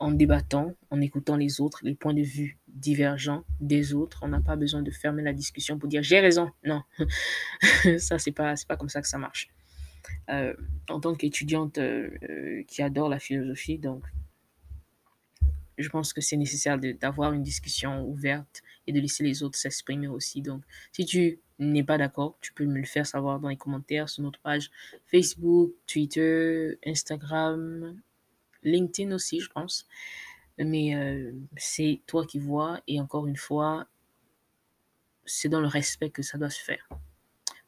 en 0.00 0.12
débattant, 0.12 0.76
en 0.90 1.00
écoutant 1.00 1.36
les 1.36 1.60
autres, 1.60 1.80
les 1.82 1.96
points 1.96 2.14
de 2.14 2.22
vue 2.22 2.56
divergents 2.68 3.44
des 3.60 3.94
autres. 3.94 4.20
On 4.22 4.28
n'a 4.28 4.40
pas 4.40 4.54
besoin 4.54 4.82
de 4.82 4.92
fermer 4.92 5.22
la 5.22 5.32
discussion 5.32 5.76
pour 5.76 5.88
dire 5.88 6.04
j'ai 6.04 6.20
raison. 6.20 6.50
Non, 6.64 6.82
ça 7.98 8.18
c'est 8.18 8.30
pas 8.30 8.54
pas 8.68 8.76
comme 8.76 8.88
ça 8.88 9.02
que 9.02 9.08
ça 9.08 9.18
marche. 9.18 9.48
Euh, 10.30 10.54
en 10.88 11.00
tant 11.00 11.14
qu'étudiante 11.14 11.78
euh, 11.78 12.10
euh 12.30 12.62
qui 12.68 12.82
adore 12.82 13.08
la 13.08 13.18
philosophie, 13.18 13.78
donc 13.78 14.04
je 15.78 15.88
pense 15.88 16.12
que 16.12 16.20
c'est 16.20 16.36
nécessaire 16.36 16.78
d'avoir 16.78 17.32
une 17.32 17.42
discussion 17.42 18.04
ouverte 18.06 18.62
et 18.86 18.92
de 18.92 19.00
laisser 19.00 19.22
les 19.24 19.42
autres 19.42 19.58
s'exprimer 19.58 20.08
aussi. 20.08 20.42
Donc, 20.42 20.62
si 20.92 21.04
tu 21.04 21.40
n'es 21.58 21.84
pas 21.84 21.98
d'accord, 21.98 22.36
tu 22.40 22.52
peux 22.52 22.64
me 22.64 22.78
le 22.78 22.84
faire 22.84 23.06
savoir 23.06 23.40
dans 23.40 23.48
les 23.48 23.56
commentaires 23.56 24.08
sur 24.08 24.22
notre 24.22 24.40
page 24.40 24.70
Facebook, 25.06 25.72
Twitter, 25.86 26.78
Instagram, 26.84 28.00
LinkedIn 28.62 29.12
aussi, 29.12 29.40
je 29.40 29.50
pense. 29.50 29.86
Mais 30.58 30.94
euh, 30.96 31.32
c'est 31.56 32.00
toi 32.06 32.26
qui 32.26 32.38
vois. 32.38 32.80
Et 32.88 33.00
encore 33.00 33.26
une 33.26 33.36
fois, 33.36 33.86
c'est 35.24 35.48
dans 35.48 35.60
le 35.60 35.68
respect 35.68 36.10
que 36.10 36.22
ça 36.22 36.38
doit 36.38 36.50
se 36.50 36.62
faire. 36.62 36.88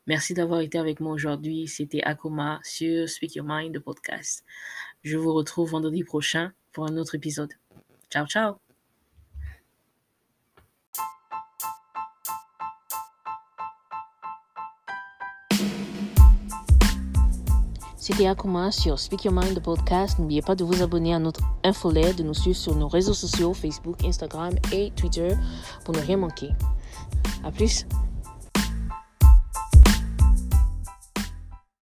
Merci 0.06 0.34
d'avoir 0.34 0.61
été 0.61 0.78
avec 0.78 0.98
moi 0.98 1.12
aujourd'hui. 1.12 1.68
C'était 1.68 2.02
Akoma 2.02 2.61
sur 2.64 3.08
Speak 3.08 3.36
Your 3.36 3.46
Mind, 3.48 3.74
le 3.74 3.80
podcast. 3.80 4.44
Je 5.04 5.16
vous 5.16 5.32
retrouve 5.32 5.70
vendredi 5.70 6.02
prochain 6.02 6.52
pour 6.72 6.86
un 6.86 6.96
autre 6.96 7.14
épisode. 7.14 7.52
Ciao, 8.11 8.26
ciao! 8.26 8.56
C'était 17.96 18.26
Akuma 18.26 18.72
sur 18.72 18.98
Speak 18.98 19.24
Your 19.24 19.34
Mind, 19.34 19.54
le 19.54 19.61
podcast. 19.61 20.18
N'oubliez 20.18 20.42
pas 20.42 20.56
de 20.56 20.64
vous 20.64 20.82
abonner 20.82 21.14
à 21.14 21.20
notre 21.20 21.40
infolette, 21.62 22.18
de 22.18 22.24
nous 22.24 22.34
suivre 22.34 22.56
sur 22.56 22.74
nos 22.74 22.88
réseaux 22.88 23.14
sociaux, 23.14 23.54
Facebook, 23.54 24.02
Instagram 24.04 24.54
et 24.72 24.90
Twitter 24.96 25.36
pour 25.84 25.94
ne 25.94 26.00
rien 26.00 26.16
manquer. 26.16 26.50
À 27.44 27.52
plus! 27.52 27.86